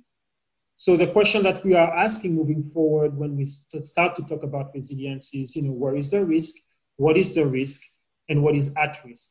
So 0.77 0.97
the 0.97 1.07
question 1.07 1.43
that 1.45 1.65
we 1.65 1.75
are 1.75 1.95
asking 1.97 2.35
moving 2.35 2.65
forward 2.65 3.17
when 3.17 3.37
we 3.37 3.45
start 3.47 4.17
to 4.17 4.23
talk 4.23 4.43
about 4.43 4.75
resilience 4.75 5.35
is, 5.35 5.55
you 5.55 5.63
know, 5.63 5.73
where 5.73 5.97
is 5.97 6.11
the 6.11 6.25
risk? 6.25 6.57
What 6.97 7.17
is 7.17 7.35
the 7.35 7.47
risk? 7.47 7.83
And 8.29 8.43
what 8.43 8.55
is 8.55 8.73
at 8.77 8.99
risk? 9.05 9.31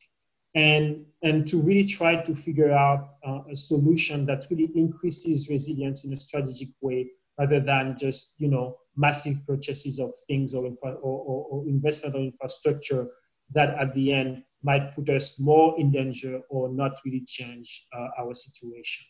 And, 0.54 1.06
and 1.24 1.48
to 1.48 1.62
really 1.62 1.86
try 1.86 2.22
to 2.22 2.36
figure 2.36 2.72
out 2.72 3.16
uh, 3.26 3.42
a 3.52 3.56
solution 3.56 4.26
that 4.26 4.48
really 4.50 4.70
increases 4.76 5.50
resilience 5.50 6.06
in 6.06 6.14
a 6.14 6.18
strategic 6.18 6.70
way 6.82 7.10
rather 7.39 7.60
than 7.60 7.98
just, 7.98 8.34
you 8.38 8.50
know, 8.50 8.78
massive 8.96 9.38
purchases 9.48 10.00
of 10.00 10.14
things 10.28 10.54
or, 10.54 10.66
infra- 10.66 10.96
or, 10.96 11.46
or, 11.50 11.68
investment 11.68 12.16
or 12.16 12.20
infrastructure 12.20 13.08
that 13.54 13.70
at 13.80 13.94
the 13.94 14.12
end 14.14 14.44
might 14.64 14.94
put 14.94 15.10
us 15.10 15.39
more 15.39 15.80
in 15.80 15.92
danger 15.92 16.42
or 16.50 16.70
not 16.70 17.00
really 17.06 17.24
change 17.26 17.88
uh, 17.98 18.10
our 18.20 18.34
situation. 18.34 19.06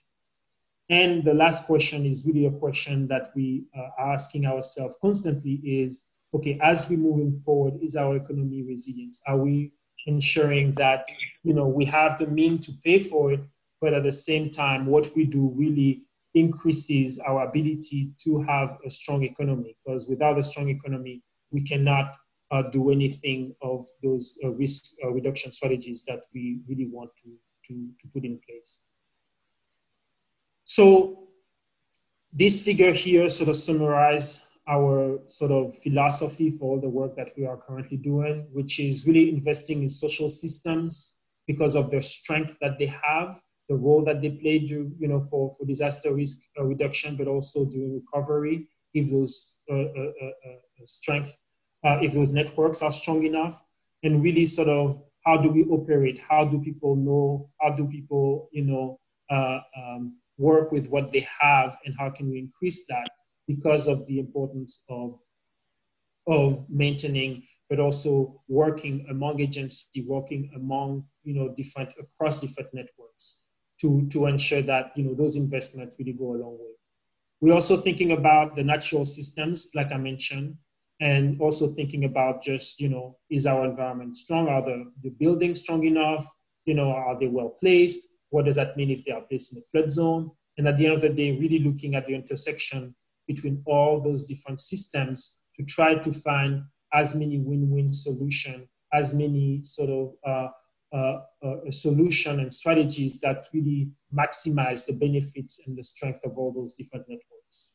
And 0.92 1.24
the 1.24 1.34
last 1.34 1.68
question 1.68 2.06
is 2.06 2.26
really 2.26 2.48
a 2.48 2.52
question 2.52 3.08
that 3.08 3.32
we 3.34 3.64
uh, 3.74 3.88
are 3.98 4.14
asking 4.14 4.46
ourselves 4.46 4.98
constantly 5.02 5.54
is, 5.64 6.04
okay, 6.34 6.60
as 6.62 6.89
we're 6.89 7.00
moving 7.00 7.42
forward, 7.46 7.80
is 7.82 7.96
our 7.96 8.18
economy 8.18 8.62
resilient? 8.64 9.16
Are 9.26 9.38
we 9.38 9.72
ensuring 10.06 10.74
that, 10.74 11.06
you 11.44 11.54
know, 11.54 11.66
we 11.66 11.86
have 11.86 12.18
the 12.18 12.28
means 12.28 12.66
to 12.66 12.74
pay 12.84 13.00
for 13.00 13.32
it, 13.32 13.39
but 13.80 13.94
at 13.94 14.04
the 14.04 14.12
same 14.12 14.50
time, 14.50 14.86
what 14.86 15.16
we 15.16 15.24
do 15.24 15.54
really 15.56 16.04
increases 16.34 17.20
our 17.20 17.48
ability 17.48 18.12
to 18.26 18.42
have 18.42 18.78
a 18.86 18.89
strong 18.89 19.24
economy 19.24 19.78
because 19.86 20.10
without 20.10 20.38
a 20.38 20.44
strong 20.44 20.68
economy, 20.68 21.24
we 21.52 21.62
cannot 21.62 22.16
uh, 22.52 22.64
do 22.64 22.92
anything 22.92 23.56
of 23.62 23.86
those 24.04 24.38
uh, 24.44 24.50
risk 24.50 24.92
uh, 25.06 25.10
reduction 25.10 25.54
strategies 25.54 26.04
that 26.04 26.26
we 26.34 26.60
really 26.68 26.89
want 26.92 27.12
to, 27.24 27.30
to, 27.66 27.88
to 28.02 28.08
put 28.14 28.26
in 28.26 28.38
place. 28.46 28.84
So 30.74 31.28
this 32.32 32.62
figure 32.62 32.94
here 32.94 33.28
sort 33.28 33.50
of 33.50 33.58
summarize 33.58 34.46
our 34.70 35.20
sort 35.28 35.52
of 35.52 35.78
philosophy 35.80 36.50
for 36.50 36.64
all 36.70 36.80
the 36.80 36.88
work 36.88 37.14
that 37.18 37.34
we 37.36 37.46
are 37.46 37.58
currently 37.58 37.98
doing, 37.98 38.48
which 38.54 38.80
is 38.80 39.06
really 39.06 39.28
investing 39.28 39.82
in 39.82 39.90
social 39.90 40.30
systems 40.30 41.16
because 41.46 41.76
of 41.76 41.92
their 41.92 42.02
strength 42.02 42.58
that 42.62 42.80
they 42.80 42.86
have, 42.86 43.42
the 43.68 43.76
role 43.76 44.02
that 44.06 44.22
they 44.22 44.30
play, 44.30 44.60
you 44.60 45.10
know, 45.10 45.28
for, 45.30 45.54
for 45.56 45.66
disaster 45.66 46.14
risk 46.14 46.38
uh, 46.58 46.64
reduction, 46.64 47.18
but 47.18 47.28
also 47.28 47.66
during 47.66 47.94
recovery, 47.94 48.70
if 48.94 49.12
those 49.12 49.52
uh, 49.70 49.76
uh, 49.76 50.12
uh, 50.24 50.54
uh 50.54 50.86
strength, 50.86 51.38
uh, 51.84 51.98
if 52.02 52.14
those 52.14 52.32
networks 52.32 52.82
are 52.82 52.92
strong 52.92 53.26
enough, 53.26 53.62
and 54.04 54.24
really 54.24 54.46
sort 54.46 54.70
of 54.70 55.04
how 55.26 55.36
do 55.36 55.50
we 55.50 55.66
operate? 55.66 56.18
How 56.18 56.46
do 56.46 56.62
people 56.62 56.96
know? 56.96 57.50
How 57.60 57.72
do 57.72 57.86
people, 57.88 58.48
you 58.54 58.64
know, 58.64 59.00
um, 59.30 60.21
work 60.38 60.72
with 60.72 60.88
what 60.88 61.12
they 61.12 61.28
have 61.40 61.78
and 61.86 61.96
how 61.98 62.10
can 62.10 62.30
we 62.30 62.40
increase 62.40 62.86
that 62.88 63.10
because 63.48 63.88
of 63.88 64.06
the 64.08 64.20
importance 64.20 64.84
of 64.90 65.20
of 66.28 66.66
maintaining 66.70 67.44
but 67.70 67.80
also 67.80 68.42
working 68.48 69.06
among 69.10 69.40
agencies 69.42 70.06
working 70.08 70.52
among 70.56 71.04
you 71.24 71.34
know 71.34 71.50
different 71.56 71.94
across 72.00 72.40
different 72.40 72.70
networks 72.74 73.40
to 73.80 74.08
to 74.10 74.28
ensure 74.28 74.62
that 74.62 74.92
you 74.96 75.04
know 75.04 75.16
those 75.16 75.36
investments 75.36 75.96
really 75.98 76.14
go 76.14 76.36
a 76.36 76.42
long 76.44 76.58
way. 76.60 76.74
We're 77.40 77.54
also 77.54 77.78
thinking 77.78 78.12
about 78.12 78.56
the 78.56 78.64
natural 78.64 79.06
systems 79.06 79.72
like 79.74 79.92
i 79.92 79.98
mentioned 79.98 80.58
and 81.00 81.42
also 81.42 81.68
thinking 81.68 82.06
about 82.06 82.44
just 82.44 82.80
you 82.80 82.90
know 82.90 83.18
is 83.30 83.46
our 83.48 83.66
environment 83.66 84.16
strong? 84.18 84.48
Are 84.48 84.62
the, 84.62 84.92
the 85.02 85.10
buildings 85.10 85.60
strong 85.60 85.84
enough? 85.86 86.26
You 86.66 86.76
know 86.76 86.92
are 86.92 87.20
they 87.20 87.28
well 87.28 87.50
placed 87.50 88.11
what 88.32 88.46
does 88.46 88.56
that 88.56 88.76
mean 88.76 88.90
if 88.90 89.06
they 89.06 89.12
are 89.12 89.22
placed 89.22 89.54
in 89.54 89.60
a 89.60 89.62
flood 89.62 89.92
zone? 89.92 90.32
And 90.58 90.68
at 90.68 90.78
the 90.78 90.86
end 90.86 90.96
of 90.96 91.02
the 91.02 91.10
day, 91.10 91.32
really 91.38 91.60
looking 91.60 91.96
at 91.96 92.06
the 92.06 92.16
intersection 92.16 92.96
between 93.28 93.62
all 93.66 94.02
those 94.02 94.24
different 94.24 94.60
systems 94.60 95.38
to 95.58 95.64
try 95.64 95.96
to 95.96 96.12
find 96.12 96.64
as 96.94 97.14
many 97.14 97.38
win-win 97.38 97.94
solution, 97.94 98.68
as 98.94 99.14
many 99.14 99.62
sort 99.62 99.90
of 99.90 100.14
uh, 100.26 100.50
uh, 100.96 101.22
uh, 101.46 101.72
solution 101.72 102.40
and 102.40 102.54
strategies 102.54 103.20
that 103.20 103.48
really 103.54 103.90
maximize 104.14 104.86
the 104.86 104.94
benefits 104.94 105.62
and 105.66 105.78
the 105.78 105.84
strength 105.84 106.24
of 106.26 106.38
all 106.38 106.52
those 106.52 106.74
different 106.74 107.06
networks. 107.08 107.72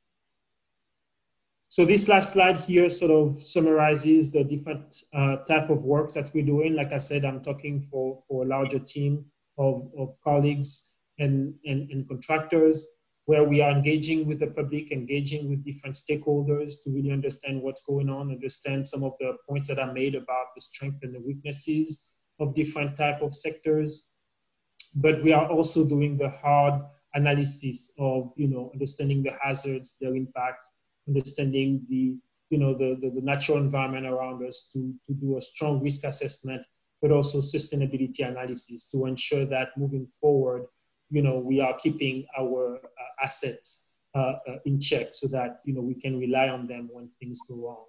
So 1.68 1.84
this 1.84 2.08
last 2.08 2.32
slide 2.32 2.56
here 2.56 2.88
sort 2.88 3.10
of 3.10 3.42
summarizes 3.42 4.30
the 4.30 4.44
different 4.44 5.02
uh, 5.14 5.36
type 5.48 5.68
of 5.68 5.82
works 5.82 6.14
that 6.14 6.30
we're 6.32 6.44
doing. 6.44 6.74
Like 6.74 6.92
I 6.92 6.98
said, 6.98 7.24
I'm 7.24 7.42
talking 7.42 7.80
for, 7.80 8.22
for 8.28 8.44
a 8.44 8.46
larger 8.46 8.78
team 8.78 9.26
of, 9.58 9.90
of 9.98 10.14
colleagues 10.22 10.92
and, 11.18 11.54
and, 11.64 11.90
and 11.90 12.08
contractors 12.08 12.86
where 13.26 13.42
we 13.42 13.60
are 13.60 13.72
engaging 13.72 14.26
with 14.26 14.38
the 14.38 14.46
public, 14.46 14.92
engaging 14.92 15.48
with 15.48 15.64
different 15.64 15.96
stakeholders 15.96 16.74
to 16.82 16.90
really 16.90 17.10
understand 17.10 17.60
what's 17.60 17.82
going 17.82 18.08
on, 18.08 18.30
understand 18.30 18.86
some 18.86 19.02
of 19.02 19.16
the 19.18 19.36
points 19.48 19.68
that 19.68 19.80
are 19.80 19.92
made 19.92 20.14
about 20.14 20.46
the 20.54 20.60
strengths 20.60 21.02
and 21.02 21.12
the 21.12 21.20
weaknesses 21.20 22.02
of 22.38 22.54
different 22.54 22.96
type 22.96 23.22
of 23.22 23.34
sectors. 23.34 24.08
But 24.94 25.22
we 25.24 25.32
are 25.32 25.50
also 25.50 25.84
doing 25.84 26.16
the 26.16 26.30
hard 26.30 26.80
analysis 27.14 27.90
of, 27.98 28.32
you 28.36 28.46
know, 28.46 28.70
understanding 28.72 29.24
the 29.24 29.32
hazards, 29.42 29.96
their 30.00 30.14
impact, 30.14 30.68
understanding 31.08 31.84
the, 31.88 32.16
you 32.50 32.58
know, 32.58 32.74
the, 32.74 32.96
the, 33.00 33.10
the 33.10 33.22
natural 33.22 33.58
environment 33.58 34.06
around 34.06 34.46
us 34.46 34.68
to, 34.72 34.94
to 35.08 35.14
do 35.14 35.36
a 35.36 35.40
strong 35.40 35.82
risk 35.82 36.04
assessment 36.04 36.62
but 37.02 37.10
also 37.10 37.38
sustainability 37.38 38.26
analysis 38.26 38.84
to 38.86 39.06
ensure 39.06 39.44
that 39.44 39.68
moving 39.76 40.06
forward, 40.20 40.66
you 41.10 41.22
know, 41.22 41.38
we 41.38 41.60
are 41.60 41.76
keeping 41.76 42.26
our 42.38 42.76
uh, 42.76 43.24
assets 43.24 43.84
uh, 44.14 44.38
uh, 44.48 44.56
in 44.64 44.80
check 44.80 45.08
so 45.12 45.28
that, 45.28 45.60
you 45.64 45.74
know, 45.74 45.82
we 45.82 45.94
can 45.94 46.18
rely 46.18 46.48
on 46.48 46.66
them 46.66 46.88
when 46.92 47.08
things 47.20 47.40
go 47.48 47.54
wrong. 47.54 47.84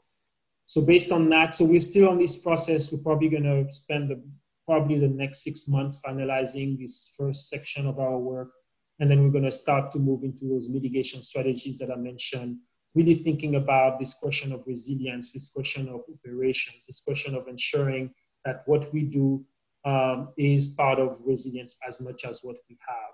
So 0.66 0.82
based 0.82 1.12
on 1.12 1.30
that, 1.30 1.56
so 1.56 1.64
we're 1.64 1.80
still 1.80 2.10
on 2.10 2.18
this 2.18 2.38
process. 2.38 2.92
We're 2.92 3.00
probably 3.00 3.30
going 3.30 3.44
to 3.44 3.74
spend 3.74 4.10
the, 4.10 4.22
probably 4.66 5.00
the 5.00 5.08
next 5.08 5.44
six 5.44 5.68
months 5.70 6.00
finalizing 6.06 6.78
this 6.78 7.14
first 7.18 7.50
section 7.50 7.88
of 7.88 8.00
our 8.00 8.18
work. 8.18 8.52
And 9.00 9.10
then 9.10 9.24
we're 9.24 9.32
going 9.32 9.46
to 9.46 9.52
start 9.52 9.92
to 9.94 10.00
move 10.00 10.24
into 10.24 10.50
those 10.50 10.68
mitigation 10.68 11.24
strategies 11.24 11.78
that 11.78 11.92
I 11.92 11.96
mentioned, 11.96 12.58
really 12.94 13.16
thinking 13.16 13.56
about 13.56 13.98
this 13.98 14.14
question 14.14 14.52
of 14.52 14.64
resilience, 14.68 15.32
this 15.32 15.50
question 15.50 15.88
of 15.88 16.02
operations, 16.14 16.86
this 16.88 17.00
question 17.00 17.36
of 17.36 17.48
ensuring 17.48 18.14
that 18.46 18.64
what 18.66 18.92
we 18.94 19.02
do 19.02 19.44
um, 19.86 20.30
is 20.38 20.70
part 20.70 21.00
of 21.00 21.18
resilience 21.26 21.78
as 21.88 22.02
much 22.02 22.26
as 22.26 22.42
what 22.44 22.58
we 22.70 22.78
have. 22.88 23.14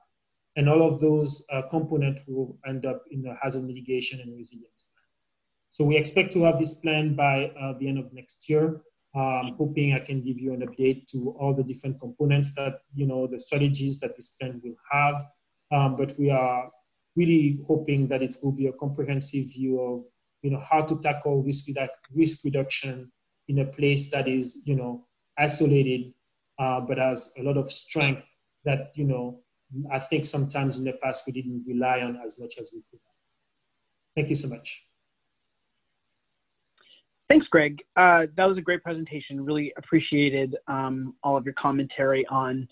And 0.55 0.69
all 0.69 0.87
of 0.87 0.99
those 0.99 1.45
uh, 1.51 1.63
components 1.69 2.21
will 2.27 2.57
end 2.67 2.85
up 2.85 3.03
in 3.11 3.21
the 3.21 3.35
hazard 3.41 3.63
mitigation 3.63 4.19
and 4.21 4.35
resilience 4.35 4.85
plan. 4.91 5.03
So 5.71 5.83
we 5.83 5.97
expect 5.97 6.33
to 6.33 6.43
have 6.43 6.59
this 6.59 6.75
plan 6.75 7.15
by 7.15 7.51
uh, 7.59 7.73
the 7.79 7.87
end 7.87 7.97
of 7.97 8.13
next 8.13 8.47
year. 8.49 8.81
Um, 9.15 9.55
hoping 9.57 9.93
I 9.93 9.99
can 9.99 10.21
give 10.21 10.39
you 10.39 10.53
an 10.53 10.61
update 10.61 11.07
to 11.07 11.35
all 11.39 11.53
the 11.53 11.63
different 11.63 11.99
components 11.99 12.53
that, 12.55 12.79
you 12.95 13.05
know, 13.05 13.27
the 13.27 13.39
strategies 13.39 13.99
that 13.99 14.15
this 14.15 14.31
plan 14.31 14.59
will 14.63 14.75
have. 14.91 15.25
Um, 15.71 15.95
but 15.95 16.17
we 16.17 16.31
are 16.31 16.69
really 17.15 17.59
hoping 17.67 18.07
that 18.07 18.23
it 18.23 18.37
will 18.41 18.51
be 18.51 18.67
a 18.67 18.73
comprehensive 18.73 19.45
view 19.47 19.79
of, 19.79 20.03
you 20.41 20.49
know, 20.51 20.59
how 20.59 20.81
to 20.81 20.99
tackle 21.01 21.43
risk, 21.43 21.67
redu- 21.67 21.89
risk 22.13 22.43
reduction 22.43 23.11
in 23.47 23.59
a 23.59 23.65
place 23.65 24.09
that 24.09 24.27
is, 24.27 24.59
you 24.65 24.75
know, 24.75 25.05
isolated, 25.37 26.13
uh, 26.59 26.81
but 26.81 26.97
has 26.97 27.33
a 27.37 27.43
lot 27.43 27.57
of 27.57 27.71
strength 27.71 28.29
that, 28.65 28.91
you 28.95 29.05
know, 29.05 29.39
I 29.91 29.99
think 29.99 30.25
sometimes 30.25 30.77
in 30.77 30.83
the 30.83 30.93
past 30.93 31.23
we 31.25 31.33
didn't 31.33 31.63
rely 31.67 32.01
on 32.01 32.19
as 32.23 32.39
much 32.39 32.55
as 32.59 32.71
we 32.73 32.83
could. 32.91 32.99
Thank 34.15 34.29
you 34.29 34.35
so 34.35 34.47
much. 34.47 34.83
Thanks, 37.29 37.47
Greg. 37.47 37.81
Uh, 37.95 38.27
that 38.37 38.45
was 38.45 38.57
a 38.57 38.61
great 38.61 38.83
presentation. 38.83 39.43
Really 39.43 39.73
appreciated 39.77 40.55
um, 40.67 41.15
all 41.23 41.35
of 41.35 41.45
your 41.45 41.55
commentary 41.55 42.25
on 42.27 42.67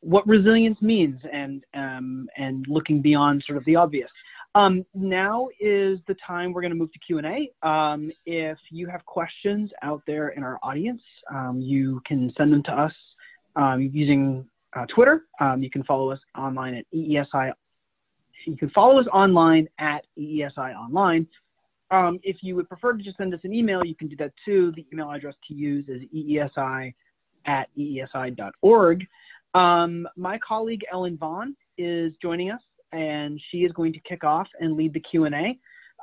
what 0.00 0.26
resilience 0.26 0.80
means 0.80 1.20
and 1.32 1.64
um, 1.74 2.28
and 2.36 2.64
looking 2.68 3.02
beyond 3.02 3.42
sort 3.46 3.58
of 3.58 3.64
the 3.64 3.76
obvious. 3.76 4.10
Um, 4.54 4.84
now 4.94 5.48
is 5.60 6.00
the 6.08 6.16
time 6.26 6.52
we're 6.52 6.60
going 6.60 6.72
to 6.72 6.76
move 6.76 6.92
to 6.92 6.98
Q&A. 6.98 7.52
Um, 7.66 8.10
if 8.26 8.58
you 8.70 8.88
have 8.88 9.04
questions 9.06 9.70
out 9.82 10.02
there 10.06 10.30
in 10.30 10.42
our 10.42 10.58
audience, 10.62 11.02
um, 11.32 11.60
you 11.60 12.02
can 12.04 12.32
send 12.36 12.52
them 12.52 12.62
to 12.64 12.72
us 12.72 12.92
um, 13.54 13.80
using 13.92 14.44
uh, 14.76 14.86
Twitter. 14.86 15.22
Um, 15.40 15.62
you 15.62 15.70
can 15.70 15.84
follow 15.84 16.10
us 16.10 16.18
online 16.36 16.74
at 16.74 16.84
EESI. 16.92 17.52
You 18.46 18.56
can 18.56 18.70
follow 18.70 18.98
us 18.98 19.06
online 19.12 19.68
at 19.78 20.04
EESI 20.18 20.74
Online. 20.74 21.28
Um, 21.92 22.18
if 22.22 22.36
you 22.42 22.56
would 22.56 22.68
prefer 22.68 22.92
to 22.92 23.02
just 23.02 23.18
send 23.18 23.34
us 23.34 23.40
an 23.44 23.52
email, 23.52 23.84
you 23.84 23.94
can 23.94 24.08
do 24.08 24.16
that 24.16 24.32
too. 24.44 24.72
The 24.74 24.86
email 24.92 25.10
address 25.10 25.34
to 25.48 25.54
use 25.54 25.84
is 25.88 26.02
eesi 26.14 26.94
at 27.46 27.68
eesi.org. 27.76 29.06
my 29.54 30.38
colleague 30.46 30.84
Ellen 30.92 31.16
Vaughn 31.16 31.56
is 31.78 32.12
joining 32.20 32.50
us 32.50 32.60
and 32.92 33.40
she 33.50 33.58
is 33.58 33.72
going 33.72 33.92
to 33.92 34.00
kick 34.00 34.24
off 34.24 34.48
and 34.60 34.76
lead 34.76 34.92
the 34.92 35.00
Q&A. 35.00 35.58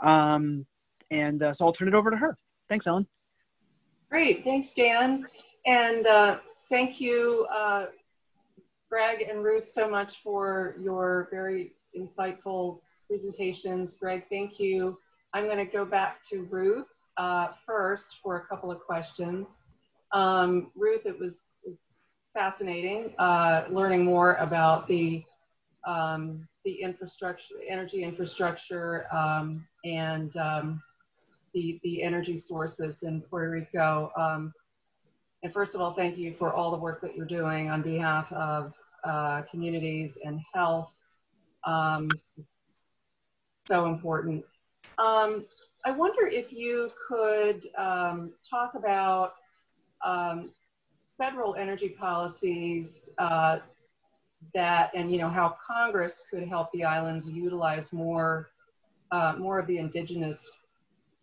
Um, 0.05 0.65
and 1.11 1.41
uh, 1.41 1.53
so 1.55 1.65
I'll 1.65 1.73
turn 1.73 1.87
it 1.87 1.93
over 1.93 2.11
to 2.11 2.17
her. 2.17 2.37
Thanks, 2.69 2.85
Ellen. 2.87 3.07
Great, 4.09 4.43
thanks, 4.43 4.73
Dan. 4.73 5.27
And 5.65 6.07
uh, 6.07 6.37
thank 6.69 7.01
you, 7.01 7.45
uh, 7.53 7.87
Greg 8.89 9.25
and 9.29 9.43
Ruth, 9.43 9.65
so 9.65 9.89
much 9.89 10.21
for 10.23 10.75
your 10.81 11.27
very 11.31 11.73
insightful 11.97 12.79
presentations. 13.07 13.93
Greg, 13.93 14.23
thank 14.29 14.59
you. 14.59 14.97
I'm 15.33 15.45
going 15.45 15.57
to 15.57 15.65
go 15.65 15.83
back 15.83 16.23
to 16.29 16.43
Ruth 16.49 16.87
uh, 17.17 17.49
first 17.65 18.19
for 18.23 18.37
a 18.37 18.45
couple 18.45 18.71
of 18.71 18.79
questions. 18.79 19.59
Um, 20.13 20.71
Ruth, 20.75 21.05
it 21.05 21.19
was, 21.19 21.57
it 21.65 21.71
was 21.71 21.91
fascinating 22.33 23.13
uh, 23.17 23.63
learning 23.69 24.05
more 24.05 24.35
about 24.35 24.87
the 24.87 25.23
um, 25.85 26.47
the 26.67 26.73
infrastructure, 26.73 27.55
energy 27.65 28.03
infrastructure, 28.03 29.05
um, 29.15 29.65
and 29.85 30.35
um, 30.35 30.83
the 31.53 31.79
the 31.81 32.03
energy 32.03 32.35
sources 32.35 33.03
in 33.03 33.21
Puerto 33.21 33.49
Rico. 33.49 34.11
Um, 34.17 34.53
and 35.43 35.53
first 35.53 35.75
of 35.75 35.81
all, 35.81 35.93
thank 35.93 36.17
you 36.17 36.33
for 36.33 36.53
all 36.53 36.71
the 36.71 36.77
work 36.77 36.99
that 36.99 37.15
you're 37.15 37.25
doing 37.25 37.69
on 37.69 37.81
behalf 37.81 38.29
of 38.33 38.73
uh, 39.05 39.43
communities 39.49 40.17
and 40.25 40.41
health. 40.53 41.01
Um, 41.63 42.11
so 43.65 43.85
important. 43.85 44.43
Um, 44.97 45.45
I 45.85 45.91
wonder 45.91 46.27
if 46.27 46.51
you 46.51 46.91
could 47.07 47.65
talk 47.77 48.73
about 48.75 49.35
federal 51.17 51.55
energy 51.55 51.89
policies 51.89 53.09
uh, 53.19 53.59
that 54.53 54.91
and 54.95 55.11
you 55.11 55.17
know 55.17 55.29
how 55.29 55.57
Congress 55.65 56.23
could 56.29 56.47
help 56.47 56.71
the 56.71 56.83
islands 56.83 57.29
utilize 57.29 57.91
more 57.91 58.51
uh, 59.11 59.33
more 59.37 59.59
of 59.59 59.67
the 59.67 59.77
indigenous 59.77 60.57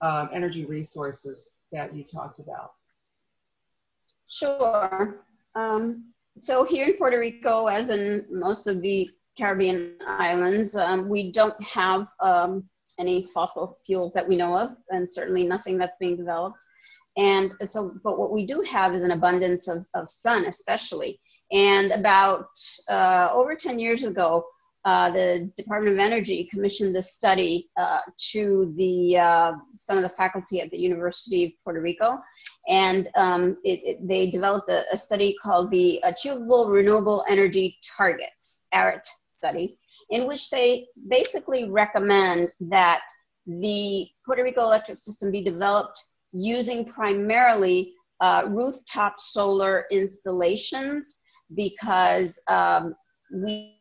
um, 0.01 0.29
energy 0.33 0.65
resources 0.65 1.57
that 1.73 1.95
you 1.95 2.03
talked 2.05 2.39
about. 2.39 2.73
Sure. 4.27 5.25
Um, 5.55 6.13
so 6.41 6.65
here 6.65 6.87
in 6.87 6.95
Puerto 6.95 7.19
Rico, 7.19 7.67
as 7.67 7.91
in 7.91 8.27
most 8.31 8.67
of 8.67 8.81
the 8.81 9.09
Caribbean 9.39 9.97
islands, 10.07 10.75
um, 10.75 11.09
we 11.09 11.31
don't 11.31 11.61
have 11.63 12.07
um, 12.21 12.65
any 12.99 13.29
fossil 13.33 13.79
fuels 13.85 14.13
that 14.15 14.29
we 14.29 14.37
know 14.37 14.57
of, 14.57 14.77
and 14.91 15.11
certainly 15.11 15.45
nothing 15.45 15.79
that's 15.79 15.97
being 15.99 16.17
developed. 16.17 16.59
And 17.17 17.53
so, 17.65 17.95
but 18.03 18.19
what 18.19 18.33
we 18.33 18.47
do 18.47 18.61
have 18.63 18.95
is 18.95 19.03
an 19.03 19.13
abundance 19.13 19.69
of, 19.69 19.87
of 19.95 20.11
sun, 20.11 20.47
especially. 20.47 21.21
And 21.55 21.93
about 21.93 22.49
uh, 22.91 23.31
over 23.33 23.55
10 23.55 23.79
years 23.79 24.05
ago, 24.05 24.45
uh, 24.85 25.11
the 25.13 25.51
Department 25.57 25.95
of 25.95 26.01
Energy 26.01 26.49
commissioned 26.51 26.95
this 26.95 27.15
study 27.15 27.71
uh, 27.79 28.01
to 28.33 28.75
the 28.77 29.17
uh, 29.17 29.53
some 29.77 29.97
of 29.97 30.03
the 30.03 30.11
faculty 30.11 30.61
at 30.61 30.71
the 30.71 30.77
University 30.77 31.47
of 31.47 31.53
Puerto 31.63 31.81
Rico, 31.81 32.19
and 32.69 33.09
um, 33.17 33.57
it, 33.65 33.81
it, 33.83 34.07
they 34.07 34.31
developed 34.31 34.69
a, 34.69 34.83
a, 34.93 34.99
study 34.99 35.35
called 35.43 35.71
the 35.71 36.01
Achievable 36.05 36.69
Renewable 36.69 37.25
Energy 37.31 37.79
Targets 37.97 38.67
(ARET) 38.75 39.07
study, 39.33 39.79
in 40.11 40.27
which 40.27 40.51
they 40.51 40.87
basically 41.09 41.71
recommend 41.71 42.51
that 42.61 43.01
the 43.47 44.07
Puerto 44.27 44.43
Rico 44.43 44.63
electric 44.65 44.99
system 44.99 45.31
be 45.31 45.43
developed 45.43 45.99
using 46.33 46.85
primarily 46.85 47.95
uh, 48.21 48.43
rooftop 48.49 49.19
solar 49.19 49.87
installations 49.91 51.21
because 51.55 52.39
um, 52.49 52.95
we 53.33 53.81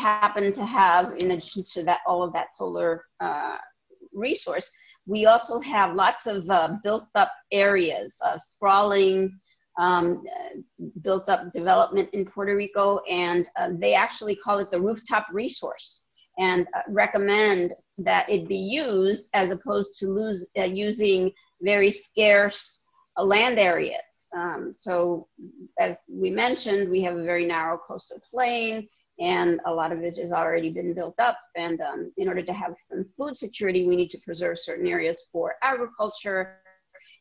happen 0.00 0.52
to 0.52 0.64
have, 0.64 1.16
in 1.16 1.32
addition 1.32 1.64
to 1.74 1.84
that, 1.84 2.00
all 2.06 2.22
of 2.22 2.32
that 2.32 2.54
solar 2.54 3.04
uh, 3.20 3.56
resource, 4.12 4.70
we 5.06 5.26
also 5.26 5.58
have 5.60 5.94
lots 5.94 6.26
of 6.26 6.48
uh, 6.50 6.76
built 6.82 7.08
up 7.14 7.32
areas, 7.52 8.16
uh, 8.24 8.38
sprawling, 8.38 9.38
um, 9.78 10.22
built 11.02 11.28
up 11.28 11.52
development 11.52 12.08
in 12.12 12.24
Puerto 12.24 12.54
Rico, 12.54 12.98
and 13.10 13.48
uh, 13.56 13.70
they 13.78 13.94
actually 13.94 14.36
call 14.36 14.58
it 14.58 14.70
the 14.70 14.80
rooftop 14.80 15.26
resource 15.32 16.02
and 16.38 16.66
uh, 16.74 16.80
recommend 16.88 17.74
that 17.98 18.28
it 18.28 18.48
be 18.48 18.56
used 18.56 19.30
as 19.34 19.50
opposed 19.50 19.98
to 19.98 20.06
lose, 20.06 20.48
uh, 20.58 20.64
using 20.64 21.30
very 21.62 21.90
scarce 21.90 22.86
land 23.18 23.58
areas. 23.58 24.19
Um, 24.36 24.72
so 24.72 25.28
as 25.78 25.96
we 26.08 26.30
mentioned, 26.30 26.90
we 26.90 27.02
have 27.02 27.16
a 27.16 27.24
very 27.24 27.46
narrow 27.46 27.78
coastal 27.78 28.20
plain 28.30 28.88
and 29.18 29.60
a 29.66 29.72
lot 29.72 29.92
of 29.92 30.02
it 30.02 30.16
has 30.16 30.32
already 30.32 30.70
been 30.70 30.94
built 30.94 31.18
up. 31.18 31.38
And 31.54 31.80
um, 31.82 32.12
in 32.16 32.26
order 32.26 32.42
to 32.42 32.52
have 32.52 32.74
some 32.82 33.04
food 33.18 33.36
security, 33.36 33.86
we 33.86 33.94
need 33.94 34.10
to 34.10 34.20
preserve 34.20 34.58
certain 34.58 34.86
areas 34.86 35.28
for 35.30 35.56
agriculture 35.62 36.56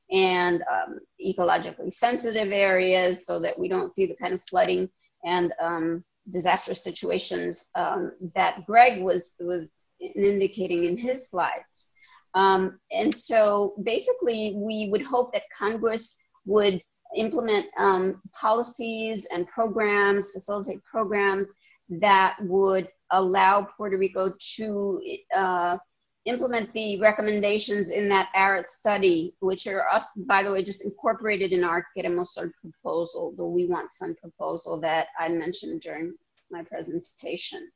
and 0.09 0.63
um, 0.71 0.99
ecologically 1.23 1.91
sensitive 1.91 2.51
areas 2.51 3.25
so 3.25 3.39
that 3.39 3.57
we 3.59 3.67
don't 3.67 3.93
see 3.93 4.05
the 4.05 4.15
kind 4.15 4.33
of 4.33 4.41
flooding 4.43 4.89
and 5.23 5.53
um, 5.61 6.03
disastrous 6.31 6.83
situations 6.83 7.65
um, 7.75 8.13
that 8.33 8.65
Greg 8.65 9.01
was, 9.01 9.35
was 9.39 9.69
indicating 9.99 10.85
in 10.85 10.97
his 10.97 11.29
slides. 11.29 11.87
Um, 12.33 12.79
and 12.91 13.15
so 13.15 13.75
basically, 13.83 14.53
we 14.55 14.87
would 14.91 15.01
hope 15.01 15.33
that 15.33 15.43
Congress 15.55 16.17
would 16.45 16.81
implement 17.15 17.65
um, 17.77 18.21
policies 18.39 19.25
and 19.33 19.47
programs, 19.47 20.29
facilitate 20.31 20.83
programs 20.83 21.51
that 21.89 22.37
would 22.41 22.87
allow 23.11 23.67
Puerto 23.75 23.97
Rico 23.97 24.33
to 24.55 25.01
uh, 25.35 25.77
implement 26.25 26.71
the 26.73 26.99
recommendations 26.99 27.89
in 27.89 28.07
that 28.09 28.29
ARET 28.35 28.69
study, 28.69 29.33
which 29.39 29.65
are 29.67 29.87
us, 29.89 30.05
by 30.27 30.43
the 30.43 30.51
way, 30.51 30.63
just 30.63 30.83
incorporated 30.83 31.51
in 31.51 31.63
our 31.63 31.85
Queremos 31.95 32.37
proposal, 32.61 33.33
the 33.35 33.45
We 33.45 33.65
Want 33.65 33.91
Sun 33.91 34.15
proposal 34.15 34.79
that 34.81 35.07
I 35.17 35.29
mentioned 35.29 35.81
during 35.81 36.13
my 36.51 36.63
presentation. 36.63 37.69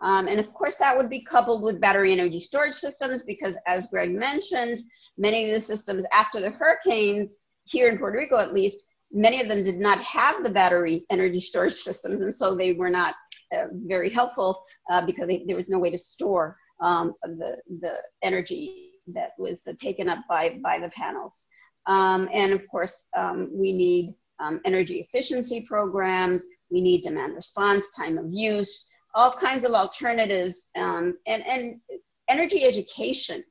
Um, 0.00 0.28
and 0.28 0.38
of 0.38 0.52
course, 0.52 0.76
that 0.76 0.96
would 0.96 1.08
be 1.08 1.24
coupled 1.24 1.62
with 1.62 1.80
battery 1.80 2.12
energy 2.12 2.38
storage 2.38 2.74
systems 2.74 3.22
because, 3.22 3.58
as 3.66 3.86
Greg 3.86 4.10
mentioned, 4.10 4.82
many 5.16 5.48
of 5.48 5.54
the 5.54 5.60
systems 5.60 6.04
after 6.12 6.40
the 6.40 6.50
hurricanes 6.50 7.38
here 7.66 7.88
in 7.88 7.98
Puerto 7.98 8.18
Rico 8.18 8.38
at 8.38 8.54
least, 8.54 8.86
many 9.12 9.40
of 9.40 9.48
them 9.48 9.62
did 9.62 9.78
not 9.78 10.00
have 10.02 10.42
the 10.42 10.50
battery 10.50 11.04
energy 11.10 11.40
storage 11.40 11.74
systems, 11.74 12.20
and 12.22 12.34
so 12.34 12.56
they 12.56 12.72
were 12.72 12.90
not 12.90 13.14
uh, 13.54 13.66
very 13.72 14.10
helpful 14.10 14.62
uh, 14.90 15.04
because 15.04 15.28
they, 15.28 15.44
there 15.46 15.56
was 15.56 15.68
no 15.68 15.78
way 15.78 15.90
to 15.90 15.98
store 15.98 16.56
um, 16.80 17.14
the, 17.22 17.56
the 17.80 17.94
energy 18.22 18.92
that 19.08 19.30
was 19.38 19.66
taken 19.78 20.08
up 20.08 20.18
by, 20.28 20.58
by 20.62 20.78
the 20.78 20.88
panels. 20.90 21.44
Um, 21.86 22.28
and 22.32 22.52
of 22.52 22.66
course, 22.68 23.06
um, 23.16 23.50
we 23.52 23.72
need 23.72 24.14
um, 24.40 24.60
energy 24.64 25.00
efficiency 25.00 25.60
programs, 25.60 26.44
we 26.70 26.80
need 26.80 27.02
demand 27.02 27.34
response, 27.34 27.86
time 27.96 28.18
of 28.18 28.26
use, 28.30 28.90
all 29.14 29.32
kinds 29.32 29.64
of 29.64 29.72
alternatives, 29.72 30.68
um, 30.76 31.16
and, 31.26 31.46
and 31.46 31.80
energy 32.28 32.64
education, 32.64 33.44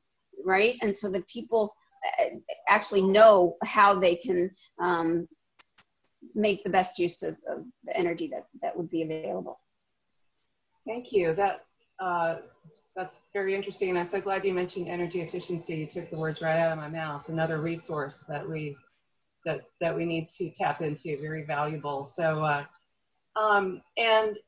right? 0.44 0.76
And 0.82 0.96
so 0.96 1.10
that 1.10 1.26
people 1.28 1.74
actually 2.68 3.02
know 3.02 3.56
how 3.64 3.98
they 3.98 4.16
can 4.16 4.50
um, 4.80 5.28
make 6.34 6.62
the 6.64 6.70
best 6.70 6.98
use 6.98 7.22
of, 7.22 7.36
of, 7.48 7.64
the 7.84 7.96
energy 7.96 8.28
that, 8.28 8.46
that 8.62 8.76
would 8.76 8.90
be 8.90 9.02
available. 9.02 9.60
Thank 10.86 11.12
you. 11.12 11.34
That 11.34 11.64
uh, 11.98 12.36
that's 12.96 13.18
very 13.34 13.54
interesting, 13.54 13.96
I'm 13.96 14.06
so 14.06 14.20
glad 14.20 14.44
you 14.44 14.54
mentioned 14.54 14.88
energy 14.88 15.20
efficiency. 15.20 15.74
You 15.76 15.86
took 15.86 16.10
the 16.10 16.16
words 16.16 16.40
right 16.40 16.58
out 16.58 16.72
of 16.72 16.78
my 16.78 16.88
mouth. 16.88 17.28
Another 17.28 17.60
resource 17.60 18.24
that 18.28 18.48
we 18.48 18.76
that 19.44 19.62
that 19.80 19.94
we 19.94 20.06
need 20.06 20.28
to 20.30 20.50
tap 20.50 20.80
into. 20.80 21.18
Very 21.20 21.44
valuable. 21.44 22.04
So, 22.04 22.42
uh, 22.42 22.64
um, 23.36 23.82
and 23.98 24.38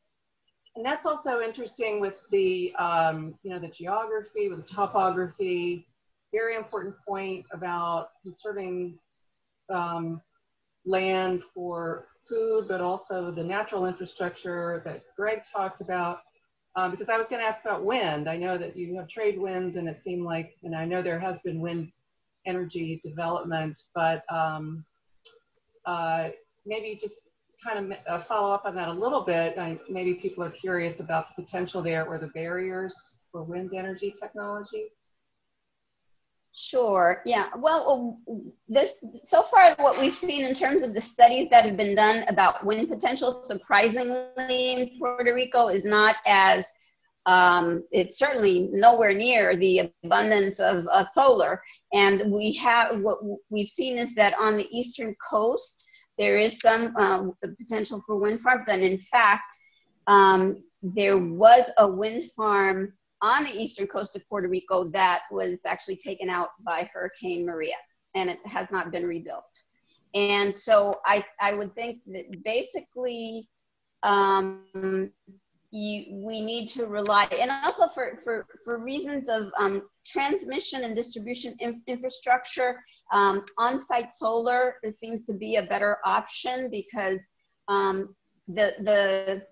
and 0.77 0.87
that's 0.87 1.05
also 1.05 1.41
interesting 1.41 2.01
with 2.01 2.23
the 2.31 2.75
um, 2.77 3.35
you 3.43 3.51
know 3.51 3.59
the 3.59 3.69
geography, 3.69 4.49
with 4.49 4.67
the 4.67 4.75
topography, 4.75 5.88
very 6.33 6.57
important 6.57 6.95
point 7.07 7.45
about 7.53 8.11
conserving 8.23 8.99
um, 9.71 10.21
land 10.85 11.43
for 11.43 12.07
food, 12.29 12.67
but 12.69 12.81
also 12.81 13.31
the 13.31 13.45
natural 13.45 13.87
infrastructure 13.87 14.83
that 14.85 15.03
Greg 15.17 15.43
talked 15.51 15.81
about. 15.81 16.21
Um, 16.77 16.91
because 16.93 17.09
I 17.09 17.17
was 17.17 17.27
going 17.29 17.43
to 17.43 17.47
ask 17.47 17.63
about 17.65 17.85
wind. 17.85 18.29
I 18.29 18.37
know 18.37 18.57
that 18.57 18.77
you 18.77 18.95
have 18.97 19.09
trade 19.09 19.39
winds, 19.39 19.77
and 19.77 19.89
it 19.89 20.01
seemed 20.01 20.25
like, 20.25 20.57
and 20.63 20.77
I 20.77 20.85
know 20.85 21.03
there 21.03 21.19
has 21.19 21.41
been 21.41 21.61
wind 21.61 21.91
energy 22.47 23.01
development, 23.03 23.83
but 23.95 24.23
um, 24.33 24.85
uh, 25.87 26.29
maybe 26.67 26.97
just 27.01 27.17
kind 27.65 27.93
of 27.93 27.99
uh, 28.07 28.19
follow 28.19 28.55
up 28.55 28.65
on 28.65 28.75
that 28.77 28.89
a 28.89 28.93
little 28.93 29.23
bit. 29.23 29.59
I, 29.59 29.79
maybe 29.89 30.15
people 30.15 30.45
are 30.45 30.51
curious 30.51 31.01
about 31.01 31.29
the 31.29 31.43
potential 31.43 31.83
there 31.83 32.07
or 32.07 32.19
the 32.19 32.29
barriers 32.29 33.17
for 33.33 33.43
wind 33.43 33.73
energy 33.75 34.13
technology. 34.13 34.93
Sure. 36.61 37.23
Yeah. 37.25 37.51
Well, 37.57 38.19
this 38.69 38.95
so 39.23 39.45
far 39.45 39.77
what 39.79 40.01
we've 40.01 40.13
seen 40.13 40.45
in 40.45 40.57
terms 40.57 40.83
of 40.83 40.93
the 40.93 41.01
studies 41.01 41.49
that 41.51 41.65
have 41.65 41.77
been 41.77 41.95
done 41.95 42.25
about 42.27 42.67
wind 42.67 42.89
potential, 42.89 43.45
surprisingly 43.47 44.73
in 44.73 44.99
Puerto 44.99 45.33
Rico, 45.33 45.69
is 45.69 45.85
not 45.85 46.17
as 46.27 46.67
um, 47.27 47.85
it's 47.93 48.19
certainly 48.19 48.71
nowhere 48.73 49.15
near 49.15 49.55
the 49.55 49.93
abundance 50.03 50.59
of 50.59 50.85
uh, 50.89 51.05
solar. 51.05 51.63
And 51.93 52.33
we 52.33 52.55
have 52.55 52.99
what 53.03 53.19
we've 53.51 53.69
seen 53.69 53.97
is 53.97 54.17
that 54.17 54.35
on 54.37 54.57
the 54.57 54.67
eastern 54.77 55.15
coast 55.31 55.89
there 56.19 56.39
is 56.39 56.59
some 56.59 56.97
um, 56.97 57.35
potential 57.57 58.03
for 58.05 58.17
wind 58.17 58.41
farms, 58.41 58.67
and 58.67 58.83
in 58.83 58.99
fact, 58.99 59.55
um, 60.09 60.65
there 60.83 61.19
was 61.19 61.71
a 61.79 61.89
wind 61.89 62.33
farm 62.37 62.95
on 63.23 63.45
the 63.45 63.51
eastern 63.51 63.87
coast 63.87 64.17
of 64.17 64.27
Puerto 64.29 64.49
Rico 64.49 64.89
that 64.91 65.23
was 65.31 65.59
actually 65.67 65.97
taken 65.97 66.29
out 66.29 66.49
by 66.65 66.89
Hurricane 66.93 67.45
Maria 67.45 67.75
and 68.15 68.31
it 68.31 68.39
has 68.47 68.71
not 68.71 68.91
been 68.91 69.07
rebuilt. 69.07 69.53
And 70.15 70.57
so 70.57 70.97
I, 71.05 71.25
I 71.41 71.55
would 71.55 71.75
think 71.75 72.01
that 72.07 72.43
basically 72.45 73.49
um, 74.03 74.65
you, 75.71 76.25
we 76.25 76.41
need 76.41 76.69
to 76.69 76.87
rely, 76.87 77.25
and 77.25 77.51
also 77.51 77.89
for, 77.89 78.19
for, 78.25 78.47
for 78.65 78.79
reasons 78.79 79.29
of 79.29 79.53
um, 79.59 79.89
transmission 80.07 80.85
and 80.85 80.97
distribution 80.97 81.55
in, 81.61 81.83
infrastructure, 81.87 82.83
um, 83.13 83.45
on-site 83.59 84.13
solar 84.15 84.77
seems 84.99 85.25
to 85.25 85.35
be 85.35 85.57
a 85.57 85.63
better 85.63 85.99
option 86.05 86.71
because 86.71 87.21
um, 87.69 88.15
the, 88.47 88.73
the 88.81 89.43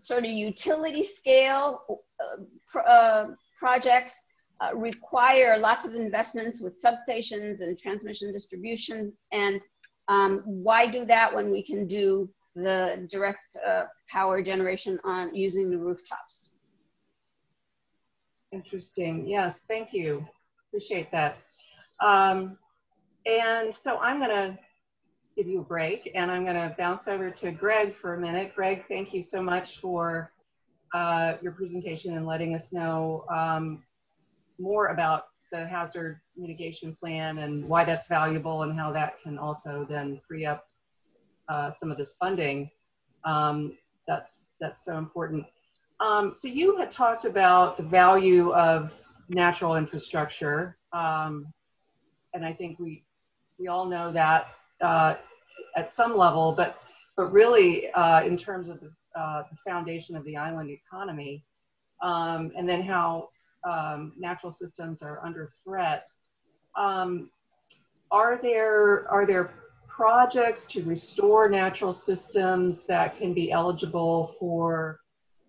sort 0.00 0.24
of 0.24 0.30
utility 0.30 1.02
scale 1.02 2.00
uh, 2.20 2.78
uh, 2.80 3.26
projects 3.58 4.14
uh, 4.60 4.74
require 4.74 5.58
lots 5.58 5.84
of 5.84 5.94
investments 5.94 6.60
with 6.60 6.82
substations 6.82 7.60
and 7.60 7.78
transmission 7.78 8.32
distribution. 8.32 9.12
And 9.32 9.60
um, 10.08 10.42
why 10.44 10.90
do 10.90 11.04
that 11.06 11.34
when 11.34 11.50
we 11.50 11.62
can 11.62 11.86
do 11.86 12.28
the 12.54 13.06
direct 13.10 13.56
uh, 13.66 13.84
power 14.08 14.42
generation 14.42 14.98
on 15.04 15.34
using 15.34 15.70
the 15.70 15.76
rooftops? 15.76 16.52
Interesting. 18.52 19.28
Yes, 19.28 19.64
thank 19.68 19.92
you. 19.92 20.26
Appreciate 20.68 21.10
that. 21.12 21.38
Um, 22.00 22.56
and 23.26 23.74
so 23.74 23.98
I'm 23.98 24.18
going 24.18 24.30
to 24.30 24.58
give 25.36 25.46
you 25.46 25.60
a 25.60 25.64
break 25.64 26.10
and 26.14 26.30
I'm 26.30 26.44
going 26.44 26.56
to 26.56 26.74
bounce 26.78 27.08
over 27.08 27.30
to 27.30 27.52
Greg 27.52 27.92
for 27.92 28.14
a 28.14 28.18
minute. 28.20 28.54
Greg, 28.54 28.86
thank 28.88 29.12
you 29.12 29.22
so 29.22 29.42
much 29.42 29.78
for 29.78 30.32
uh, 30.94 31.34
your 31.42 31.52
presentation 31.52 32.16
and 32.16 32.26
letting 32.26 32.54
us 32.54 32.72
know 32.72 33.26
um, 33.28 33.82
more 34.58 34.86
about 34.86 35.24
the 35.52 35.66
hazard 35.66 36.20
mitigation 36.36 36.96
plan 36.96 37.38
and 37.38 37.68
why 37.68 37.84
that's 37.84 38.08
valuable 38.08 38.62
and 38.62 38.78
how 38.78 38.90
that 38.90 39.20
can 39.22 39.36
also 39.36 39.86
then 39.88 40.18
free 40.26 40.46
up 40.46 40.64
uh, 41.50 41.70
some 41.70 41.90
of 41.90 41.98
this 41.98 42.14
funding. 42.14 42.70
Um, 43.24 43.76
that's, 44.08 44.52
that's 44.58 44.84
so 44.84 44.96
important. 44.96 45.44
Um, 46.00 46.32
so 46.32 46.48
you 46.48 46.76
had 46.78 46.90
talked 46.90 47.26
about 47.26 47.76
the 47.76 47.82
value 47.82 48.52
of 48.54 48.98
natural 49.28 49.76
infrastructure. 49.76 50.78
Um, 50.94 51.52
and 52.32 52.44
I 52.44 52.54
think 52.54 52.78
we, 52.78 53.04
we 53.58 53.68
all 53.68 53.84
know 53.84 54.12
that 54.12 54.48
uh, 54.80 55.14
at 55.76 55.90
some 55.90 56.16
level, 56.16 56.52
but 56.52 56.80
but 57.16 57.32
really 57.32 57.90
uh, 57.92 58.22
in 58.24 58.36
terms 58.36 58.68
of 58.68 58.78
the, 58.80 58.90
uh, 59.18 59.42
the, 59.50 59.56
foundation 59.56 60.16
of 60.16 60.24
the 60.24 60.36
island 60.36 60.70
economy, 60.70 61.42
um, 62.02 62.52
and 62.56 62.68
then 62.68 62.82
how 62.82 63.30
um, 63.64 64.12
natural 64.18 64.52
systems 64.52 65.00
are 65.00 65.24
under 65.24 65.46
threat. 65.46 66.10
Um, 66.76 67.30
are 68.10 68.36
there 68.36 69.08
are 69.10 69.26
there 69.26 69.50
projects 69.88 70.66
to 70.66 70.82
restore 70.84 71.48
natural 71.48 71.92
systems 71.92 72.84
that 72.84 73.16
can 73.16 73.32
be 73.32 73.50
eligible 73.50 74.34
for 74.38 75.00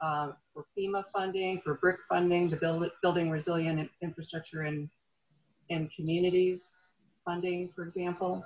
uh, 0.02 0.32
for 0.54 0.66
FEMA 0.78 1.04
funding, 1.12 1.60
for 1.62 1.76
BRIC 1.76 1.98
funding, 2.08 2.50
the 2.50 2.56
build, 2.56 2.90
building 3.02 3.30
resilient 3.30 3.90
infrastructure 4.02 4.64
in 4.64 4.90
in 5.70 5.90
communities 5.90 6.88
funding, 7.26 7.70
for 7.76 7.84
example? 7.84 8.44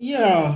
Yeah, 0.00 0.54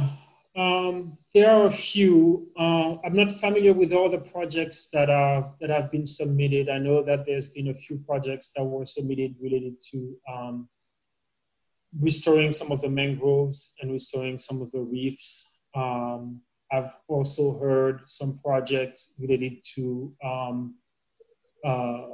um, 0.54 1.18
there 1.34 1.50
are 1.50 1.66
a 1.66 1.70
few. 1.70 2.48
Uh, 2.56 2.96
I'm 3.04 3.16
not 3.16 3.32
familiar 3.32 3.72
with 3.72 3.92
all 3.92 4.08
the 4.08 4.18
projects 4.18 4.88
that 4.92 5.10
are 5.10 5.52
that 5.60 5.68
have 5.68 5.90
been 5.90 6.06
submitted. 6.06 6.68
I 6.68 6.78
know 6.78 7.02
that 7.02 7.26
there's 7.26 7.48
been 7.48 7.68
a 7.68 7.74
few 7.74 7.98
projects 8.06 8.50
that 8.54 8.62
were 8.62 8.86
submitted 8.86 9.34
related 9.40 9.82
to 9.90 10.16
um, 10.32 10.68
restoring 12.00 12.52
some 12.52 12.70
of 12.70 12.80
the 12.82 12.88
mangroves 12.88 13.74
and 13.80 13.90
restoring 13.90 14.38
some 14.38 14.62
of 14.62 14.70
the 14.70 14.80
reefs. 14.80 15.50
Um, 15.74 16.40
I've 16.70 16.92
also 17.08 17.58
heard 17.58 18.02
some 18.08 18.38
projects 18.38 19.12
related 19.18 19.64
to 19.74 20.14
um, 20.24 20.76
uh, 21.64 22.06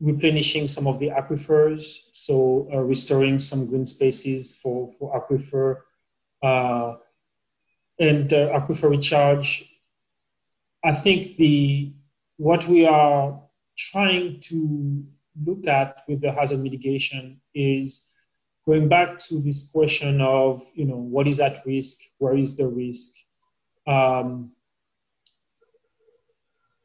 replenishing 0.00 0.68
some 0.68 0.86
of 0.86 1.00
the 1.00 1.08
aquifers, 1.08 2.02
so 2.12 2.68
uh, 2.72 2.78
restoring 2.78 3.40
some 3.40 3.66
green 3.66 3.84
spaces 3.84 4.54
for 4.54 4.92
for 4.96 5.12
aquifer 5.20 5.78
uh, 6.42 6.94
and 7.98 8.32
uh, 8.32 8.58
aquifer 8.58 8.90
recharge. 8.90 9.64
I 10.84 10.92
think 10.92 11.36
the 11.36 11.92
what 12.36 12.66
we 12.66 12.86
are 12.86 13.40
trying 13.76 14.40
to 14.40 15.04
look 15.44 15.66
at 15.66 16.02
with 16.08 16.20
the 16.20 16.32
hazard 16.32 16.60
mitigation 16.60 17.40
is 17.54 18.12
going 18.66 18.88
back 18.88 19.18
to 19.18 19.40
this 19.40 19.70
question 19.70 20.20
of 20.20 20.62
you 20.74 20.84
know 20.84 20.96
what 20.96 21.26
is 21.26 21.40
at 21.40 21.64
risk, 21.66 21.98
where 22.18 22.36
is 22.36 22.56
the 22.56 22.66
risk, 22.66 23.12
um, 23.86 24.52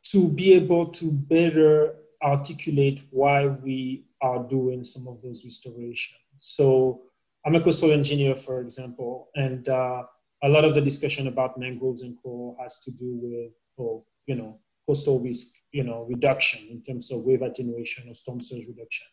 to 0.04 0.30
be 0.30 0.54
able 0.54 0.88
to 0.88 1.12
better 1.12 1.96
articulate 2.24 3.02
why 3.10 3.48
we 3.48 4.06
are 4.22 4.44
doing 4.44 4.84
some 4.84 5.08
of 5.08 5.22
those 5.22 5.44
restorations. 5.44 6.20
So 6.38 7.02
I'm 7.46 7.56
a 7.56 7.62
coastal 7.62 7.92
engineer, 7.92 8.36
for 8.36 8.62
example, 8.62 9.30
and 9.36 9.68
uh, 9.68 10.04
a 10.44 10.50
lot 10.50 10.64
of 10.64 10.76
the 10.76 10.82
discussion 10.82 11.28
about 11.28 11.58
mangroves 11.58 12.04
and 12.04 12.18
coral 12.22 12.58
has 12.62 12.80
to 12.82 12.92
do 12.92 13.20
with, 13.22 13.52
oh, 13.80 14.06
you 14.28 14.36
know, 14.36 14.60
coastal 14.88 15.20
risk, 15.20 15.48
you 15.72 15.84
know, 15.84 16.06
reduction 16.10 16.68
in 16.70 16.82
terms 16.84 17.12
of 17.12 17.22
wave 17.22 17.42
attenuation 17.42 18.10
or 18.10 18.14
storm 18.14 18.42
surge 18.42 18.68
reduction. 18.68 19.08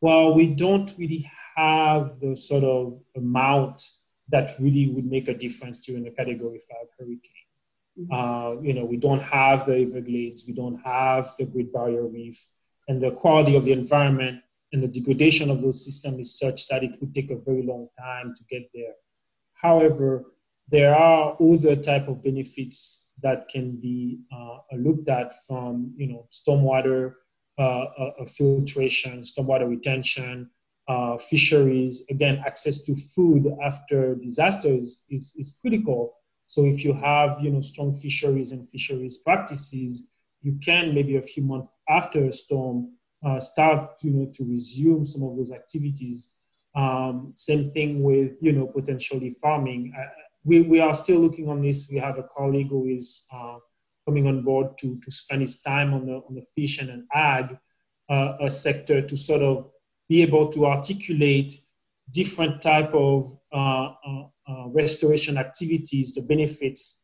Well, 0.00 0.34
we 0.34 0.48
don't 0.48 0.92
really 0.98 1.30
have 1.56 2.20
the 2.20 2.36
sort 2.36 2.64
of 2.64 3.00
amount 3.16 3.82
that 4.28 4.56
really 4.58 4.88
would 4.88 5.06
make 5.06 5.28
a 5.28 5.34
difference 5.34 5.78
during 5.78 6.06
a 6.06 6.10
Category 6.10 6.60
5 6.70 6.88
hurricane. 6.98 7.20
Mm-hmm. 7.98 8.12
Uh, 8.12 8.60
you 8.62 8.74
know, 8.74 8.84
we 8.84 8.96
don't 8.96 9.22
have 9.22 9.66
the 9.66 9.76
Everglades, 9.76 10.44
we 10.46 10.54
don't 10.54 10.80
have 10.84 11.32
the 11.38 11.44
Great 11.44 11.72
Barrier 11.72 12.06
Reef, 12.06 12.44
and 12.88 13.00
the 13.00 13.12
quality 13.12 13.56
of 13.56 13.64
the 13.64 13.72
environment 13.72 14.40
and 14.74 14.82
the 14.82 14.88
degradation 14.88 15.50
of 15.50 15.62
those 15.62 15.84
systems 15.84 16.18
is 16.18 16.38
such 16.38 16.66
that 16.66 16.82
it 16.82 16.96
would 17.00 17.14
take 17.14 17.30
a 17.30 17.36
very 17.36 17.62
long 17.62 17.88
time 17.96 18.34
to 18.36 18.42
get 18.50 18.68
there. 18.74 18.94
However, 19.52 20.24
there 20.68 20.96
are 20.96 21.36
other 21.40 21.76
type 21.76 22.08
of 22.08 22.24
benefits 22.24 23.08
that 23.22 23.48
can 23.48 23.76
be 23.76 24.18
uh, 24.32 24.58
looked 24.76 25.08
at 25.08 25.32
from, 25.46 25.94
you 25.96 26.08
know, 26.08 26.26
stormwater 26.32 27.14
uh, 27.56 27.62
uh, 27.62 28.12
uh 28.20 28.24
filtration, 28.26 29.20
stormwater 29.20 29.68
retention, 29.68 30.50
uh, 30.88 31.16
fisheries. 31.18 32.02
Again, 32.10 32.42
access 32.44 32.82
to 32.86 32.96
food 32.96 33.46
after 33.62 34.16
disasters 34.16 35.04
is, 35.08 35.34
is 35.38 35.56
critical. 35.60 36.16
So 36.48 36.64
if 36.64 36.84
you 36.84 36.94
have, 36.94 37.40
you 37.40 37.50
know, 37.52 37.60
strong 37.60 37.94
fisheries 37.94 38.50
and 38.50 38.68
fisheries 38.68 39.18
practices, 39.18 40.08
you 40.42 40.58
can 40.60 40.94
maybe 40.94 41.16
a 41.16 41.22
few 41.22 41.44
months 41.44 41.78
after 41.88 42.24
a 42.24 42.32
storm 42.32 42.96
uh, 43.24 43.40
start 43.40 43.90
you 44.02 44.10
know 44.10 44.30
to 44.34 44.44
resume 44.44 45.04
some 45.04 45.22
of 45.22 45.36
those 45.36 45.52
activities. 45.52 46.34
Um, 46.74 47.32
same 47.36 47.70
thing 47.70 48.02
with 48.02 48.32
you 48.40 48.52
know 48.52 48.66
potentially 48.66 49.30
farming. 49.30 49.92
Uh, 49.96 50.06
we 50.44 50.62
we 50.62 50.80
are 50.80 50.94
still 50.94 51.20
looking 51.20 51.48
on 51.48 51.60
this. 51.60 51.88
We 51.90 51.98
have 51.98 52.18
a 52.18 52.24
colleague 52.24 52.68
who 52.68 52.86
is 52.86 53.26
uh, 53.32 53.58
coming 54.06 54.26
on 54.26 54.42
board 54.42 54.78
to 54.78 54.98
to 55.00 55.10
spend 55.10 55.40
his 55.40 55.60
time 55.60 55.94
on 55.94 56.06
the 56.06 56.16
on 56.28 56.34
the 56.34 56.42
fish 56.54 56.80
and 56.80 56.90
an 56.90 57.06
ag 57.14 57.56
uh, 58.10 58.36
a 58.40 58.50
sector 58.50 59.00
to 59.00 59.16
sort 59.16 59.42
of 59.42 59.70
be 60.08 60.22
able 60.22 60.52
to 60.52 60.66
articulate 60.66 61.58
different 62.12 62.60
type 62.60 62.92
of 62.92 63.38
uh, 63.52 63.94
restoration 64.66 65.38
activities, 65.38 66.12
the 66.12 66.20
benefits 66.20 67.00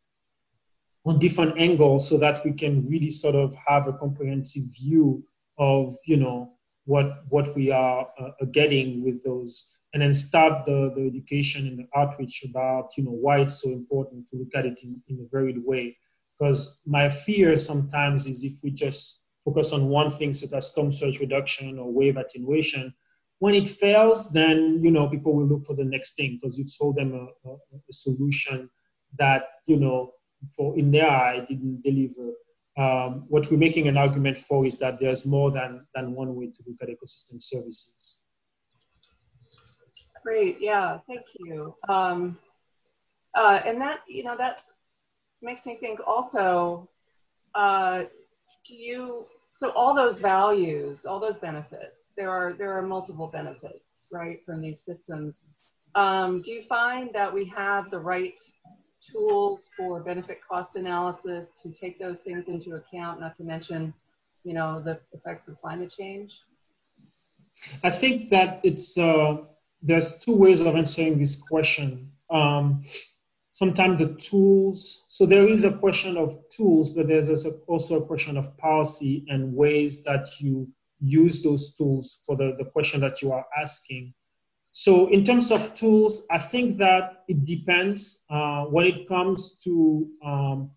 on 1.06 1.18
different 1.18 1.58
angles 1.58 2.06
so 2.08 2.18
that 2.18 2.40
we 2.44 2.52
can 2.52 2.86
really 2.86 3.10
sort 3.10 3.34
of 3.34 3.54
have 3.54 3.86
a 3.86 3.92
comprehensive 3.94 4.64
view 4.78 5.24
of, 5.61 5.94
you 6.06 6.16
know, 6.16 6.54
what, 6.86 7.22
what 7.28 7.54
we 7.54 7.70
are 7.70 8.08
uh, 8.18 8.30
getting 8.50 9.04
with 9.04 9.22
those 9.22 9.78
and 9.92 10.02
then 10.02 10.14
start 10.14 10.64
the, 10.64 10.92
the 10.96 11.06
education 11.06 11.68
and 11.68 11.78
the 11.78 11.88
outreach 11.96 12.44
about, 12.48 12.90
you 12.96 13.04
know, 13.04 13.12
why 13.12 13.38
it's 13.38 13.62
so 13.62 13.70
important 13.70 14.28
to 14.28 14.36
look 14.36 14.54
at 14.56 14.66
it 14.66 14.80
in, 14.82 15.00
in 15.08 15.20
a 15.20 15.28
varied 15.30 15.62
way. 15.64 15.96
Because 16.38 16.80
my 16.86 17.08
fear 17.08 17.56
sometimes 17.56 18.26
is 18.26 18.42
if 18.42 18.54
we 18.64 18.70
just 18.70 19.20
focus 19.44 19.72
on 19.72 19.88
one 19.88 20.11
thing, 20.11 20.32
such 20.32 20.52
as 20.52 20.70
storm 20.70 20.90
surge 20.90 21.20
reduction 21.20 21.78
or 21.78 21.92
wave 21.92 22.16
attenuation, 22.16 22.94
when 23.40 23.54
it 23.54 23.68
fails, 23.68 24.30
then 24.30 24.80
you 24.82 24.90
know 24.90 25.08
people 25.08 25.34
will 25.34 25.46
look 25.46 25.66
for 25.66 25.74
the 25.74 25.84
next 25.84 26.14
thing 26.14 26.38
because 26.40 26.58
you 26.58 26.66
sold 26.66 26.96
them 26.96 27.12
a, 27.14 27.48
a, 27.48 27.54
a, 27.54 27.92
solution 27.92 28.70
that 29.18 29.44
you 29.66 29.76
know 29.76 30.12
for 30.54 30.78
in 30.78 30.90
their 30.90 31.11
eye 31.11 31.44
didn't 31.48 31.82
deliver. 31.82 32.32
Um, 32.78 33.26
what 33.28 33.50
we're 33.50 33.58
making 33.58 33.88
an 33.88 33.96
argument 33.96 34.38
for 34.38 34.64
is 34.64 34.78
that 34.78 34.98
there's 35.00 35.26
more 35.26 35.50
than 35.50 35.86
than 35.94 36.14
one 36.14 36.34
way 36.34 36.46
to 36.46 36.62
look 36.66 36.76
at 36.82 36.88
ecosystem 36.88 37.42
services. 37.42 38.20
Great, 40.22 40.58
yeah, 40.60 40.98
thank 41.06 41.26
you. 41.38 41.74
Um, 41.88 42.38
uh, 43.34 43.60
and 43.64 43.80
that 43.80 44.00
you 44.06 44.22
know 44.22 44.36
that 44.36 44.62
makes 45.42 45.66
me 45.66 45.76
think 45.76 46.00
also. 46.06 46.88
Uh, 47.54 48.04
do 48.64 48.74
you 48.74 49.26
so 49.50 49.70
all 49.70 49.94
those 49.94 50.20
values, 50.20 51.04
all 51.04 51.18
those 51.18 51.36
benefits, 51.36 52.12
there 52.16 52.30
are 52.30 52.52
there 52.52 52.72
are 52.72 52.82
multiple 52.82 53.26
benefits, 53.26 54.06
right, 54.12 54.44
from 54.44 54.60
these 54.60 54.80
systems. 54.80 55.42
Um, 55.96 56.40
do 56.40 56.52
you 56.52 56.62
find 56.62 57.10
that 57.14 57.32
we 57.34 57.46
have 57.46 57.90
the 57.90 57.98
right 57.98 58.38
tools 59.01 59.68
for 59.76 60.01
benefit 60.01 60.40
cost 60.46 60.76
analysis 60.76 61.53
to 61.62 61.70
take 61.70 61.98
those 61.98 62.20
things 62.20 62.48
into 62.48 62.74
account, 62.74 63.20
not 63.20 63.34
to 63.36 63.44
mention, 63.44 63.94
you 64.44 64.55
know, 64.55 64.80
the 64.80 65.01
effects 65.12 65.48
of 65.48 65.59
climate 65.59 65.92
change? 65.96 66.40
I 67.82 67.90
think 67.90 68.30
that 68.30 68.61
it's 68.62 68.96
uh, 68.96 69.38
there's 69.82 70.18
two 70.18 70.36
ways 70.36 70.61
of 70.61 70.74
answering 70.76 71.18
this 71.18 71.36
question. 71.36 72.12
Um, 72.30 72.84
sometimes 73.51 73.98
the 73.98 74.14
tools, 74.14 75.05
so 75.09 75.26
there 75.26 75.48
is 75.48 75.64
a 75.64 75.72
question 75.72 76.16
of 76.16 76.36
tools, 76.48 76.92
but 76.92 77.09
there's 77.09 77.28
also 77.66 78.03
a 78.03 78.07
question 78.07 78.36
of 78.36 78.57
policy 78.57 79.24
and 79.28 79.55
ways 79.55 80.03
that 80.05 80.40
you 80.40 80.68
use 81.01 81.42
those 81.42 81.74
tools 81.74 82.20
for 82.26 82.36
the, 82.36 82.55
the 82.59 82.64
question 82.64 83.01
that 83.01 83.22
you 83.22 83.32
are 83.32 83.46
asking. 83.61 84.14
So 84.81 85.09
in 85.09 85.24
terms 85.24 85.53
of 85.53 85.74
tools, 85.74 86.24
I 86.31 86.39
think 86.39 86.78
that 86.78 87.24
it 87.28 87.45
depends 87.45 88.24
uh, 88.31 88.64
when 88.64 88.87
it 88.87 89.07
comes 89.07 89.59
to 89.64 90.09
um, 90.24 90.70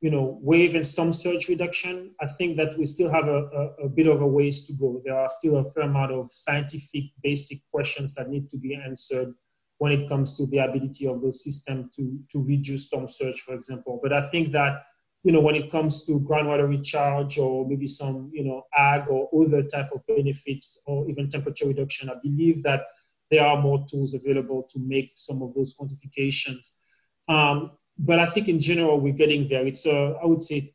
you 0.00 0.10
know 0.10 0.38
wave 0.40 0.74
and 0.74 0.86
storm 0.86 1.12
surge 1.12 1.48
reduction. 1.48 2.14
I 2.22 2.26
think 2.26 2.56
that 2.56 2.78
we 2.78 2.86
still 2.86 3.10
have 3.10 3.28
a, 3.28 3.40
a, 3.60 3.84
a, 3.84 3.88
bit 3.90 4.06
of 4.06 4.22
a 4.22 4.26
ways 4.26 4.64
to 4.66 4.72
go. 4.72 5.02
There 5.04 5.14
are 5.14 5.28
still 5.28 5.58
a 5.58 5.70
fair 5.72 5.82
amount 5.82 6.12
of 6.12 6.32
scientific 6.32 7.04
basic 7.22 7.58
questions 7.70 8.14
that 8.14 8.30
need 8.30 8.48
to 8.48 8.56
be 8.56 8.74
answered 8.74 9.34
when 9.76 9.92
it 9.92 10.08
comes 10.08 10.38
to 10.38 10.46
the 10.46 10.60
ability 10.60 11.06
of 11.06 11.20
those 11.20 11.44
systems 11.44 11.94
to, 11.96 12.18
to 12.32 12.42
reduce 12.42 12.86
storm 12.86 13.06
surge, 13.06 13.42
for 13.42 13.52
example. 13.52 14.00
But 14.02 14.14
I 14.14 14.30
think 14.30 14.52
that, 14.52 14.84
you 15.22 15.32
know, 15.32 15.40
when 15.40 15.54
it 15.54 15.70
comes 15.70 16.06
to 16.06 16.18
groundwater 16.20 16.66
recharge 16.66 17.36
or 17.36 17.68
maybe 17.68 17.88
some, 17.88 18.30
you 18.32 18.44
know, 18.44 18.62
ag 18.74 19.10
or 19.10 19.28
other 19.38 19.62
type 19.62 19.90
of 19.94 20.00
benefits 20.06 20.80
or 20.86 21.10
even 21.10 21.28
temperature 21.28 21.66
reduction, 21.66 22.08
I 22.08 22.14
believe 22.22 22.62
that 22.62 22.84
there 23.34 23.44
are 23.44 23.60
more 23.60 23.84
tools 23.90 24.14
available 24.14 24.62
to 24.70 24.78
make 24.78 25.10
some 25.14 25.42
of 25.42 25.52
those 25.54 25.74
quantifications. 25.76 26.74
Um, 27.28 27.72
but 27.98 28.20
I 28.20 28.26
think 28.26 28.46
in 28.48 28.60
general, 28.60 29.00
we're 29.00 29.12
getting 29.24 29.48
there. 29.48 29.66
It's 29.66 29.86
a, 29.86 30.16
I 30.22 30.26
would 30.26 30.42
say, 30.42 30.72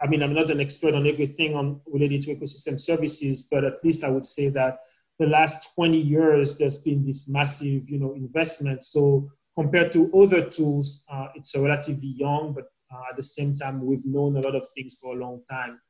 I 0.00 0.06
mean, 0.06 0.22
I'm 0.22 0.32
not 0.32 0.50
an 0.50 0.60
expert 0.60 0.94
on 0.94 1.08
everything 1.08 1.56
on 1.56 1.80
related 1.86 2.22
to 2.22 2.36
ecosystem 2.36 2.78
services, 2.78 3.42
but 3.42 3.64
at 3.64 3.82
least 3.84 4.04
I 4.04 4.10
would 4.10 4.26
say 4.26 4.48
that 4.50 4.78
the 5.18 5.26
last 5.26 5.74
20 5.74 5.98
years, 5.98 6.56
there's 6.56 6.78
been 6.78 7.04
this 7.04 7.28
massive, 7.28 7.90
you 7.90 7.98
know, 7.98 8.14
investment. 8.14 8.84
So 8.84 9.28
compared 9.58 9.90
to 9.92 10.12
other 10.14 10.48
tools, 10.48 11.04
uh, 11.10 11.28
it's 11.34 11.54
a 11.56 11.60
relatively 11.60 12.14
young, 12.16 12.52
but 12.52 12.70
uh, 12.94 13.10
at 13.10 13.16
the 13.16 13.24
same 13.24 13.56
time, 13.56 13.84
we've 13.84 14.06
known 14.06 14.36
a 14.36 14.40
lot 14.40 14.54
of 14.54 14.68
things 14.76 14.98
for 15.02 15.16
a 15.16 15.18
long 15.18 15.42
time. 15.50 15.80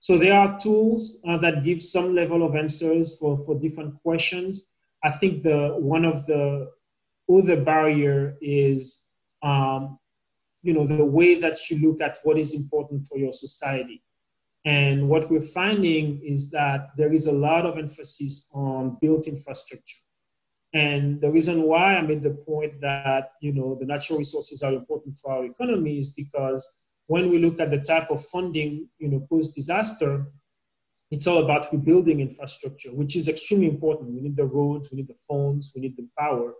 So 0.00 0.16
there 0.16 0.34
are 0.34 0.58
tools 0.58 1.18
uh, 1.28 1.36
that 1.38 1.64
give 1.64 1.82
some 1.82 2.14
level 2.14 2.42
of 2.46 2.54
answers 2.54 3.18
for, 3.18 3.44
for 3.44 3.58
different 3.58 4.00
questions. 4.02 4.70
I 5.06 5.10
think 5.10 5.44
the 5.44 5.76
one 5.78 6.04
of 6.04 6.26
the 6.26 6.72
other 7.32 7.58
barrier 7.60 8.36
is, 8.40 9.06
um, 9.42 9.98
you 10.62 10.72
know, 10.74 10.84
the 10.84 11.04
way 11.04 11.36
that 11.36 11.56
you 11.70 11.78
look 11.86 12.00
at 12.00 12.18
what 12.24 12.36
is 12.38 12.54
important 12.54 13.06
for 13.06 13.16
your 13.16 13.32
society. 13.32 14.02
And 14.64 15.08
what 15.08 15.30
we're 15.30 15.52
finding 15.62 16.20
is 16.24 16.50
that 16.50 16.80
there 16.96 17.12
is 17.12 17.26
a 17.26 17.38
lot 17.48 17.66
of 17.66 17.78
emphasis 17.78 18.48
on 18.52 18.98
built 19.00 19.28
infrastructure. 19.28 20.00
And 20.74 21.20
the 21.20 21.30
reason 21.30 21.62
why 21.62 21.94
I 21.94 22.02
made 22.02 22.22
the 22.24 22.36
point 22.50 22.80
that 22.80 23.24
you 23.40 23.52
know 23.52 23.76
the 23.80 23.86
natural 23.86 24.18
resources 24.18 24.64
are 24.64 24.72
important 24.72 25.16
for 25.18 25.30
our 25.34 25.44
economy 25.44 25.98
is 25.98 26.14
because 26.14 26.62
when 27.06 27.30
we 27.30 27.38
look 27.38 27.60
at 27.60 27.70
the 27.70 27.82
type 27.92 28.10
of 28.10 28.24
funding, 28.24 28.88
you 28.98 29.08
know, 29.08 29.24
post-disaster, 29.30 30.26
it's 31.10 31.26
all 31.26 31.44
about 31.44 31.72
rebuilding 31.72 32.20
infrastructure, 32.20 32.92
which 32.92 33.16
is 33.16 33.28
extremely 33.28 33.68
important. 33.68 34.10
We 34.10 34.20
need 34.22 34.36
the 34.36 34.44
roads, 34.44 34.90
we 34.90 34.96
need 34.96 35.08
the 35.08 35.18
phones, 35.28 35.72
we 35.74 35.82
need 35.82 35.96
the 35.96 36.08
power. 36.18 36.54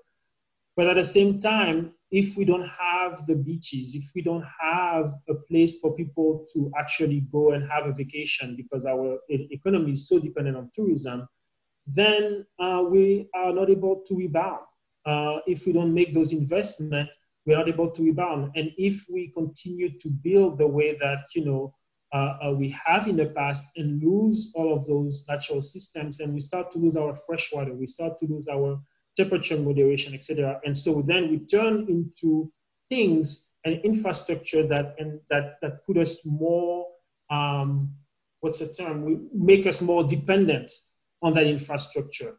But 0.76 0.88
at 0.88 0.97
the 0.97 1.05
same 1.05 1.40
time, 1.40 1.92
if 2.11 2.36
we 2.36 2.44
don't 2.44 2.68
have 2.68 3.26
the 3.26 3.34
beaches, 3.34 3.97
if 3.97 4.05
we 4.14 4.22
don't 4.22 4.44
have 4.61 5.12
a 5.28 5.34
place 5.34 5.80
for 5.80 5.94
people 5.94 6.47
to 6.53 6.70
actually 6.78 7.20
go 7.32 7.53
and 7.53 7.68
have 7.68 7.86
a 7.86 7.92
vacation 7.92 8.55
because 8.57 8.86
our 8.86 9.18
economy 9.28 9.92
is 9.92 10.07
so 10.07 10.18
dependent 10.18 10.57
on 10.57 10.70
tourism, 10.74 11.26
then 11.86 12.44
uh, 12.61 12.84
we 12.88 13.28
are 13.34 13.53
not 13.53 13.70
able 13.70 14.03
to 14.07 14.14
rebound. 14.14 14.61
Uh, 15.07 15.38
if 15.47 15.66
we 15.66 15.72
don't 15.72 15.94
make 15.94 16.12
those 16.12 16.32
investments, 16.32 17.16
we're 17.47 17.57
not 17.57 17.68
able 17.68 17.90
to 17.90 18.03
rebound. 18.03 18.53
And 18.57 18.70
if 18.76 19.07
we 19.09 19.28
continue 19.28 19.99
to 19.99 20.09
build 20.09 20.59
the 20.59 20.66
way 20.66 20.97
that 21.01 21.24
you 21.34 21.44
know 21.44 21.74
uh, 22.16 22.32
uh 22.42 22.52
we 22.62 22.68
have 22.86 23.04
in 23.08 23.16
the 23.16 23.30
past 23.40 23.64
and 23.76 23.88
lose 24.02 24.52
all 24.56 24.68
of 24.76 24.86
those 24.86 25.14
natural 25.28 25.60
systems, 25.60 26.20
and 26.20 26.32
we 26.32 26.40
start 26.40 26.70
to 26.72 26.78
lose 26.78 26.96
our 26.96 27.14
fresh 27.26 27.46
water, 27.52 27.74
we 27.74 27.86
start 27.86 28.12
to 28.20 28.26
lose 28.26 28.48
our 28.48 28.70
temperature 29.16 29.58
moderation, 29.58 30.14
etc. 30.14 30.60
And 30.64 30.74
so 30.84 30.90
then 31.10 31.22
we 31.30 31.38
turn 31.56 31.74
into 31.88 32.30
things 32.90 33.26
and 33.64 33.80
infrastructure 33.90 34.62
that 34.72 34.86
and 34.98 35.10
that 35.30 35.46
that 35.62 35.84
put 35.86 35.96
us 36.04 36.12
more 36.24 36.86
um, 37.30 37.70
what's 38.40 38.60
the 38.60 38.68
term? 38.68 39.04
We 39.04 39.18
make 39.32 39.66
us 39.66 39.80
more 39.80 40.04
dependent 40.04 40.70
on 41.22 41.34
that 41.34 41.46
infrastructure. 41.46 42.38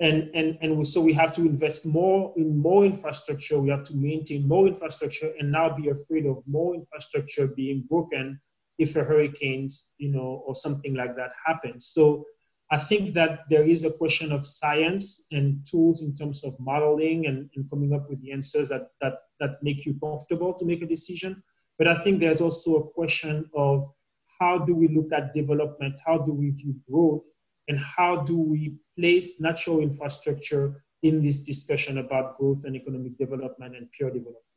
And, 0.00 0.30
and, 0.34 0.58
and 0.62 0.78
we, 0.78 0.84
so 0.84 1.00
we 1.00 1.12
have 1.12 1.32
to 1.34 1.42
invest 1.42 1.86
more 1.86 2.32
in 2.36 2.58
more 2.58 2.84
infrastructure. 2.84 3.60
We 3.60 3.70
have 3.70 3.84
to 3.84 3.94
maintain 3.94 4.48
more 4.48 4.66
infrastructure 4.66 5.32
and 5.38 5.52
now 5.52 5.76
be 5.76 5.90
afraid 5.90 6.26
of 6.26 6.42
more 6.46 6.74
infrastructure 6.74 7.46
being 7.46 7.84
broken 7.88 8.40
if 8.82 8.96
a 8.96 9.04
hurricanes, 9.04 9.94
you 9.98 10.10
know, 10.10 10.42
or 10.46 10.54
something 10.54 10.94
like 10.94 11.16
that 11.16 11.32
happens. 11.46 11.86
So 11.86 12.24
I 12.70 12.78
think 12.78 13.12
that 13.14 13.40
there 13.50 13.66
is 13.68 13.84
a 13.84 13.92
question 13.92 14.32
of 14.32 14.46
science 14.46 15.26
and 15.30 15.64
tools 15.70 16.02
in 16.02 16.14
terms 16.14 16.42
of 16.42 16.58
modeling 16.58 17.26
and, 17.26 17.50
and, 17.54 17.68
coming 17.68 17.92
up 17.92 18.08
with 18.08 18.20
the 18.22 18.32
answers 18.32 18.70
that, 18.70 18.88
that, 19.02 19.14
that 19.40 19.62
make 19.62 19.84
you 19.84 19.94
comfortable 20.00 20.54
to 20.54 20.64
make 20.64 20.82
a 20.82 20.86
decision. 20.86 21.42
But 21.78 21.86
I 21.88 22.02
think 22.02 22.18
there's 22.18 22.40
also 22.40 22.76
a 22.76 22.88
question 22.90 23.48
of 23.54 23.92
how 24.40 24.58
do 24.58 24.74
we 24.74 24.88
look 24.88 25.12
at 25.12 25.34
development? 25.34 26.00
How 26.04 26.18
do 26.18 26.32
we 26.32 26.50
view 26.50 26.74
growth? 26.90 27.24
And 27.68 27.78
how 27.78 28.16
do 28.22 28.38
we 28.38 28.74
place 28.98 29.40
natural 29.40 29.80
infrastructure 29.80 30.82
in 31.02 31.22
this 31.22 31.40
discussion 31.40 31.98
about 31.98 32.38
growth 32.38 32.64
and 32.64 32.74
economic 32.74 33.18
development 33.18 33.76
and 33.76 33.90
pure 33.92 34.10
development? 34.10 34.51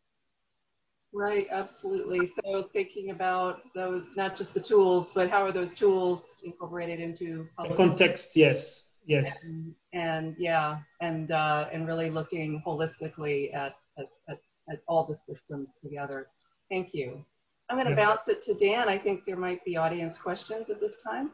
Right, 1.16 1.48
absolutely. 1.50 2.26
So 2.26 2.64
thinking 2.74 3.12
about 3.12 3.62
those, 3.74 4.04
not 4.18 4.36
just 4.36 4.54
the 4.54 4.60
tools, 4.60 5.14
but 5.14 5.30
how 5.30 5.46
are 5.46 5.52
those 5.54 5.74
tools 5.74 6.36
incorporated 6.44 7.00
into 7.00 7.48
the 7.64 7.74
context? 7.74 8.36
Yes, 8.36 8.88
yes. 9.06 9.46
And, 9.46 9.74
and 9.94 10.36
yeah, 10.38 10.80
and 11.00 11.32
uh, 11.32 11.70
and 11.72 11.88
really 11.88 12.10
looking 12.10 12.62
holistically 12.68 13.56
at, 13.56 13.78
at, 13.98 14.08
at, 14.28 14.40
at, 14.70 14.80
all 14.90 15.06
the 15.06 15.16
systems 15.16 15.76
together. 15.76 16.28
Thank 16.70 16.94
you. 16.94 17.24
I'm 17.70 17.78
going 17.78 17.88
to 17.88 17.92
yeah. 17.92 18.08
bounce 18.08 18.28
it 18.28 18.44
to 18.44 18.54
Dan. 18.54 18.90
I 18.90 18.98
think 18.98 19.24
there 19.26 19.38
might 19.38 19.64
be 19.64 19.78
audience 19.78 20.18
questions 20.18 20.70
at 20.70 20.82
this 20.82 20.98
time. 20.98 21.32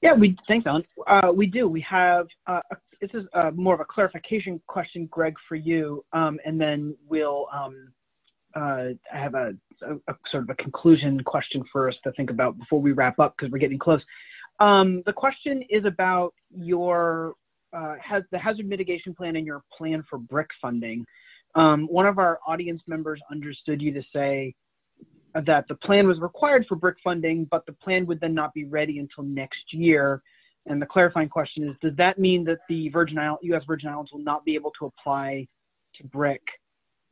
Yeah, 0.00 0.14
we 0.14 0.38
thanks, 0.46 0.66
Ellen. 0.66 0.84
Uh, 1.06 1.32
we 1.34 1.46
do. 1.46 1.68
We 1.68 1.82
have 1.82 2.28
uh, 2.46 2.60
this 2.98 3.10
is 3.12 3.26
uh, 3.34 3.50
more 3.54 3.74
of 3.74 3.80
a 3.80 3.84
clarification 3.84 4.58
question, 4.68 5.06
Greg, 5.10 5.36
for 5.46 5.56
you, 5.56 6.02
um, 6.14 6.38
and 6.46 6.58
then 6.58 6.96
we'll 7.10 7.46
um, 7.52 7.92
I 8.54 8.96
have 9.10 9.34
a, 9.34 9.52
sort 10.30 10.44
of 10.44 10.50
a 10.50 10.54
conclusion 10.54 11.20
question 11.22 11.62
for 11.70 11.88
us 11.88 11.94
to 12.04 12.12
think 12.12 12.30
about 12.30 12.58
before 12.58 12.80
we 12.80 12.92
wrap 12.92 13.18
up 13.18 13.34
because 13.36 13.52
we're 13.52 13.58
getting 13.58 13.78
close. 13.78 14.00
Um, 14.60 15.02
the 15.06 15.12
question 15.12 15.62
is 15.70 15.84
about 15.84 16.34
your 16.50 17.34
uh, 17.72 17.96
the 18.32 18.38
hazard 18.38 18.66
mitigation 18.66 19.14
plan 19.14 19.36
and 19.36 19.46
your 19.46 19.62
plan 19.76 20.02
for 20.08 20.18
BRIC 20.18 20.48
funding. 20.60 21.04
Um, 21.54 21.86
one 21.86 22.06
of 22.06 22.18
our 22.18 22.38
audience 22.46 22.80
members 22.86 23.20
understood 23.30 23.82
you 23.82 23.92
to 23.92 24.02
say 24.12 24.54
that 25.34 25.66
the 25.68 25.74
plan 25.74 26.06
was 26.06 26.18
required 26.18 26.64
for 26.68 26.76
BRIC 26.76 26.96
funding, 27.04 27.46
but 27.50 27.66
the 27.66 27.72
plan 27.72 28.06
would 28.06 28.20
then 28.20 28.34
not 28.34 28.54
be 28.54 28.64
ready 28.64 28.98
until 28.98 29.22
next 29.24 29.72
year. 29.72 30.22
And 30.66 30.80
the 30.80 30.86
clarifying 30.86 31.28
question 31.28 31.68
is, 31.68 31.76
does 31.82 31.96
that 31.96 32.18
mean 32.18 32.44
that 32.44 32.58
the 32.68 32.74
U.S. 32.74 33.62
Virgin 33.66 33.88
Islands 33.88 34.12
will 34.12 34.20
not 34.20 34.44
be 34.44 34.54
able 34.54 34.72
to 34.78 34.86
apply 34.86 35.46
to 35.96 36.04
BRIC 36.04 36.42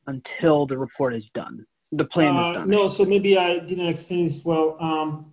until 0.06 0.66
the 0.66 0.76
report 0.78 1.14
is 1.14 1.24
done? 1.34 1.64
The 1.92 2.04
plan 2.04 2.36
Uh, 2.36 2.50
is 2.50 2.56
done. 2.58 2.70
no, 2.70 2.86
so 2.86 3.04
maybe 3.04 3.36
I 3.38 3.58
didn't 3.58 3.86
explain 3.88 4.24
this 4.24 4.44
well. 4.44 4.76
Um, 4.80 5.32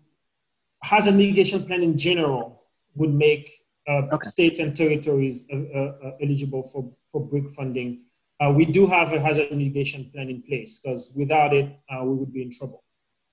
hazard 0.83 1.15
mitigation 1.15 1.65
plan 1.65 1.81
in 1.83 1.97
general 1.97 2.63
would 2.95 3.13
make 3.13 3.49
uh, 3.87 4.03
Okay. 4.13 4.29
states 4.29 4.59
and 4.59 4.75
territories 4.75 5.45
uh, 5.51 5.57
uh, 5.57 5.79
uh, 6.05 6.11
eligible 6.21 6.63
for, 6.63 6.89
for 7.11 7.21
BRIC 7.27 7.51
funding. 7.53 8.03
Uh, 8.39 8.51
we 8.51 8.65
do 8.65 8.85
have 8.85 9.13
a 9.13 9.19
hazard 9.19 9.51
mitigation 9.51 10.09
plan 10.11 10.29
in 10.29 10.41
place 10.43 10.79
because 10.79 11.13
without 11.17 11.53
it, 11.53 11.67
uh, 11.89 12.03
we 12.03 12.15
would 12.15 12.33
be 12.33 12.41
in 12.41 12.51
trouble. 12.51 12.83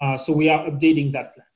Uh, 0.01 0.17
so 0.17 0.33
we 0.33 0.49
are 0.49 0.67
updating 0.69 1.13
that 1.13 1.35
plan. 1.35 1.47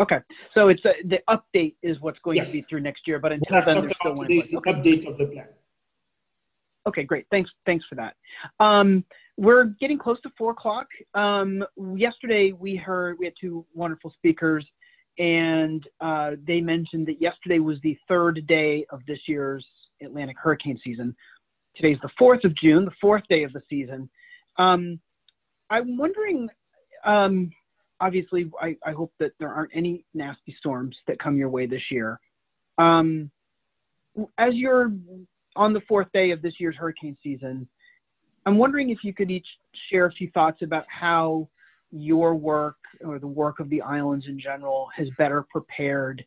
Okay, 0.00 0.18
so 0.54 0.68
it's 0.68 0.82
a, 0.86 0.94
the 1.04 1.18
update 1.28 1.74
is 1.82 2.00
what's 2.00 2.18
going 2.20 2.36
Yes. 2.36 2.50
to 2.52 2.56
be 2.58 2.62
through 2.62 2.80
next 2.80 3.06
year, 3.06 3.18
but 3.18 3.32
until 3.32 3.60
then, 3.62 3.80
there's 3.82 3.94
still 3.96 4.14
one 4.14 4.28
today 4.28 4.34
in 4.36 4.40
is 4.40 4.48
place. 4.48 4.50
the 4.52 4.70
Okay. 4.70 4.72
update 4.72 5.06
of 5.06 5.18
the 5.18 5.26
plan. 5.26 5.48
Okay, 6.90 7.04
great. 7.04 7.24
Thanks. 7.30 7.48
Thanks 7.66 7.84
for 7.88 7.94
that. 7.94 8.16
Um, 8.58 9.04
we're 9.36 9.66
getting 9.80 9.96
close 9.96 10.20
to 10.22 10.30
four 10.36 10.50
o'clock. 10.50 10.88
Um, 11.14 11.64
yesterday 11.96 12.52
we 12.52 12.74
heard 12.74 13.16
we 13.20 13.26
had 13.26 13.34
two 13.40 13.64
wonderful 13.74 14.12
speakers, 14.16 14.66
and 15.18 15.86
uh, 16.00 16.32
they 16.44 16.60
mentioned 16.60 17.06
that 17.06 17.22
yesterday 17.22 17.60
was 17.60 17.78
the 17.84 17.96
third 18.08 18.44
day 18.48 18.84
of 18.90 19.00
this 19.06 19.20
year's 19.28 19.64
Atlantic 20.02 20.36
hurricane 20.36 20.80
season. 20.82 21.14
Today's 21.76 21.98
the 22.02 22.10
fourth 22.18 22.42
of 22.42 22.56
June, 22.56 22.84
the 22.84 22.90
fourth 23.00 23.22
day 23.30 23.44
of 23.44 23.52
the 23.52 23.62
season. 23.70 24.10
Um, 24.58 24.98
I'm 25.70 25.96
wondering. 25.96 26.48
Um, 27.04 27.52
obviously, 28.00 28.50
I, 28.60 28.76
I 28.84 28.90
hope 28.90 29.12
that 29.20 29.30
there 29.38 29.54
aren't 29.54 29.70
any 29.76 30.04
nasty 30.12 30.56
storms 30.58 30.96
that 31.06 31.20
come 31.20 31.36
your 31.36 31.50
way 31.50 31.66
this 31.66 31.88
year. 31.88 32.18
Um, 32.78 33.30
as 34.38 34.54
you're 34.54 34.90
on 35.56 35.72
the 35.72 35.80
fourth 35.82 36.08
day 36.12 36.30
of 36.30 36.42
this 36.42 36.54
year's 36.58 36.76
hurricane 36.76 37.16
season, 37.22 37.68
I'm 38.46 38.56
wondering 38.56 38.90
if 38.90 39.04
you 39.04 39.12
could 39.12 39.30
each 39.30 39.46
share 39.90 40.06
a 40.06 40.12
few 40.12 40.30
thoughts 40.30 40.62
about 40.62 40.84
how 40.88 41.48
your 41.92 42.34
work 42.34 42.76
or 43.04 43.18
the 43.18 43.26
work 43.26 43.60
of 43.60 43.68
the 43.68 43.82
islands 43.82 44.26
in 44.28 44.38
general 44.38 44.88
has 44.96 45.08
better 45.18 45.44
prepared 45.50 46.24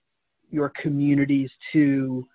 your 0.52 0.72
communities 0.82 1.50
to 1.72 2.28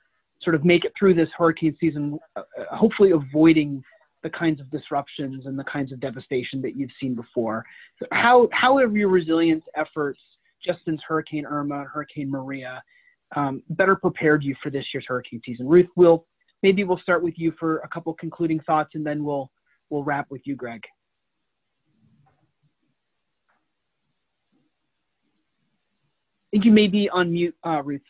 sort 0.42 0.54
of 0.54 0.64
make 0.64 0.84
it 0.84 0.92
through 0.98 1.14
this 1.14 1.28
hurricane 1.36 1.76
season, 1.80 2.18
uh, 2.36 2.42
hopefully 2.70 3.10
avoiding 3.10 3.82
the 4.22 4.30
kinds 4.30 4.60
of 4.60 4.70
disruptions 4.70 5.46
and 5.46 5.58
the 5.58 5.64
kinds 5.64 5.92
of 5.92 6.00
devastation 6.00 6.60
that 6.62 6.76
you've 6.76 6.90
seen 7.00 7.14
before. 7.14 7.64
So 7.98 8.06
how, 8.12 8.48
how 8.52 8.78
have 8.78 8.96
your 8.96 9.08
resilience 9.08 9.64
efforts 9.76 10.20
just 10.64 10.80
since 10.84 11.00
Hurricane 11.06 11.46
Irma 11.46 11.80
and 11.80 11.88
Hurricane 11.88 12.30
Maria 12.30 12.82
um, 13.36 13.62
better 13.70 13.94
prepared 13.94 14.42
you 14.42 14.56
for 14.62 14.70
this 14.70 14.84
year's 14.92 15.04
hurricane 15.06 15.40
season? 15.44 15.68
Ruth, 15.68 15.88
will 15.94 16.26
maybe 16.62 16.84
we'll 16.84 16.98
start 16.98 17.22
with 17.22 17.38
you 17.38 17.52
for 17.58 17.78
a 17.78 17.88
couple 17.88 18.12
concluding 18.14 18.60
thoughts, 18.60 18.90
and 18.94 19.06
then 19.06 19.24
we'll 19.24 19.50
we'll 19.90 20.04
wrap 20.04 20.26
with 20.30 20.42
you, 20.44 20.56
Greg. 20.56 20.82
I 26.48 26.50
think 26.52 26.64
you 26.64 26.72
may 26.72 26.88
be 26.88 27.10
on 27.10 27.32
mute, 27.32 27.54
uh, 27.64 27.82
Ruth. 27.82 28.00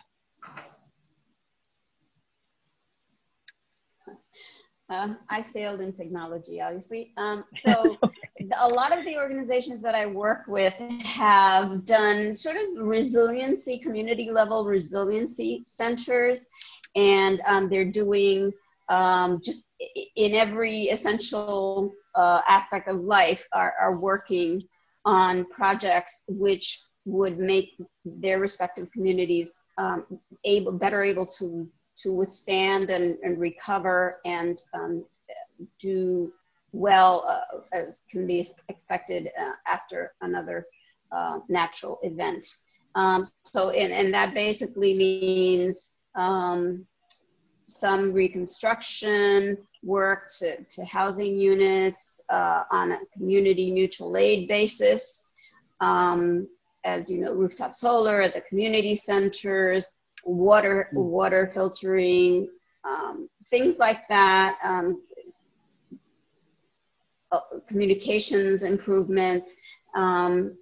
Uh, 4.91 5.09
I 5.29 5.43
failed 5.43 5.83
in 5.83 5.93
technology, 5.93 6.63
obviously. 6.63 7.13
Um, 7.19 7.45
so 7.63 7.99
a 8.59 8.69
lot 8.69 8.97
of 8.97 9.05
the 9.05 9.17
organizations 9.17 9.83
that 9.83 9.95
I 9.95 10.07
work 10.07 10.45
with 10.49 10.75
have 11.03 11.85
done 11.85 12.35
sort 12.35 12.57
of 12.57 12.87
resiliency, 12.87 13.79
community 13.79 14.31
level 14.31 14.65
resiliency 14.65 15.65
centers, 15.67 16.49
and 16.95 17.41
um, 17.47 17.69
they're 17.69 17.85
doing 17.85 18.53
um, 18.89 19.41
just 19.45 19.65
in 20.17 20.35
every 20.35 20.85
essential 20.85 21.93
uh, 22.15 22.41
aspect 22.49 22.89
of 22.89 23.01
life 23.01 23.47
are, 23.53 23.75
are 23.81 23.97
working 23.97 24.63
on 25.05 25.45
projects 25.47 26.25
which 26.29 26.81
would 27.05 27.39
make 27.39 27.71
their 28.05 28.39
respective 28.39 28.91
communities 28.93 29.57
um, 29.79 30.05
able, 30.45 30.73
better 30.73 31.03
able 31.03 31.27
to 31.27 31.69
to 31.97 32.13
withstand 32.13 32.91
and, 32.91 33.19
and 33.23 33.41
recover 33.41 34.21
and 34.25 34.63
um, 34.73 35.05
do 35.81 36.33
well 36.73 37.25
uh, 37.27 37.77
as 37.77 38.03
can 38.11 38.27
be 38.27 38.49
expected 38.69 39.31
uh, 39.41 39.53
after 39.67 40.13
another 40.21 40.67
uh, 41.11 41.41
natural 41.49 41.99
event. 42.03 42.47
Um, 42.95 43.25
so, 43.43 43.71
and, 43.71 43.93
and 43.93 44.15
that 44.15 44.35
basically 44.35 44.95
means 44.95 45.91
um, 46.19 46.85
some 47.69 48.13
reconstruction 48.13 49.57
work 49.85 50.31
to, 50.39 50.63
to 50.65 50.85
housing 50.85 51.37
units 51.37 52.21
uh, 52.29 52.65
on 52.71 52.93
a 52.93 52.99
community 53.15 53.71
mutual 53.71 54.17
aid 54.17 54.49
basis. 54.49 55.27
Um, 55.81 56.49
as 56.85 57.09
you 57.09 57.19
know, 57.21 57.33
rooftop 57.33 57.75
solar 57.75 58.21
at 58.21 58.35
the 58.35 58.41
community 58.43 58.95
centers, 58.95 59.87
water 60.25 60.89
water 60.93 61.51
filtering, 61.55 62.49
um, 62.85 63.29
things 63.49 63.79
like 63.79 64.09
that. 64.09 64.59
Um, 64.65 65.03
uh, 67.31 67.41
communications 67.69 68.63
improvements. 68.63 69.55
Um, 69.95 70.57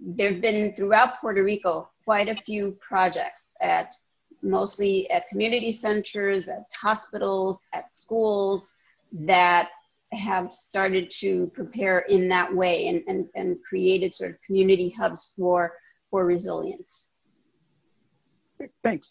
there 0.00 0.32
have 0.32 0.40
been 0.40 0.72
throughout 0.76 1.20
Puerto 1.20 1.42
Rico 1.42 1.90
quite 2.04 2.28
a 2.28 2.36
few 2.36 2.76
projects 2.80 3.50
at 3.60 3.92
mostly 4.42 5.10
at 5.10 5.28
community 5.28 5.72
centers, 5.72 6.48
at 6.48 6.64
hospitals, 6.74 7.66
at 7.72 7.92
schools 7.92 8.74
that 9.12 9.68
have 10.12 10.52
started 10.52 11.10
to 11.10 11.50
prepare 11.54 12.00
in 12.00 12.28
that 12.28 12.54
way 12.54 12.88
and, 12.88 13.02
and, 13.06 13.26
and 13.34 13.56
created 13.66 14.14
sort 14.14 14.30
of 14.30 14.36
community 14.42 14.90
hubs 14.90 15.32
for, 15.36 15.72
for 16.10 16.26
resilience. 16.26 17.10
Thanks. 18.82 19.06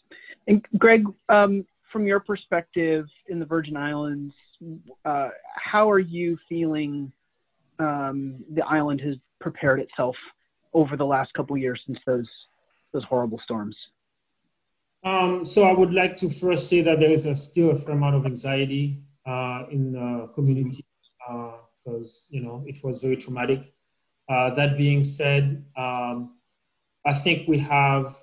And 0.46 0.64
Greg, 0.78 1.04
um, 1.28 1.66
from 1.92 2.06
your 2.06 2.20
perspective 2.20 3.06
in 3.28 3.38
the 3.38 3.44
Virgin 3.44 3.76
Islands, 3.76 4.32
uh, 5.04 5.30
how 5.56 5.90
are 5.90 5.98
you 5.98 6.38
feeling 6.48 7.12
um, 7.78 8.36
the 8.54 8.64
island 8.64 9.00
has 9.00 9.16
prepared 9.40 9.80
itself 9.80 10.16
over 10.72 10.96
the 10.96 11.04
last 11.04 11.34
couple 11.34 11.56
years 11.56 11.80
since 11.86 11.98
those 12.06 12.28
those 12.92 13.04
horrible 13.04 13.40
storms? 13.44 13.76
Um, 15.04 15.44
so 15.44 15.64
I 15.64 15.72
would 15.72 15.92
like 15.92 16.16
to 16.18 16.30
first 16.30 16.68
say 16.68 16.80
that 16.82 17.00
there 17.00 17.10
is 17.10 17.26
a, 17.26 17.34
still 17.34 17.70
a 17.70 17.76
fair 17.76 17.94
amount 17.94 18.14
of 18.16 18.26
anxiety 18.26 19.02
uh, 19.26 19.64
in 19.70 19.92
the 19.92 20.30
community 20.34 20.84
because 21.84 22.26
you 22.30 22.40
know 22.40 22.62
it 22.66 22.82
was 22.84 23.02
very 23.02 23.16
traumatic. 23.16 23.72
Uh, 24.28 24.54
that 24.54 24.78
being 24.78 25.02
said, 25.02 25.64
um, 25.76 26.36
I 27.04 27.14
think 27.14 27.48
we 27.48 27.58
have 27.58 28.16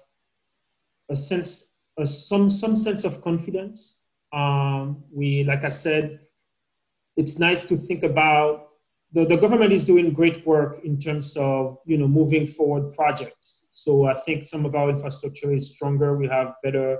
a 1.09 1.15
sense, 1.15 1.73
a, 1.97 2.05
some 2.05 2.49
some 2.49 2.75
sense 2.75 3.03
of 3.03 3.21
confidence. 3.21 4.03
Um, 4.31 5.03
we, 5.11 5.43
like 5.43 5.63
I 5.65 5.69
said, 5.69 6.19
it's 7.17 7.39
nice 7.39 7.63
to 7.65 7.75
think 7.75 8.03
about 8.03 8.68
the, 9.11 9.25
the 9.25 9.37
government 9.37 9.73
is 9.73 9.83
doing 9.83 10.13
great 10.13 10.45
work 10.45 10.79
in 10.83 10.99
terms 10.99 11.35
of 11.37 11.79
you 11.85 11.97
know 11.97 12.07
moving 12.07 12.47
forward 12.47 12.93
projects. 12.93 13.65
So 13.71 14.05
I 14.05 14.13
think 14.13 14.45
some 14.45 14.65
of 14.65 14.75
our 14.75 14.89
infrastructure 14.89 15.53
is 15.53 15.69
stronger. 15.69 16.15
We 16.15 16.27
have 16.27 16.53
better, 16.63 16.99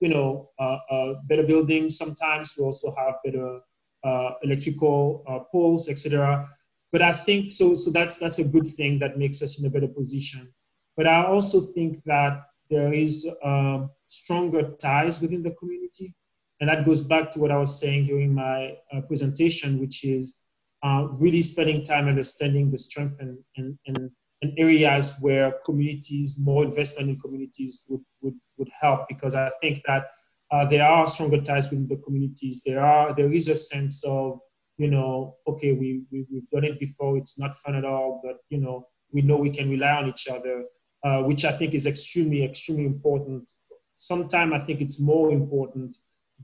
you 0.00 0.08
know, 0.08 0.50
uh, 0.58 0.78
uh, 0.90 1.14
better 1.24 1.44
buildings. 1.44 1.96
Sometimes 1.96 2.54
we 2.58 2.64
also 2.64 2.92
have 2.96 3.14
better 3.24 3.60
uh, 4.02 4.30
electrical 4.42 5.24
uh, 5.28 5.40
poles, 5.50 5.88
etc. 5.88 6.46
But 6.90 7.02
I 7.02 7.12
think 7.12 7.50
so. 7.50 7.74
So 7.74 7.90
that's 7.90 8.16
that's 8.16 8.38
a 8.38 8.44
good 8.44 8.66
thing 8.66 8.98
that 8.98 9.18
makes 9.18 9.42
us 9.42 9.60
in 9.60 9.66
a 9.66 9.70
better 9.70 9.88
position. 9.88 10.52
But 10.96 11.06
I 11.06 11.24
also 11.24 11.60
think 11.60 12.02
that 12.04 12.42
there 12.70 12.92
is 12.92 13.28
um, 13.44 13.90
stronger 14.08 14.70
ties 14.80 15.20
within 15.20 15.42
the 15.42 15.50
community, 15.52 16.14
and 16.60 16.68
that 16.68 16.84
goes 16.84 17.02
back 17.02 17.30
to 17.32 17.38
what 17.38 17.52
I 17.52 17.58
was 17.58 17.78
saying 17.78 18.06
during 18.06 18.34
my 18.34 18.76
uh, 18.92 19.02
presentation, 19.02 19.78
which 19.78 20.04
is 20.04 20.38
uh, 20.84 21.08
really 21.12 21.42
spending 21.42 21.82
time 21.82 22.08
understanding 22.08 22.70
the 22.70 22.78
strength 22.78 23.16
and, 23.20 23.38
and, 23.56 23.78
and, 23.86 24.10
and, 24.42 24.52
areas 24.58 25.14
where 25.20 25.54
communities, 25.64 26.36
more 26.38 26.62
investment 26.62 27.08
in 27.08 27.18
communities 27.18 27.84
would, 27.88 28.02
would, 28.20 28.34
would 28.58 28.68
help 28.78 29.08
because 29.08 29.34
I 29.34 29.50
think 29.62 29.80
that 29.86 30.04
uh, 30.50 30.66
there 30.66 30.84
are 30.84 31.06
stronger 31.06 31.40
ties 31.40 31.70
within 31.70 31.86
the 31.86 31.96
communities. 31.96 32.62
There 32.64 32.84
are 32.84 33.14
there 33.14 33.32
is 33.32 33.48
a 33.48 33.54
sense 33.54 34.04
of, 34.04 34.40
you 34.76 34.90
know, 34.90 35.36
okay, 35.48 35.72
we, 35.72 36.02
we, 36.12 36.26
we've 36.30 36.50
done 36.50 36.64
it 36.64 36.78
before, 36.78 37.16
it's 37.16 37.38
not 37.38 37.56
fun 37.60 37.76
at 37.76 37.86
all, 37.86 38.20
but 38.22 38.36
you 38.50 38.58
know, 38.58 38.86
we 39.10 39.22
know 39.22 39.36
we 39.36 39.50
can 39.50 39.70
rely 39.70 39.92
on 39.92 40.08
each 40.08 40.28
other, 40.28 40.64
uh, 41.02 41.22
which 41.22 41.46
I 41.46 41.52
think 41.52 41.72
is 41.72 41.86
extremely, 41.86 42.44
extremely 42.44 42.84
important. 42.84 43.50
Sometimes 43.96 44.52
I 44.52 44.58
think 44.58 44.82
it's 44.82 45.00
more 45.00 45.30
important 45.30 45.96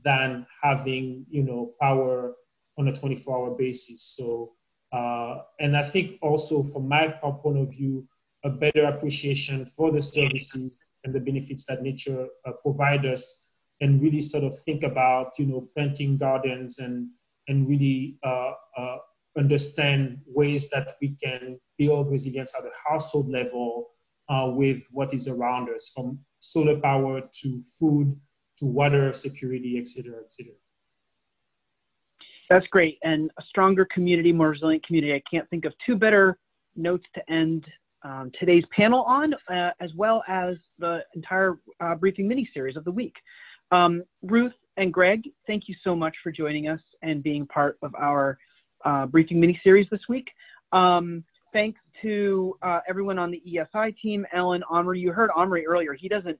than 0.03 0.47
having, 0.63 1.27
you 1.29 1.43
know, 1.43 1.73
power 1.79 2.33
on 2.81 2.87
a 2.89 2.93
24-hour 3.01 3.51
basis. 3.57 4.01
So, 4.17 4.53
uh, 4.97 5.33
and 5.63 5.77
I 5.77 5.83
think 5.83 6.17
also 6.21 6.63
from 6.63 6.83
my 6.87 7.07
point 7.43 7.59
of 7.63 7.69
view, 7.77 8.07
a 8.43 8.49
better 8.49 8.85
appreciation 8.85 9.65
for 9.65 9.91
the 9.91 10.01
services 10.01 10.67
and 11.03 11.13
the 11.13 11.19
benefits 11.19 11.65
that 11.67 11.83
nature 11.83 12.27
uh, 12.45 12.53
provide 12.63 13.05
us, 13.05 13.23
and 13.81 14.01
really 14.01 14.21
sort 14.21 14.43
of 14.43 14.53
think 14.65 14.83
about, 14.83 15.27
you 15.39 15.45
know, 15.45 15.61
planting 15.73 16.17
gardens 16.17 16.79
and 16.79 17.07
and 17.47 17.67
really 17.67 18.17
uh, 18.23 18.53
uh, 18.77 18.97
understand 19.37 20.19
ways 20.39 20.69
that 20.69 20.87
we 21.01 21.09
can 21.23 21.59
build 21.77 22.11
resilience 22.11 22.53
at 22.57 22.63
the 22.63 22.71
household 22.87 23.27
level 23.29 23.69
uh, 24.29 24.47
with 24.61 24.81
what 24.91 25.13
is 25.13 25.27
around 25.27 25.69
us, 25.69 25.91
from 25.95 26.19
solar 26.39 26.77
power 26.79 27.21
to 27.41 27.61
food 27.79 28.07
to 28.57 28.65
water 28.65 29.13
security, 29.13 29.77
et 29.79 29.87
cetera, 29.87 30.17
et 30.23 30.31
cetera. 30.31 30.53
That's 32.51 32.67
great. 32.67 32.99
And 33.01 33.31
a 33.39 33.43
stronger 33.43 33.85
community, 33.85 34.33
more 34.33 34.49
resilient 34.49 34.85
community. 34.85 35.13
I 35.13 35.23
can't 35.31 35.49
think 35.49 35.63
of 35.63 35.73
two 35.85 35.95
better 35.95 36.37
notes 36.75 37.05
to 37.15 37.31
end 37.31 37.65
um, 38.03 38.29
today's 38.37 38.65
panel 38.75 39.03
on, 39.03 39.33
uh, 39.49 39.71
as 39.79 39.93
well 39.95 40.21
as 40.27 40.59
the 40.77 41.05
entire 41.15 41.59
uh, 41.79 41.95
briefing 41.95 42.27
mini 42.27 42.49
series 42.53 42.75
of 42.75 42.83
the 42.83 42.91
week. 42.91 43.15
Um, 43.71 44.03
Ruth 44.21 44.51
and 44.75 44.93
Greg, 44.93 45.29
thank 45.47 45.69
you 45.69 45.75
so 45.81 45.95
much 45.95 46.13
for 46.21 46.29
joining 46.29 46.67
us 46.67 46.81
and 47.01 47.23
being 47.23 47.47
part 47.47 47.77
of 47.83 47.95
our 47.95 48.37
uh, 48.83 49.05
briefing 49.05 49.39
mini 49.39 49.57
series 49.63 49.87
this 49.89 50.01
week. 50.09 50.29
Um, 50.73 51.23
thanks 51.53 51.79
to 52.01 52.57
uh, 52.63 52.81
everyone 52.85 53.17
on 53.17 53.31
the 53.31 53.41
EESI 53.47 53.95
team, 53.97 54.25
Ellen, 54.33 54.61
Omri. 54.69 54.99
You 54.99 55.13
heard 55.13 55.29
Omri 55.33 55.65
earlier. 55.65 55.93
He 55.93 56.09
doesn't 56.09 56.37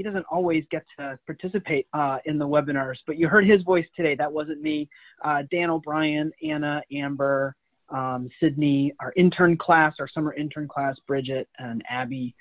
he 0.00 0.02
doesn't 0.02 0.24
always 0.30 0.64
get 0.70 0.82
to 0.98 1.18
participate 1.26 1.86
uh, 1.92 2.16
in 2.24 2.38
the 2.38 2.46
webinars, 2.46 2.96
but 3.06 3.18
you 3.18 3.28
heard 3.28 3.46
his 3.46 3.62
voice 3.64 3.84
today. 3.94 4.14
That 4.14 4.32
wasn't 4.32 4.62
me. 4.62 4.88
Uh, 5.22 5.42
Dan 5.50 5.68
O'Brien, 5.68 6.32
Anna, 6.42 6.82
Amber, 6.90 7.54
um, 7.90 8.30
Sydney, 8.40 8.94
our 8.98 9.12
intern 9.14 9.58
class, 9.58 9.92
our 10.00 10.08
summer 10.08 10.32
intern 10.32 10.68
class, 10.68 10.96
Bridget 11.06 11.50
and 11.58 11.82
Abby 11.90 12.34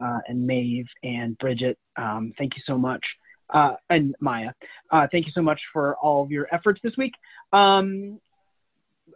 uh, 0.00 0.18
and 0.26 0.44
Maeve 0.44 0.88
and 1.04 1.38
Bridget. 1.38 1.78
Um, 1.96 2.32
thank 2.36 2.56
you 2.56 2.62
so 2.66 2.76
much. 2.76 3.04
Uh, 3.48 3.74
and 3.90 4.16
Maya, 4.20 4.50
uh, 4.90 5.06
thank 5.12 5.26
you 5.26 5.32
so 5.36 5.42
much 5.42 5.60
for 5.72 5.94
all 6.02 6.24
of 6.24 6.32
your 6.32 6.52
efforts 6.52 6.80
this 6.82 6.94
week. 6.98 7.12
Um, 7.52 8.18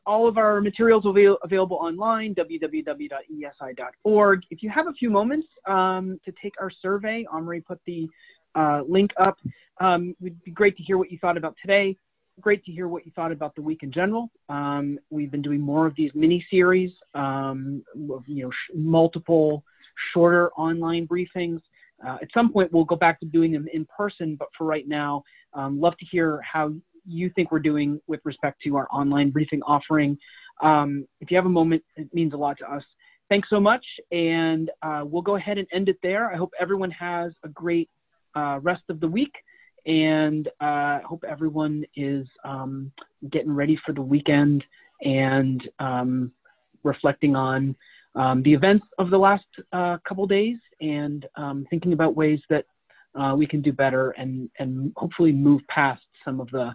all 0.08 0.26
of 0.26 0.38
our 0.38 0.60
materials 0.62 1.04
will 1.04 1.12
be 1.12 1.30
available 1.44 1.76
online, 1.76 2.34
www.eesi.org. 2.34 3.12
If 4.50 4.62
you 4.62 4.70
have 4.70 4.86
a 4.86 4.92
few 4.92 5.10
moments 5.10 5.46
um, 5.66 6.18
to 6.24 6.32
take 6.42 6.54
our 6.58 6.70
survey, 6.82 7.26
Omri 7.30 7.60
put 7.60 7.78
the 7.86 8.08
uh, 8.54 8.80
link 8.88 9.10
up. 9.20 9.36
Um, 9.80 10.16
it 10.18 10.24
would 10.24 10.42
be 10.44 10.50
great 10.50 10.78
to 10.78 10.82
hear 10.82 10.96
what 10.96 11.12
you 11.12 11.18
thought 11.18 11.36
about 11.36 11.54
today. 11.60 11.94
Great 12.40 12.64
to 12.64 12.72
hear 12.72 12.88
what 12.88 13.04
you 13.04 13.12
thought 13.14 13.32
about 13.32 13.54
the 13.54 13.60
week 13.60 13.82
in 13.82 13.92
general. 13.92 14.30
Um, 14.48 14.98
we've 15.10 15.30
been 15.30 15.42
doing 15.42 15.60
more 15.60 15.86
of 15.86 15.94
these 15.94 16.10
mini 16.14 16.42
series, 16.50 16.90
um, 17.14 17.84
you 17.94 18.44
know, 18.44 18.50
sh 18.50 18.70
multiple 18.74 19.62
shorter 20.14 20.50
online 20.52 21.06
briefings. 21.06 21.60
Uh, 22.06 22.16
at 22.22 22.28
some 22.32 22.50
point, 22.50 22.72
we'll 22.72 22.84
go 22.84 22.96
back 22.96 23.20
to 23.20 23.26
doing 23.26 23.52
them 23.52 23.66
in 23.74 23.86
person, 23.94 24.36
but 24.36 24.48
for 24.56 24.64
right 24.64 24.88
now, 24.88 25.22
um, 25.52 25.78
love 25.78 25.98
to 25.98 26.06
hear 26.06 26.40
how 26.40 26.72
you 27.08 27.30
think 27.34 27.50
we're 27.50 27.58
doing 27.58 28.00
with 28.06 28.20
respect 28.24 28.60
to 28.64 28.76
our 28.76 28.86
online 28.90 29.30
briefing 29.30 29.62
offering. 29.62 30.18
Um, 30.62 31.06
if 31.20 31.30
you 31.30 31.36
have 31.36 31.46
a 31.46 31.50
moment, 31.50 31.82
it 31.96 32.12
means 32.12 32.34
a 32.34 32.36
lot 32.36 32.58
to 32.58 32.70
us. 32.70 32.82
Thanks 33.28 33.48
so 33.50 33.60
much, 33.60 33.84
and 34.10 34.70
uh, 34.82 35.02
we'll 35.04 35.22
go 35.22 35.36
ahead 35.36 35.58
and 35.58 35.66
end 35.72 35.88
it 35.88 35.98
there. 36.02 36.32
I 36.32 36.36
hope 36.36 36.52
everyone 36.58 36.90
has 36.92 37.32
a 37.44 37.48
great 37.48 37.90
uh, 38.34 38.58
rest 38.62 38.82
of 38.88 39.00
the 39.00 39.08
week, 39.08 39.32
and 39.86 40.48
I 40.60 41.00
uh, 41.02 41.06
hope 41.06 41.24
everyone 41.28 41.84
is 41.94 42.26
um, 42.44 42.90
getting 43.30 43.54
ready 43.54 43.78
for 43.84 43.92
the 43.92 44.02
weekend 44.02 44.64
and 45.02 45.62
um, 45.78 46.32
reflecting 46.84 47.36
on 47.36 47.76
um, 48.14 48.42
the 48.42 48.52
events 48.52 48.86
of 48.98 49.10
the 49.10 49.18
last 49.18 49.44
uh, 49.72 49.98
couple 50.06 50.26
days 50.26 50.56
and 50.80 51.26
um, 51.36 51.66
thinking 51.70 51.92
about 51.92 52.16
ways 52.16 52.40
that 52.50 52.64
uh, 53.14 53.34
we 53.36 53.46
can 53.46 53.62
do 53.62 53.72
better 53.72 54.10
and, 54.12 54.50
and 54.58 54.92
hopefully 54.96 55.32
move 55.32 55.60
past 55.68 56.02
some 56.24 56.40
of 56.40 56.50
the 56.50 56.74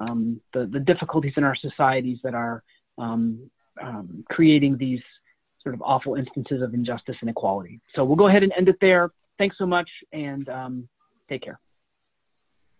um, 0.00 0.40
the, 0.54 0.66
the 0.66 0.80
difficulties 0.80 1.32
in 1.36 1.44
our 1.44 1.56
societies 1.56 2.18
that 2.22 2.34
are 2.34 2.62
um, 2.98 3.50
um, 3.82 4.24
creating 4.30 4.76
these 4.76 5.00
sort 5.62 5.74
of 5.74 5.82
awful 5.82 6.14
instances 6.14 6.62
of 6.62 6.74
injustice 6.74 7.16
and 7.20 7.28
inequality. 7.28 7.80
So 7.94 8.04
we'll 8.04 8.16
go 8.16 8.28
ahead 8.28 8.42
and 8.42 8.52
end 8.56 8.68
it 8.68 8.76
there. 8.80 9.10
Thanks 9.38 9.56
so 9.58 9.66
much 9.66 9.88
and 10.12 10.48
um, 10.48 10.88
take 11.28 11.42
care. 11.42 11.60